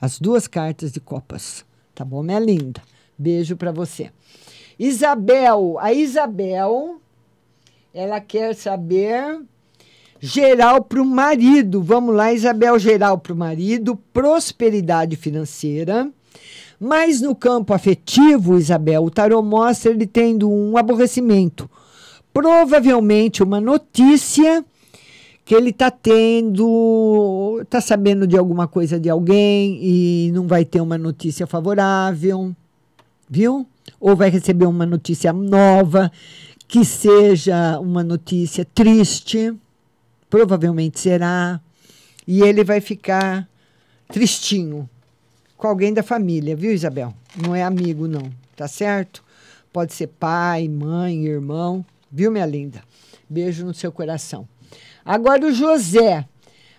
As 0.00 0.18
duas 0.18 0.48
cartas 0.48 0.90
de 0.90 0.98
copas. 0.98 1.64
Tá 1.94 2.04
bom, 2.04 2.22
minha 2.22 2.40
linda? 2.40 2.82
Beijo 3.16 3.56
para 3.56 3.70
você. 3.70 4.10
Isabel, 4.78 5.76
a 5.78 5.92
Isabel, 5.92 7.00
ela 7.92 8.20
quer 8.20 8.54
saber 8.54 9.40
Geral 10.26 10.82
para 10.82 11.02
o 11.02 11.04
marido. 11.04 11.82
Vamos 11.82 12.14
lá, 12.14 12.32
Isabel, 12.32 12.78
geral 12.78 13.18
para 13.18 13.34
o 13.34 13.36
marido, 13.36 13.94
prosperidade 14.10 15.16
financeira. 15.16 16.10
Mas 16.80 17.20
no 17.20 17.34
campo 17.34 17.74
afetivo, 17.74 18.56
Isabel, 18.56 19.04
o 19.04 19.10
tarô 19.10 19.42
mostra 19.42 19.90
ele 19.90 20.06
tendo 20.06 20.50
um 20.50 20.78
aborrecimento. 20.78 21.68
Provavelmente 22.32 23.42
uma 23.42 23.60
notícia 23.60 24.64
que 25.44 25.54
ele 25.54 25.68
está 25.68 25.90
tendo, 25.90 27.58
está 27.60 27.82
sabendo 27.82 28.26
de 28.26 28.38
alguma 28.38 28.66
coisa 28.66 28.98
de 28.98 29.10
alguém 29.10 29.78
e 29.82 30.30
não 30.32 30.46
vai 30.46 30.64
ter 30.64 30.80
uma 30.80 30.96
notícia 30.96 31.46
favorável, 31.46 32.56
viu? 33.28 33.66
Ou 34.00 34.16
vai 34.16 34.30
receber 34.30 34.64
uma 34.64 34.86
notícia 34.86 35.34
nova 35.34 36.10
que 36.66 36.82
seja 36.82 37.78
uma 37.78 38.02
notícia 38.02 38.66
triste 38.74 39.54
provavelmente 40.28 41.00
será, 41.00 41.60
e 42.26 42.42
ele 42.42 42.64
vai 42.64 42.80
ficar 42.80 43.48
tristinho 44.08 44.88
com 45.56 45.68
alguém 45.68 45.92
da 45.92 46.02
família, 46.02 46.56
viu, 46.56 46.72
Isabel? 46.72 47.14
Não 47.36 47.54
é 47.54 47.62
amigo, 47.62 48.06
não, 48.06 48.30
tá 48.56 48.68
certo? 48.68 49.22
Pode 49.72 49.92
ser 49.92 50.08
pai, 50.08 50.68
mãe, 50.68 51.24
irmão, 51.24 51.84
viu, 52.10 52.30
minha 52.30 52.46
linda? 52.46 52.82
Beijo 53.28 53.64
no 53.64 53.74
seu 53.74 53.90
coração. 53.90 54.48
Agora 55.04 55.46
o 55.46 55.52
José. 55.52 56.26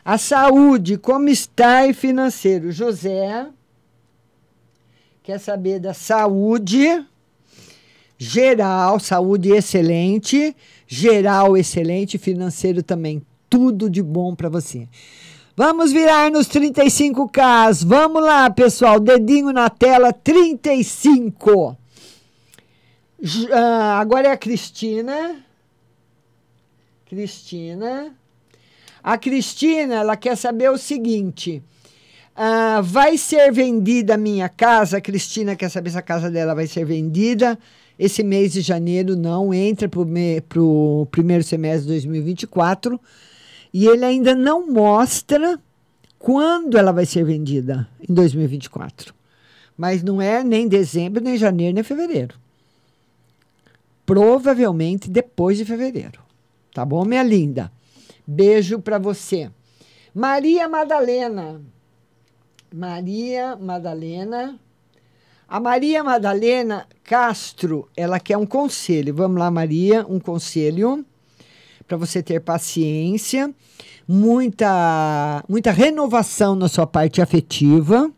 A 0.03 0.19
saúde, 0.19 0.97
como 0.97 1.29
está 1.29 1.87
e 1.87 1.93
financeiro? 1.93 2.71
José 2.71 3.47
quer 5.23 5.39
saber 5.39 5.79
da 5.79 5.95
saúde 5.95 7.03
geral, 8.15 8.99
saúde 8.99 9.49
excelente, 9.49 10.55
geral 10.87 11.57
excelente, 11.57 12.19
financeiro 12.19 12.83
também 12.83 13.25
tudo 13.55 13.89
de 13.89 14.03
bom 14.03 14.35
para 14.35 14.49
você. 14.49 14.85
Vamos 15.55 15.93
virar 15.93 16.29
nos 16.29 16.45
35K. 16.49 17.85
Vamos 17.85 18.21
lá, 18.21 18.49
pessoal. 18.49 18.99
Dedinho 18.99 19.53
na 19.53 19.69
tela, 19.69 20.11
35. 20.11 21.51
Uh, 21.51 21.77
ah, 23.53 23.97
agora 23.97 24.27
é 24.27 24.31
a 24.31 24.37
Cristina. 24.37 25.37
Cristina. 27.05 28.13
A 29.01 29.17
Cristina, 29.17 29.95
ela 29.95 30.17
quer 30.17 30.35
saber 30.35 30.69
o 30.69 30.77
seguinte. 30.77 31.63
Uh, 32.35 32.83
vai 32.83 33.17
ser 33.17 33.53
vendida 33.53 34.15
a 34.15 34.17
minha 34.17 34.49
casa? 34.49 34.97
A 34.97 35.01
Cristina 35.01 35.55
quer 35.55 35.69
saber 35.69 35.91
se 35.91 35.97
a 35.97 36.01
casa 36.01 36.29
dela 36.29 36.53
vai 36.53 36.67
ser 36.67 36.83
vendida. 36.83 37.57
Esse 37.97 38.21
mês 38.21 38.51
de 38.51 38.59
janeiro 38.59 39.15
não 39.15 39.53
entra 39.53 39.87
para 39.87 40.01
o 40.61 41.07
primeiro 41.09 41.45
semestre 41.45 41.83
de 41.83 41.93
2024 41.93 42.99
e 43.77 43.87
ele 43.87 44.05
ainda 44.05 44.33
não 44.33 44.65
mostra 44.65 45.59
quando 46.17 46.77
ela 46.77 46.93
vai 46.93 47.05
ser 47.05 47.25
vendida 47.25 47.85
em 48.07 48.13
2024. 48.13 49.13
Mas 49.75 50.01
não 50.01 50.21
é 50.21 50.45
nem 50.45 50.65
dezembro, 50.65 51.21
nem 51.21 51.35
janeiro, 51.35 51.75
nem 51.75 51.83
fevereiro. 51.83 52.39
Provavelmente 54.05 55.09
depois 55.09 55.57
de 55.57 55.65
fevereiro. 55.65 56.21
Tá 56.73 56.85
bom, 56.85 57.03
minha 57.03 57.21
linda? 57.21 57.69
Beijo 58.25 58.79
para 58.79 58.97
você. 58.97 59.51
Maria 60.13 60.69
Madalena. 60.69 61.61
Maria 62.73 63.57
Madalena. 63.57 64.57
A 65.49 65.59
Maria 65.59 66.01
Madalena 66.01 66.87
Castro, 67.03 67.89
ela 67.97 68.21
quer 68.21 68.37
um 68.37 68.45
conselho. 68.45 69.13
Vamos 69.13 69.37
lá, 69.37 69.51
Maria, 69.51 70.05
um 70.07 70.17
conselho 70.17 71.05
para 71.87 71.97
você 71.97 72.21
ter 72.21 72.39
paciência, 72.41 73.53
muita 74.07 75.43
muita 75.47 75.71
renovação 75.71 76.55
na 76.55 76.67
sua 76.67 76.87
parte 76.87 77.21
afetiva 77.21 78.11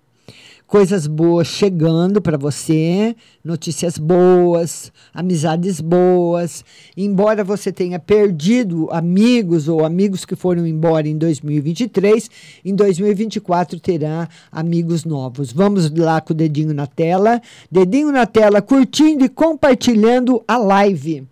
coisas 0.67 1.07
boas 1.07 1.47
chegando 1.47 2.21
para 2.21 2.37
você, 2.37 3.15
notícias 3.43 3.97
boas, 3.97 4.91
amizades 5.13 5.79
boas. 5.79 6.63
Embora 6.95 7.43
você 7.43 7.71
tenha 7.71 7.97
perdido 7.97 8.89
amigos 8.91 9.69
ou 9.69 9.85
amigos 9.85 10.25
que 10.25 10.35
foram 10.35 10.67
embora 10.67 11.07
em 11.07 11.17
2023, 11.17 12.29
em 12.65 12.75
2024 12.75 13.79
terá 13.79 14.27
amigos 14.51 15.05
novos. 15.05 15.53
Vamos 15.53 15.89
lá 15.89 16.19
com 16.19 16.33
o 16.33 16.35
dedinho 16.35 16.73
na 16.73 16.85
tela, 16.85 17.41
dedinho 17.71 18.11
na 18.11 18.25
tela, 18.25 18.61
curtindo 18.61 19.23
e 19.23 19.29
compartilhando 19.29 20.43
a 20.45 20.57
live. 20.57 21.25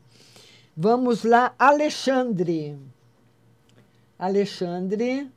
Vamos 0.75 1.23
lá, 1.23 1.53
Alexandre. 1.57 2.75
Alexandre. 4.19 5.27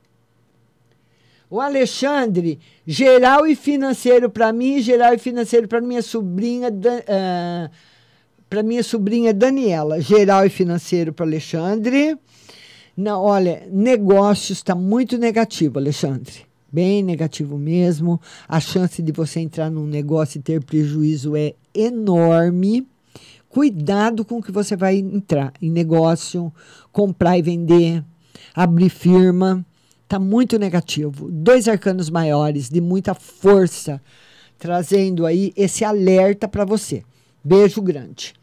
O 1.49 1.59
Alexandre, 1.59 2.59
geral 2.85 3.47
e 3.47 3.55
financeiro 3.55 4.29
para 4.29 4.53
mim, 4.53 4.81
geral 4.81 5.13
e 5.13 5.17
financeiro 5.17 5.67
para 5.67 5.81
minha 5.81 6.01
sobrinha, 6.01 6.69
uh, 6.69 7.69
para 8.47 8.61
minha 8.61 8.83
sobrinha 8.83 9.33
Daniela. 9.33 9.99
Geral 10.01 10.45
e 10.45 10.49
financeiro 10.49 11.11
para 11.11 11.25
Alexandre. 11.25 12.17
Não, 12.95 13.23
olha, 13.23 13.65
negócios 13.71 14.59
está 14.59 14.75
muito 14.75 15.17
negativo, 15.17 15.79
Alexandre. 15.79 16.45
Bem 16.71 17.01
negativo 17.01 17.57
mesmo. 17.57 18.21
A 18.47 18.59
chance 18.59 19.01
de 19.01 19.11
você 19.11 19.39
entrar 19.39 19.71
num 19.71 19.87
negócio 19.87 20.37
e 20.37 20.41
ter 20.41 20.63
prejuízo 20.63 21.35
é 21.35 21.55
enorme. 21.73 22.85
Cuidado 23.49 24.23
com 24.23 24.37
o 24.37 24.41
que 24.43 24.51
você 24.51 24.75
vai 24.75 24.97
entrar 24.97 25.51
em 25.61 25.71
negócio, 25.71 26.53
comprar 26.91 27.37
e 27.37 27.41
vender, 27.41 28.03
abrir 28.55 28.89
firma 28.89 29.65
Está 30.09 30.17
muito 30.17 30.57
negativo. 30.57 31.29
Dois 31.29 31.67
arcanos 31.67 32.09
maiores, 32.09 32.67
de 32.67 32.81
muita 32.81 33.13
força, 33.13 34.01
trazendo 34.57 35.23
aí 35.23 35.53
esse 35.55 35.85
alerta 35.85 36.47
para 36.47 36.65
você. 36.65 37.03
Beijo 37.43 37.79
grande. 37.79 38.33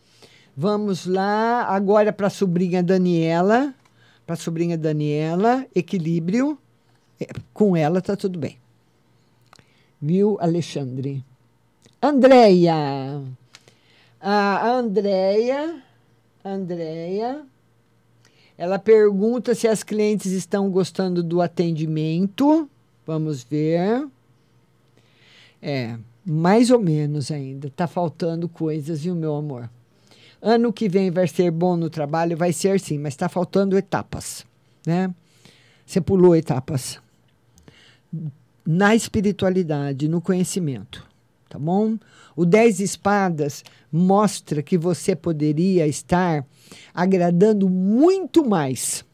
Vamos 0.56 1.06
lá, 1.06 1.64
agora 1.64 2.12
para 2.12 2.28
a 2.28 2.30
sobrinha 2.30 2.84
Daniela. 2.84 3.74
Para 4.24 4.34
a 4.34 4.36
sobrinha 4.36 4.78
Daniela, 4.78 5.66
equilíbrio. 5.74 6.56
É, 7.18 7.26
com 7.52 7.76
ela 7.76 8.00
tá 8.00 8.14
tudo 8.14 8.38
bem. 8.38 8.56
Viu, 10.00 10.38
Alexandre? 10.40 11.24
Andréia. 12.00 13.24
A 14.28 14.70
Andréia. 14.70 15.82
Andréia 16.44 17.46
ela 18.58 18.78
pergunta 18.78 19.54
se 19.54 19.68
as 19.68 19.82
clientes 19.82 20.32
estão 20.32 20.70
gostando 20.70 21.22
do 21.22 21.42
atendimento. 21.42 22.68
Vamos 23.06 23.44
ver. 23.44 24.08
É, 25.60 25.98
mais 26.24 26.70
ou 26.70 26.78
menos 26.80 27.30
ainda. 27.30 27.70
Tá 27.70 27.86
faltando 27.86 28.48
coisas, 28.48 29.02
viu, 29.02 29.14
meu 29.14 29.36
amor? 29.36 29.68
Ano 30.40 30.72
que 30.72 30.88
vem 30.88 31.10
vai 31.10 31.28
ser 31.28 31.50
bom 31.50 31.76
no 31.76 31.90
trabalho, 31.90 32.36
vai 32.36 32.52
ser 32.52 32.80
sim, 32.80 32.98
mas 32.98 33.14
está 33.14 33.28
faltando 33.28 33.76
etapas, 33.76 34.46
né? 34.86 35.12
Você 35.84 36.00
pulou 36.00 36.36
etapas. 36.36 37.00
Na 38.64 38.94
espiritualidade, 38.94 40.08
no 40.08 40.20
conhecimento, 40.20 41.06
tá 41.48 41.58
bom? 41.58 41.98
O 42.34 42.44
10 42.44 42.80
espadas 42.80 43.64
mostra 43.96 44.62
que 44.62 44.76
você 44.78 45.16
poderia 45.16 45.86
estar 45.86 46.46
agradando 46.94 47.68
muito 47.68 48.48
mais. 48.48 49.04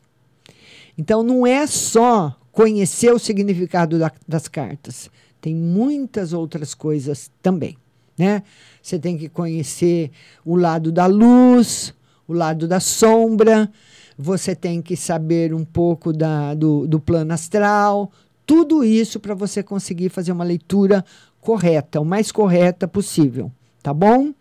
Então, 0.99 1.23
não 1.23 1.47
é 1.47 1.67
só 1.67 2.37
conhecer 2.51 3.13
o 3.13 3.19
significado 3.19 3.99
da, 3.99 4.13
das 4.29 4.47
cartas, 4.47 5.11
tem 5.41 5.55
muitas 5.55 6.33
outras 6.33 6.75
coisas 6.75 7.31
também. 7.43 7.77
Né? 8.17 8.43
Você 8.83 8.99
tem 8.99 9.17
que 9.17 9.29
conhecer 9.29 10.11
o 10.45 10.55
lado 10.55 10.93
da 10.93 11.07
luz, 11.07 11.95
o 12.29 12.33
lado 12.33 12.69
da 12.69 12.79
sombra, 12.79 13.71
você 14.17 14.55
tem 14.55 14.83
que 14.83 14.97
saber 14.97 15.55
um 15.55 15.65
pouco 15.65 16.13
da, 16.13 16.55
do, 16.55 16.87
do 16.87 17.01
plano 17.01 17.33
astral, 17.33 18.13
tudo 18.47 18.85
isso 18.85 19.19
para 19.19 19.35
você 19.35 19.63
conseguir 19.63 20.11
fazer 20.11 20.31
uma 20.31 20.45
leitura 20.45 21.05
correta, 21.41 22.01
o 22.01 22.05
mais 22.05 22.31
correta 22.31 22.87
possível, 22.87 23.51
tá 23.83 23.93
bom? 23.93 24.33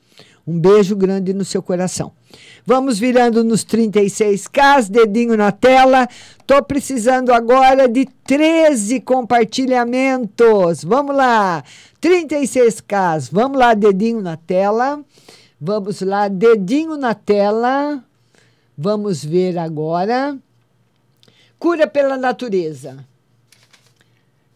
Um 0.46 0.60
beijo 0.60 0.96
grande 0.96 1.34
no 1.34 1.46
seu 1.46 1.62
coração. 1.62 2.12
Vamos 2.66 2.98
virando 2.98 3.44
nos 3.44 3.64
36K, 3.64 4.90
dedinho 4.90 5.38
na 5.38 5.52
tela. 5.52 6.08
Tô 6.48 6.64
precisando 6.64 7.32
agora 7.32 7.88
de 7.88 8.06
13 8.26 9.02
compartilhamentos. 9.02 10.84
Vamos 10.84 11.16
lá. 11.16 11.64
36K. 12.02 13.30
Vamos 13.32 13.58
lá, 13.58 13.74
dedinho 13.74 14.22
na 14.22 14.36
tela. 14.36 15.04
Vamos 15.60 16.02
lá, 16.02 16.28
dedinho 16.28 16.98
na 16.98 17.14
tela. 17.14 18.04
Vamos 18.78 19.24
ver 19.24 19.58
agora. 19.60 20.38
Cura 21.60 21.86
pela 21.88 22.18
natureza. 22.18 23.06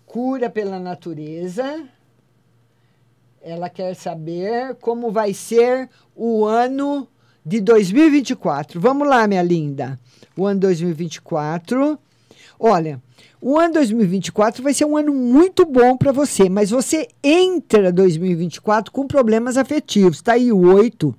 Cura 0.05 0.49
pela 0.49 0.79
natureza. 0.79 1.87
Ela 3.47 3.69
quer 3.69 3.93
saber 3.93 4.73
como 4.81 5.11
vai 5.11 5.31
ser 5.31 5.87
o 6.15 6.45
ano 6.45 7.07
de 7.45 7.61
2024. 7.61 8.81
Vamos 8.81 9.07
lá, 9.07 9.27
minha 9.27 9.43
linda. 9.43 9.99
O 10.35 10.47
ano 10.47 10.61
2024. 10.61 11.95
Olha, 12.59 12.99
o 13.39 13.59
ano 13.59 13.75
2024 13.75 14.63
vai 14.63 14.73
ser 14.73 14.85
um 14.85 14.97
ano 14.97 15.13
muito 15.13 15.63
bom 15.63 15.95
para 15.95 16.11
você, 16.11 16.49
mas 16.49 16.71
você 16.71 17.07
entra 17.23 17.91
2024 17.91 18.91
com 18.91 19.05
problemas 19.05 19.57
afetivos. 19.57 20.17
Está 20.17 20.33
aí 20.33 20.51
o 20.51 20.73
8, 20.73 21.13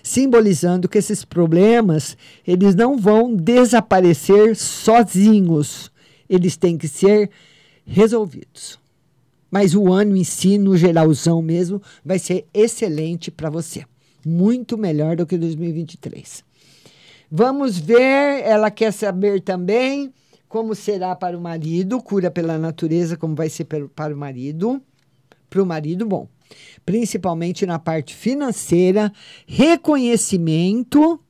simbolizando 0.00 0.88
que 0.88 0.98
esses 0.98 1.24
problemas, 1.24 2.16
eles 2.46 2.76
não 2.76 2.96
vão 2.96 3.34
desaparecer 3.34 4.54
sozinhos. 4.54 5.90
Eles 6.30 6.56
têm 6.56 6.78
que 6.78 6.86
ser 6.86 7.30
resolvidos 7.84 8.83
mas 9.54 9.72
o 9.72 9.92
ano 9.92 10.16
em 10.16 10.24
si, 10.24 10.58
no 10.58 10.76
geralzão 10.76 11.40
mesmo, 11.40 11.80
vai 12.04 12.18
ser 12.18 12.44
excelente 12.52 13.30
para 13.30 13.48
você. 13.48 13.84
Muito 14.26 14.76
melhor 14.76 15.14
do 15.14 15.24
que 15.24 15.38
2023. 15.38 16.42
Vamos 17.30 17.78
ver, 17.78 18.42
ela 18.42 18.68
quer 18.68 18.92
saber 18.92 19.40
também 19.42 20.12
como 20.48 20.74
será 20.74 21.14
para 21.14 21.38
o 21.38 21.40
marido, 21.40 22.02
cura 22.02 22.32
pela 22.32 22.58
natureza, 22.58 23.16
como 23.16 23.36
vai 23.36 23.48
ser 23.48 23.66
para 23.94 24.12
o 24.12 24.18
marido. 24.18 24.82
Para 25.48 25.62
o 25.62 25.66
marido, 25.66 26.04
bom, 26.04 26.26
principalmente 26.84 27.64
na 27.64 27.78
parte 27.78 28.12
financeira, 28.12 29.12
reconhecimento 29.46 31.20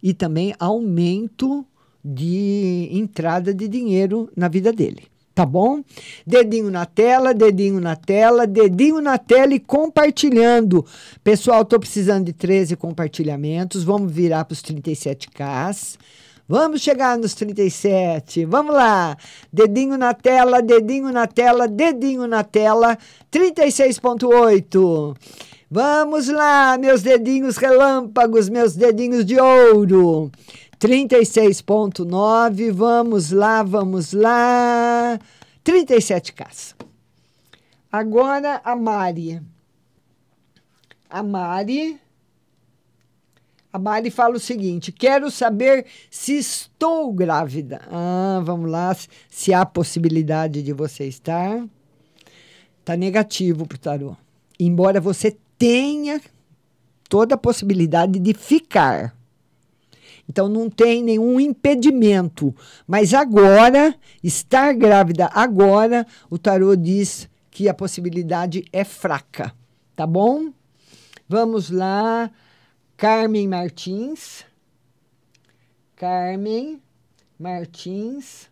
e 0.00 0.14
também 0.14 0.54
aumento 0.60 1.66
de 2.04 2.88
entrada 2.92 3.52
de 3.52 3.66
dinheiro 3.66 4.30
na 4.36 4.46
vida 4.46 4.72
dele 4.72 5.08
tá 5.38 5.46
bom? 5.46 5.84
Dedinho 6.26 6.68
na 6.68 6.84
tela, 6.84 7.32
dedinho 7.32 7.80
na 7.80 7.94
tela, 7.94 8.44
dedinho 8.44 9.00
na 9.00 9.16
tela 9.16 9.54
e 9.54 9.60
compartilhando. 9.60 10.84
Pessoal, 11.22 11.64
tô 11.64 11.78
precisando 11.78 12.24
de 12.24 12.32
13 12.32 12.74
compartilhamentos. 12.74 13.84
Vamos 13.84 14.10
virar 14.10 14.44
para 14.44 14.54
os 14.54 14.60
37K. 14.60 15.96
Vamos 16.48 16.80
chegar 16.80 17.16
nos 17.16 17.34
37. 17.34 18.46
Vamos 18.46 18.74
lá. 18.74 19.16
Dedinho 19.52 19.96
na 19.96 20.12
tela, 20.12 20.60
dedinho 20.60 21.12
na 21.12 21.28
tela, 21.28 21.68
dedinho 21.68 22.26
na 22.26 22.42
tela. 22.42 22.98
36.8. 23.30 25.16
Vamos 25.70 26.28
lá, 26.28 26.76
meus 26.78 27.02
dedinhos 27.02 27.58
relâmpagos, 27.58 28.48
meus 28.48 28.74
dedinhos 28.74 29.24
de 29.24 29.38
ouro. 29.38 30.32
36,9. 30.78 32.70
Vamos 32.72 33.30
lá, 33.30 33.62
vamos 33.62 34.12
lá. 34.12 35.18
37 35.64 36.32
casas. 36.32 36.76
Agora 37.90 38.60
a 38.64 38.76
Mari. 38.76 39.42
A 41.10 41.22
Mari. 41.22 41.98
A 43.72 43.78
Mari 43.78 44.10
fala 44.10 44.36
o 44.36 44.40
seguinte: 44.40 44.92
quero 44.92 45.30
saber 45.30 45.86
se 46.10 46.38
estou 46.38 47.12
grávida. 47.12 47.80
Ah, 47.90 48.40
vamos 48.44 48.70
lá. 48.70 48.96
Se 49.28 49.52
há 49.52 49.66
possibilidade 49.66 50.62
de 50.62 50.72
você 50.72 51.06
estar. 51.06 51.66
Tá 52.84 52.96
negativo 52.96 53.66
para 53.66 53.76
o 53.76 53.78
tarô. 53.78 54.16
Embora 54.58 55.00
você 55.00 55.36
tenha 55.58 56.20
toda 57.08 57.34
a 57.34 57.38
possibilidade 57.38 58.18
de 58.18 58.32
ficar. 58.32 59.17
Então 60.28 60.48
não 60.48 60.68
tem 60.68 61.02
nenhum 61.02 61.40
impedimento. 61.40 62.54
Mas 62.86 63.14
agora, 63.14 63.94
estar 64.22 64.74
grávida 64.74 65.30
agora, 65.32 66.06
o 66.28 66.38
tarô 66.38 66.76
diz 66.76 67.28
que 67.50 67.68
a 67.68 67.74
possibilidade 67.74 68.64
é 68.72 68.84
fraca. 68.84 69.54
tá 69.96 70.06
bom? 70.06 70.52
Vamos 71.28 71.70
lá. 71.70 72.30
Carmen 72.96 73.48
Martins. 73.48 74.44
Carmen 75.96 76.80
Martins. 77.38 78.48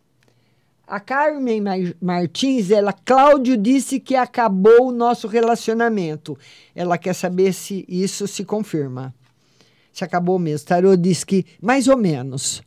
A 0.87 1.01
Carmen 1.01 1.63
Martins, 2.01 2.71
ela, 2.71 2.93
Cláudio 2.93 3.57
disse 3.57 3.99
que 3.99 4.15
acabou 4.15 4.89
o 4.89 4.93
nosso 4.93 5.27
relacionamento. 5.27 6.39
Ela 6.77 6.97
quer 6.97 7.13
saber 7.13 7.53
se 7.53 7.85
isso 7.89 8.29
se 8.29 8.45
confirma. 8.45 9.13
Se 9.97 10.05
acabou 10.05 10.39
mesmo. 10.39 10.67
Tarô 10.67 10.95
diz 10.95 11.25
que 11.25 11.47
mais 11.59 11.89
ou 11.89 11.97
menos. 11.97 12.63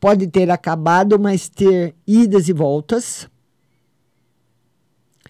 Pode 0.00 0.26
ter 0.28 0.50
acabado, 0.50 1.20
mas 1.20 1.46
ter 1.46 1.94
idas 2.06 2.48
e 2.48 2.54
voltas. 2.54 3.28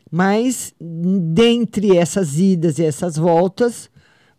Mas 0.09 0.73
dentre 0.81 1.97
essas 1.97 2.39
idas 2.39 2.79
e 2.79 2.85
essas 2.85 3.17
voltas, 3.17 3.91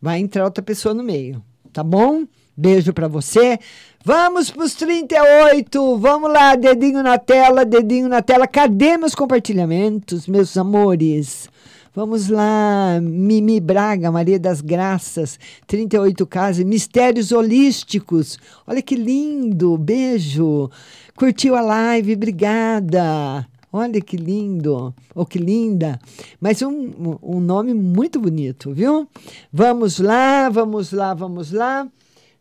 vai 0.01 0.20
entrar 0.20 0.45
outra 0.45 0.64
pessoa 0.64 0.93
no 0.93 1.03
meio, 1.03 1.43
tá 1.74 1.84
bom? 1.84 2.26
Beijo 2.55 2.93
para 2.93 3.09
você. 3.09 3.59
Vamos 4.05 4.49
para 4.49 4.64
os 4.64 4.74
38. 4.76 5.97
Vamos 5.97 6.32
lá, 6.32 6.55
dedinho 6.55 7.03
na 7.03 7.18
tela, 7.18 7.66
dedinho 7.66 8.07
na 8.07 8.22
tela. 8.22 8.47
Cadê 8.47 8.97
meus 8.97 9.16
compartilhamentos, 9.16 10.28
meus 10.28 10.55
amores? 10.55 11.49
Vamos 11.93 12.29
lá, 12.29 13.01
Mimi 13.01 13.59
Braga, 13.59 14.09
Maria 14.09 14.39
das 14.39 14.61
Graças, 14.61 15.37
38 15.67 16.25
casas, 16.25 16.63
Mistérios 16.63 17.33
Holísticos. 17.33 18.39
Olha 18.65 18.81
que 18.81 18.95
lindo, 18.95 19.77
beijo. 19.77 20.71
Curtiu 21.17 21.53
a 21.53 21.59
live, 21.59 22.13
obrigada. 22.13 23.45
Olha 23.73 23.99
que 23.99 24.15
lindo, 24.15 24.73
ou 24.73 24.93
oh, 25.15 25.25
que 25.25 25.37
linda. 25.37 25.99
Mas 26.39 26.61
um, 26.61 27.17
um 27.21 27.41
nome 27.41 27.73
muito 27.73 28.21
bonito, 28.21 28.73
viu? 28.73 29.05
Vamos 29.51 29.99
lá, 29.99 30.47
vamos 30.47 30.93
lá, 30.93 31.13
vamos 31.13 31.51
lá. 31.51 31.85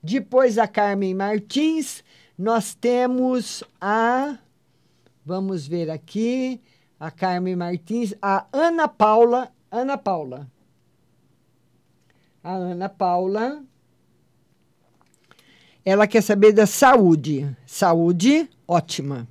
Depois 0.01 0.59
a 0.59 0.69
Carmen 0.69 1.13
Martins, 1.13 2.05
nós 2.39 2.73
temos 2.73 3.65
a. 3.81 4.39
Vamos 5.27 5.67
ver 5.67 5.91
aqui. 5.91 6.61
A 7.01 7.11
Carmen 7.11 7.57
Martins, 7.57 8.15
a 8.21 8.47
Ana 8.53 8.87
Paula. 8.87 9.51
Ana 9.73 9.97
Paula. 9.97 10.47
A 12.45 12.53
Ana 12.53 12.91
Paula. 12.91 13.65
Ela 15.83 16.07
quer 16.07 16.23
saber 16.23 16.53
da 16.53 16.67
saúde. 16.67 17.57
Saúde, 17.65 18.51
ótima. 18.69 19.27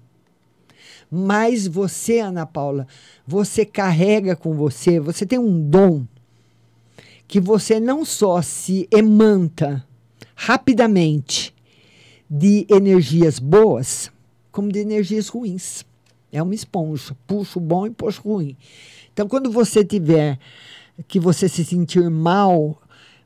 Mas 1.12 1.68
você, 1.68 2.20
Ana 2.20 2.44
Paula, 2.44 2.88
você 3.26 3.64
carrega 3.64 4.36
com 4.36 4.56
você, 4.56 5.00
você 5.00 5.24
tem 5.24 5.38
um 5.38 5.62
dom 5.70 6.08
que 7.28 7.40
você 7.40 7.80
não 7.80 8.04
só 8.04 8.42
se 8.42 8.88
emanta 8.92 9.86
rapidamente 10.36 11.54
de 12.28 12.66
energias 12.68 13.38
boas, 13.38 14.12
como 14.52 14.72
de 14.72 14.80
energias 14.80 15.28
ruins. 15.28 15.86
É 16.32 16.42
uma 16.42 16.54
esponja, 16.54 17.16
puxa 17.26 17.58
o 17.58 17.62
bom 17.62 17.88
e 17.88 17.90
puxa 17.90 18.22
o 18.24 18.34
ruim. 18.34 18.58
Então, 19.14 19.28
quando 19.28 19.52
você 19.52 19.84
tiver 19.84 20.40
que 21.08 21.20
você 21.20 21.50
se 21.50 21.64
sentir 21.66 22.10
mal, 22.10 22.82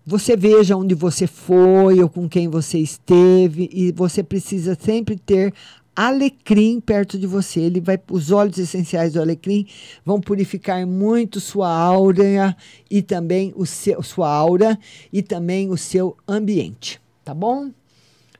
você 0.05 0.35
veja 0.37 0.75
onde 0.75 0.95
você 0.95 1.27
foi 1.27 2.01
ou 2.01 2.09
com 2.09 2.27
quem 2.29 2.47
você 2.47 2.79
esteve 2.79 3.69
e 3.71 3.91
você 3.91 4.23
precisa 4.23 4.77
sempre 4.79 5.17
ter 5.17 5.53
alecrim 5.95 6.79
perto 6.79 7.19
de 7.19 7.27
você. 7.27 7.59
Ele 7.59 7.81
vai, 7.81 7.99
os 8.09 8.31
óleos 8.31 8.57
essenciais 8.57 9.13
do 9.13 9.21
alecrim 9.21 9.67
vão 10.05 10.19
purificar 10.19 10.85
muito 10.87 11.39
sua 11.39 11.69
aura 11.69 12.55
e 12.89 13.01
também 13.01 13.53
o 13.55 13.65
seu, 13.65 14.01
sua 14.01 14.29
aura 14.29 14.79
e 15.11 15.21
também 15.21 15.69
o 15.69 15.77
seu 15.77 16.17
ambiente 16.27 17.03
tá 17.23 17.33
bom? 17.33 17.71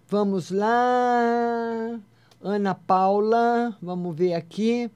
Vamos 0.10 0.52
lá. 0.52 2.00
Ana 2.44 2.76
Paula, 2.76 3.74
vamos 3.82 4.14
ver 4.14 4.34
aqui. 4.34 4.92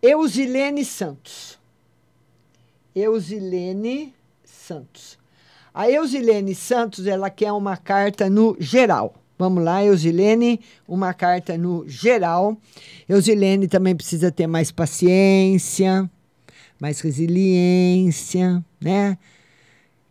Eusilene 0.00 0.84
Santos. 0.84 1.58
Eusilene 2.94 4.14
Santos. 4.44 5.18
A 5.74 5.90
Eusilene 5.90 6.54
Santos, 6.54 7.06
ela 7.06 7.28
quer 7.30 7.50
uma 7.50 7.76
carta 7.76 8.30
no 8.30 8.56
geral. 8.60 9.14
Vamos 9.36 9.64
lá, 9.64 9.84
Eusilene, 9.84 10.60
uma 10.86 11.12
carta 11.12 11.58
no 11.58 11.84
geral. 11.88 12.56
Eusilene 13.08 13.66
também 13.66 13.96
precisa 13.96 14.30
ter 14.30 14.46
mais 14.46 14.70
paciência, 14.70 16.08
mais 16.78 17.00
resiliência, 17.00 18.64
né? 18.80 19.18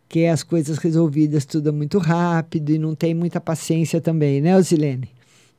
quer 0.06 0.28
as 0.28 0.42
coisas 0.42 0.76
resolvidas 0.76 1.46
tudo 1.46 1.72
muito 1.72 1.96
rápido 1.96 2.68
e 2.68 2.78
não 2.78 2.94
tem 2.94 3.14
muita 3.14 3.40
paciência 3.40 3.98
também, 3.98 4.42
né, 4.42 4.54
Osilene? 4.54 5.08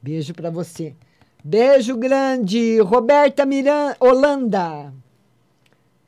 Beijo 0.04 0.34
para 0.34 0.50
você. 0.50 0.94
Beijo 1.42 1.96
grande, 1.96 2.78
Roberta 2.82 3.46
Miranda, 3.46 3.96
Holanda. 4.02 4.94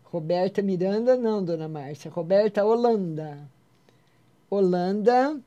Roberta 0.03 0.61
Miranda, 0.61 1.15
não, 1.15 1.41
dona 1.41 1.69
Márcia. 1.69 2.11
Roberta 2.11 2.65
Holanda. 2.65 3.49
Holanda. 4.49 5.39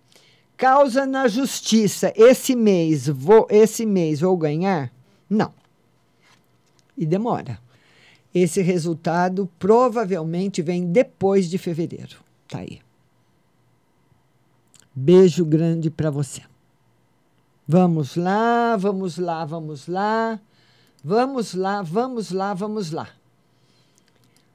Causa 0.56 1.04
na 1.04 1.28
justiça. 1.28 2.10
Esse 2.16 2.56
mês, 2.56 3.06
vou, 3.06 3.46
esse 3.50 3.84
mês 3.84 4.20
vou 4.20 4.34
ganhar? 4.34 4.90
Não. 5.28 5.52
E 6.96 7.04
demora. 7.04 7.58
Esse 8.34 8.62
resultado 8.62 9.46
provavelmente 9.58 10.62
vem 10.62 10.90
depois 10.90 11.50
de 11.50 11.58
fevereiro. 11.58 12.16
Tá 12.48 12.60
aí. 12.60 12.80
Beijo 14.94 15.44
grande 15.44 15.90
para 15.90 16.10
você. 16.10 16.42
Vamos 17.70 18.16
lá, 18.16 18.78
vamos 18.78 19.18
lá, 19.18 19.44
vamos 19.44 19.88
lá. 19.88 20.40
Vamos 21.04 21.52
lá, 21.52 21.82
vamos 21.82 22.30
lá, 22.30 22.54
vamos 22.54 22.90
lá. 22.92 23.10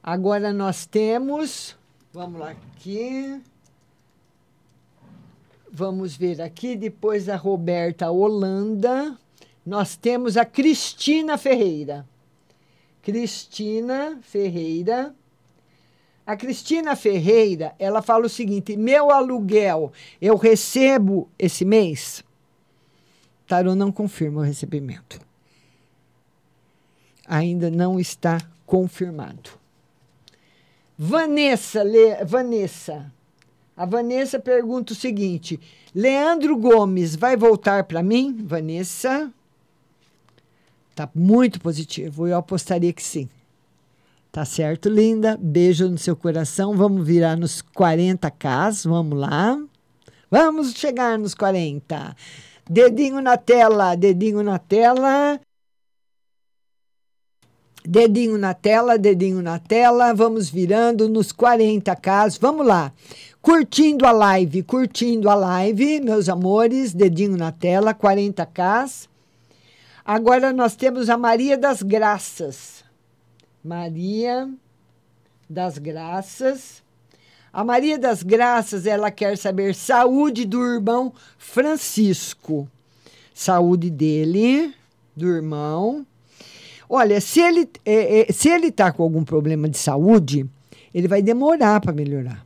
Agora 0.02 0.52
nós 0.52 0.88
temos, 0.88 1.78
vamos 2.12 2.40
lá 2.40 2.50
aqui. 2.50 3.40
Vamos 5.72 6.16
ver 6.16 6.42
aqui, 6.42 6.76
depois 6.76 7.30
a 7.30 7.36
Roberta 7.36 8.10
Holanda, 8.10 9.16
nós 9.64 9.96
temos 9.96 10.36
a 10.36 10.44
Cristina 10.44 11.38
Ferreira. 11.38 12.08
Cristina 13.04 14.18
Ferreira. 14.24 15.14
A 16.26 16.36
Cristina 16.36 16.96
Ferreira, 16.96 17.76
ela 17.78 18.02
fala 18.02 18.26
o 18.26 18.30
seguinte: 18.30 18.76
meu 18.76 19.12
aluguel 19.12 19.94
eu 20.20 20.36
recebo 20.36 21.30
esse 21.38 21.64
mês? 21.64 22.24
Tarô 23.54 23.76
não 23.76 23.92
confirma 23.92 24.42
o 24.42 24.44
recebimento. 24.44 25.20
Ainda 27.28 27.70
não 27.70 28.00
está 28.00 28.40
confirmado. 28.66 29.52
Vanessa, 30.98 31.84
Le, 31.84 32.26
Vanessa. 32.26 33.14
A 33.78 33.86
Vanessa 33.86 34.40
pergunta 34.40 34.94
o 34.94 34.96
seguinte: 34.96 35.60
Leandro 35.94 36.58
Gomes 36.58 37.16
vai 37.16 37.38
voltar 37.38 37.84
para 37.84 38.02
mim? 38.02 38.44
Vanessa. 38.44 39.32
Tá 40.96 41.08
muito 41.14 41.62
positivo. 41.62 42.28
Eu 42.28 42.38
apostaria 42.38 42.92
que 42.92 43.04
sim. 43.04 43.30
Tá 44.32 44.44
certo, 44.46 44.90
linda? 44.90 45.38
Beijo 45.40 45.88
no 45.90 46.00
seu 46.00 46.16
coração. 46.16 46.76
Vamos 46.76 47.06
virar 47.06 47.38
nos 47.38 47.62
40K. 47.62 48.90
Vamos 48.90 49.20
lá. 49.20 49.64
Vamos 50.32 50.74
chegar 50.74 51.20
nos 51.20 51.36
40. 51.36 52.16
Dedinho 52.70 53.22
na 53.22 53.38
tela, 53.38 53.96
dedinho 53.96 54.42
na 54.42 54.58
tela. 54.58 55.40
Dedinho 57.86 58.38
na 58.38 58.54
tela, 58.54 58.98
dedinho 58.98 59.42
na 59.42 59.60
tela. 59.60 60.14
Vamos 60.14 60.50
virando 60.50 61.10
nos 61.10 61.34
40K. 61.34 62.40
Vamos 62.40 62.66
lá. 62.66 62.94
Curtindo 63.42 64.06
a 64.06 64.12
live, 64.12 64.64
curtindo 64.64 65.30
a 65.30 65.36
live, 65.36 66.00
meus 66.00 66.30
amores. 66.30 66.94
Dedinho 66.94 67.36
na 67.36 67.52
tela, 67.52 67.94
40K. 67.94 69.10
Agora 70.06 70.54
nós 70.54 70.76
temos 70.76 71.10
a 71.10 71.18
Maria 71.18 71.58
das 71.58 71.82
Graças. 71.82 72.84
Maria 73.64 74.50
das 75.50 75.78
Graças. 75.78 76.83
A 77.54 77.64
Maria 77.64 78.00
das 78.00 78.24
Graças, 78.24 78.88
ela 78.88 79.12
quer 79.12 79.38
saber 79.38 79.76
saúde 79.76 80.44
do 80.44 80.60
irmão 80.66 81.14
Francisco. 81.38 82.68
Saúde 83.34 83.92
dele, 83.92 84.74
do 85.16 85.28
irmão. 85.28 86.06
Olha, 86.90 87.22
se 87.22 87.40
ele 87.40 87.70
é, 87.86 88.22
é, 88.22 88.34
se 88.34 88.50
ele 88.50 88.68
está 88.68 88.92
com 88.92 89.04
algum 89.04 89.24
problema 89.24 89.70
de 89.70 89.78
saúde, 89.78 90.50
ele 90.94 91.08
vai 91.08 91.22
demorar 91.22 91.80
para 91.80 91.94
melhorar. 91.94 92.44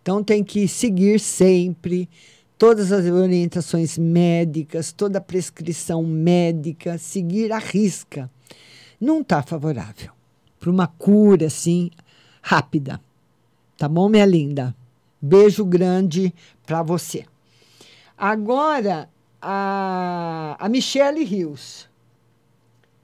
Então 0.00 0.24
tem 0.24 0.42
que 0.42 0.66
seguir 0.66 1.20
sempre 1.20 2.08
todas 2.56 2.90
as 2.90 3.04
orientações 3.04 3.98
médicas, 3.98 4.90
toda 4.90 5.18
a 5.18 5.22
prescrição 5.22 6.02
médica, 6.02 6.96
seguir 6.96 7.52
a 7.52 7.58
risca 7.58 8.30
não 9.00 9.22
está 9.22 9.42
favorável 9.42 10.12
para 10.58 10.70
uma 10.70 10.86
cura 10.86 11.46
assim 11.46 11.90
rápida. 12.42 13.00
Tá 13.80 13.88
bom, 13.88 14.10
minha 14.10 14.26
linda? 14.26 14.76
Beijo 15.22 15.64
grande 15.64 16.34
para 16.66 16.82
você. 16.82 17.24
Agora, 18.14 19.08
a, 19.40 20.54
a 20.58 20.68
Michele 20.68 21.24
Rios. 21.24 21.88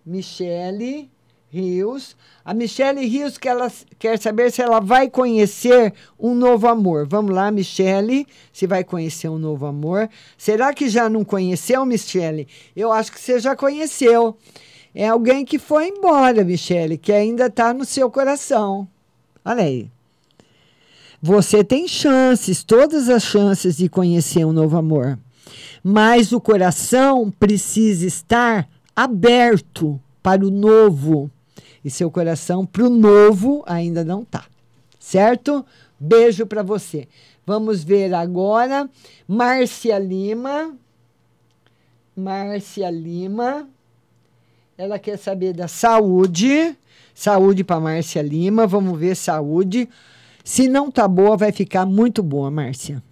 Michele 0.05 1.11
Rios. 1.49 2.15
A 2.45 2.53
Michele 2.53 3.07
Rios 3.07 3.39
que 3.39 3.49
ela 3.49 3.73
quer 3.99 4.19
saber 4.19 4.53
se 4.53 4.61
ela 4.61 4.79
vai 4.79 5.09
conhecer 5.09 5.95
um 6.21 6.35
novo 6.35 6.69
amor. 6.69 7.09
Vamos 7.09 7.35
lá, 7.35 7.51
Michele, 7.51 8.27
se 8.53 8.67
vai 8.67 8.85
conhecer 8.85 9.31
um 9.31 9.39
novo 9.39 9.65
amor. 9.65 10.11
Será 10.37 10.75
que 10.75 10.91
já 10.91 11.09
não 11.09 11.25
conheceu, 11.25 11.87
Michele? 11.87 12.47
Eu 12.77 12.93
acho 12.93 13.13
que 13.13 13.19
você 13.19 13.41
já 13.41 13.57
conheceu. 13.57 14.37
É 14.95 15.09
alguém 15.09 15.43
que 15.43 15.59
foi 15.59 15.89
embora, 15.89 16.45
Michele, 16.45 16.99
que 16.99 17.15
ainda 17.15 17.47
está 17.47 17.73
no 17.73 17.87
seu 17.87 18.11
coração. 18.11 18.87
Olha 19.43 19.63
aí. 19.63 19.96
Você 21.21 21.65
tem 21.65 21.89
chances, 21.89 22.63
todas 22.63 23.09
as 23.09 23.23
chances 23.23 23.77
de 23.77 23.89
conhecer 23.89 24.45
um 24.45 24.53
novo 24.53 24.77
amor. 24.77 25.19
Mas 25.83 26.33
o 26.33 26.41
coração 26.41 27.31
precisa 27.31 28.07
estar 28.07 28.69
aberto 28.95 30.01
para 30.23 30.45
o 30.45 30.51
novo. 30.51 31.31
E 31.85 31.91
seu 31.91 32.11
coração 32.11 32.67
para 32.67 32.85
o 32.85 32.91
novo 32.91 33.63
ainda 33.67 34.05
não 34.05 34.25
tá. 34.25 34.45
Certo? 34.99 35.65
Beijo 35.99 36.45
para 36.45 36.63
você. 36.63 37.07
Vamos 37.47 37.85
ver 37.85 38.13
agora 38.13 38.91
Márcia 39.29 39.99
Lima. 39.99 40.75
Márcia 42.17 42.91
Lima. 42.91 43.69
Ela 44.77 44.99
quer 44.99 45.17
saber 45.17 45.53
da 45.53 45.69
saúde. 45.69 46.77
Saúde 47.15 47.63
para 47.63 47.79
Márcia 47.79 48.21
Lima. 48.21 48.67
Vamos 48.67 48.99
ver 48.99 49.15
saúde. 49.15 49.89
Se 50.47 50.69
não 50.69 50.93
tá 50.93 51.09
boa, 51.09 51.37
vai 51.37 51.51
ficar 51.51 51.85
muito 51.85 52.23
boa, 52.23 52.53
Márcia. 52.53 53.03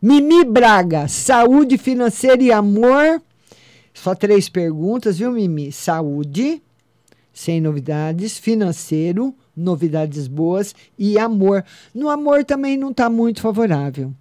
Mimi 0.00 0.44
Braga, 0.44 1.08
saúde 1.08 1.78
financeira 1.78 2.42
e 2.42 2.52
amor. 2.52 3.22
Só 3.94 4.14
três 4.14 4.50
perguntas, 4.50 5.16
viu, 5.16 5.32
Mimi? 5.32 5.72
Saúde, 5.72 6.62
sem 7.32 7.62
novidades, 7.62 8.36
financeiro, 8.36 9.34
novidades 9.56 10.28
boas 10.28 10.74
e 10.98 11.18
amor. 11.18 11.64
No 11.94 12.10
amor 12.10 12.44
também 12.44 12.76
não 12.76 12.90
está 12.90 13.08
muito 13.08 13.40
favorável. 13.40 14.12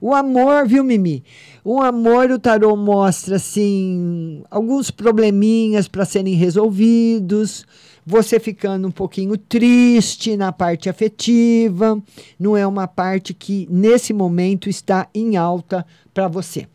O 0.00 0.14
amor, 0.14 0.64
viu, 0.68 0.84
Mimi? 0.84 1.24
O 1.64 1.82
amor, 1.82 2.30
o 2.30 2.38
tarô 2.38 2.76
mostra, 2.76 3.34
assim, 3.34 4.44
alguns 4.48 4.92
probleminhas 4.92 5.88
para 5.88 6.04
serem 6.04 6.34
resolvidos 6.34 7.66
você 8.06 8.38
ficando 8.38 8.86
um 8.86 8.90
pouquinho 8.92 9.36
triste 9.36 10.36
na 10.36 10.52
parte 10.52 10.88
afetiva, 10.88 12.00
não 12.38 12.56
é 12.56 12.64
uma 12.64 12.86
parte 12.86 13.34
que 13.34 13.66
nesse 13.68 14.12
momento 14.12 14.70
está 14.70 15.08
em 15.12 15.36
alta 15.36 15.84
para 16.14 16.28
você. 16.28 16.68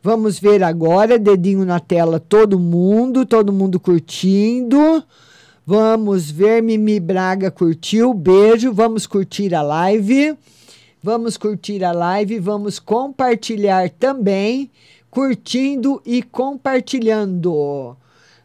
Vamos 0.00 0.38
ver 0.38 0.62
agora, 0.62 1.18
dedinho 1.18 1.64
na 1.64 1.80
tela, 1.80 2.20
todo 2.20 2.60
mundo, 2.60 3.26
todo 3.26 3.52
mundo 3.52 3.80
curtindo. 3.80 5.02
Vamos 5.66 6.30
ver, 6.30 6.62
Mimi 6.62 7.00
Braga 7.00 7.50
curtiu, 7.50 8.14
beijo, 8.14 8.72
vamos 8.72 9.04
curtir 9.04 9.52
a 9.52 9.62
live. 9.62 10.36
Vamos 11.02 11.36
curtir 11.36 11.82
a 11.82 11.90
live, 11.90 12.38
vamos 12.38 12.78
compartilhar 12.78 13.90
também, 13.90 14.70
curtindo 15.10 16.00
e 16.06 16.22
compartilhando. 16.22 17.96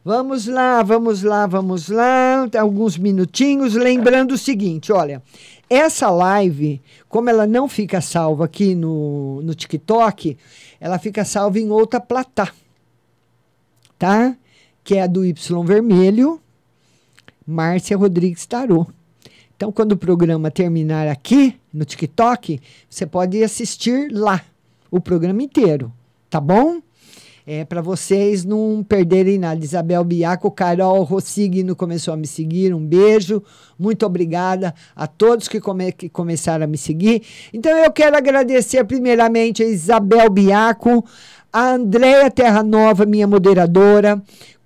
Vamos 0.03 0.48
lá, 0.48 0.82
vamos 0.82 1.22
lá, 1.22 1.45
vamos 1.45 1.88
lá. 1.88 2.49
Alguns 2.60 2.98
minutinhos. 2.98 3.76
Lembrando 3.76 4.32
o 4.32 4.38
seguinte: 4.38 4.91
olha, 4.91 5.22
essa 5.69 6.10
live, 6.10 6.82
como 7.07 7.30
ela 7.30 7.45
não 7.45 7.68
fica 7.68 8.02
salva 8.02 8.45
aqui 8.45 8.73
no, 8.73 9.41
no 9.44 9.53
TikTok, 9.53 10.38
ela 10.80 10.98
fica 10.98 11.23
salva 11.23 11.60
em 11.60 11.69
outra 11.69 11.99
platá, 11.99 12.52
tá? 13.99 14.36
Que 14.84 14.95
é 14.95 15.03
a 15.03 15.07
do 15.07 15.23
Y 15.23 15.64
Vermelho, 15.64 16.41
Márcia 17.45 17.95
Rodrigues 17.95 18.48
Tarô. 18.48 18.88
Então, 19.56 19.72
quando 19.72 19.91
o 19.91 19.98
programa 19.98 20.49
terminar 20.49 21.07
aqui 21.07 21.56
no 21.72 21.86
TikTok, 21.86 22.60
você 22.90 23.06
pode 23.06 23.44
assistir 23.44 24.11
lá 24.11 24.44
o 24.90 24.99
programa 24.99 25.44
inteiro, 25.44 25.94
tá 26.28 26.41
bom? 26.41 26.82
É, 27.45 27.65
para 27.65 27.81
vocês 27.81 28.45
não 28.45 28.84
perderem 28.88 29.38
nada. 29.38 29.63
Isabel 29.63 30.03
Biaco, 30.03 30.51
Carol 30.51 31.03
Rossigno 31.03 31.76
começou 31.76 32.13
a 32.13 32.18
me 32.18 32.27
seguir, 32.27 32.73
um 32.73 32.85
beijo, 32.85 33.41
muito 33.77 34.05
obrigada 34.05 34.73
a 34.95 35.07
todos 35.07 35.47
que, 35.47 35.59
come, 35.59 35.91
que 35.91 36.09
começaram 36.09 36.65
a 36.65 36.68
me 36.68 36.77
seguir. 36.77 37.23
Então 37.53 37.72
eu 37.77 37.91
quero 37.91 38.15
agradecer 38.15 38.84
primeiramente 38.85 39.63
a 39.63 39.68
Isabel 39.68 40.30
Biaco, 40.30 41.05
a 41.51 41.73
Andréia 41.73 42.30
Terra 42.31 42.63
Nova, 42.63 43.05
minha 43.05 43.27
moderadora, 43.27 44.22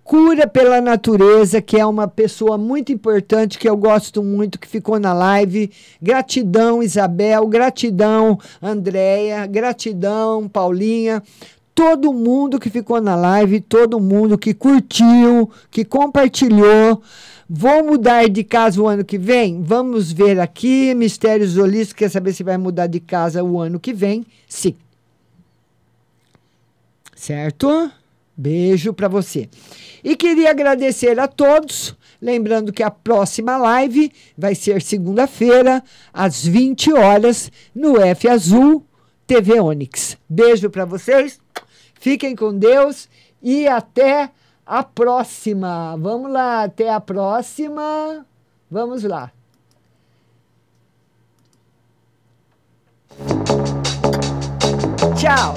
Cura 0.06 0.45
pela 0.45 0.80
Natureza, 0.80 1.60
que 1.60 1.80
é 1.80 1.84
uma 1.84 2.07
pessoa 2.07 2.60
muito 2.60 2.91
importante, 2.91 3.57
que 3.57 3.68
eu 3.68 3.76
gosto 3.76 4.22
muito, 4.22 4.60
que 4.60 4.68
ficou 4.68 4.99
na 4.99 5.14
live. 5.14 5.72
Gratidão, 5.99 6.84
Isabel. 6.84 7.47
Gratidão, 7.47 8.38
Andréia. 8.61 9.47
Gratidão, 9.47 10.47
Paulinha 10.47 11.23
todo 11.76 12.14
mundo 12.14 12.57
que 12.57 12.69
ficou 12.69 13.02
na 13.02 13.18
live, 13.18 13.60
todo 13.60 13.99
mundo 13.99 14.38
que 14.38 14.53
curtiu, 14.53 15.52
que 15.69 15.84
compartilhou. 15.84 17.03
Vou 17.47 17.85
mudar 17.85 18.27
de 18.30 18.43
casa 18.43 18.81
o 18.81 18.88
ano 18.88 19.03
que 19.03 19.18
vem? 19.18 19.61
Vamos 19.61 20.11
ver 20.11 20.39
aqui. 20.39 20.95
Mistérios 20.95 21.57
Holísticos 21.57 21.99
quer 21.99 22.10
saber 22.10 22.34
se 22.34 22.43
vai 22.43 22.57
mudar 22.57 22.88
de 22.88 23.02
casa 23.02 23.43
o 23.43 23.60
ano 23.60 23.80
que 23.80 23.93
vem? 23.93 24.26
Sim. 24.47 24.76
Certo? 27.14 27.91
Beijo 28.35 28.93
para 28.93 29.07
você. 29.07 29.49
E 30.03 30.15
queria 30.15 30.52
agradecer 30.52 31.19
a 31.19 31.27
todos. 31.27 31.95
Lembrando 32.22 32.72
que 32.73 32.81
a 32.81 32.89
próxima 32.89 33.57
live 33.57 34.11
vai 34.38 34.56
ser 34.56 34.81
segunda-feira, 34.81 35.84
às 36.14 36.45
20 36.45 36.93
horas, 36.93 37.52
no 37.76 38.02
F 38.02 38.27
Azul 38.27 38.84
TV 39.27 39.60
Onix. 39.60 40.18
Beijo 40.27 40.69
para 40.69 40.85
vocês. 40.85 41.44
Fiquem 41.99 42.35
com 42.35 42.57
Deus 42.57 43.09
e 43.41 43.67
até 43.67 44.30
a 44.65 44.84
próxima. 44.84 45.95
Vamos 45.97 46.31
lá, 46.31 46.63
até 46.63 46.89
a 46.89 46.99
próxima. 46.99 48.26
Vamos 48.69 49.03
lá. 49.03 49.31
Tchau. 55.15 55.53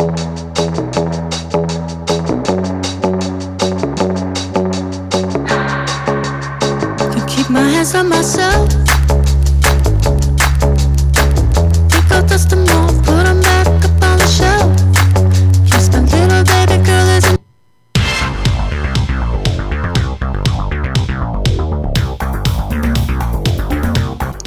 keep 7.26 7.50
my 7.50 7.60
hands 7.62 7.94
on 7.94 8.08
myself. 8.08 8.68
Pick 11.90 12.10
up 12.12 12.26
dust 12.28 12.52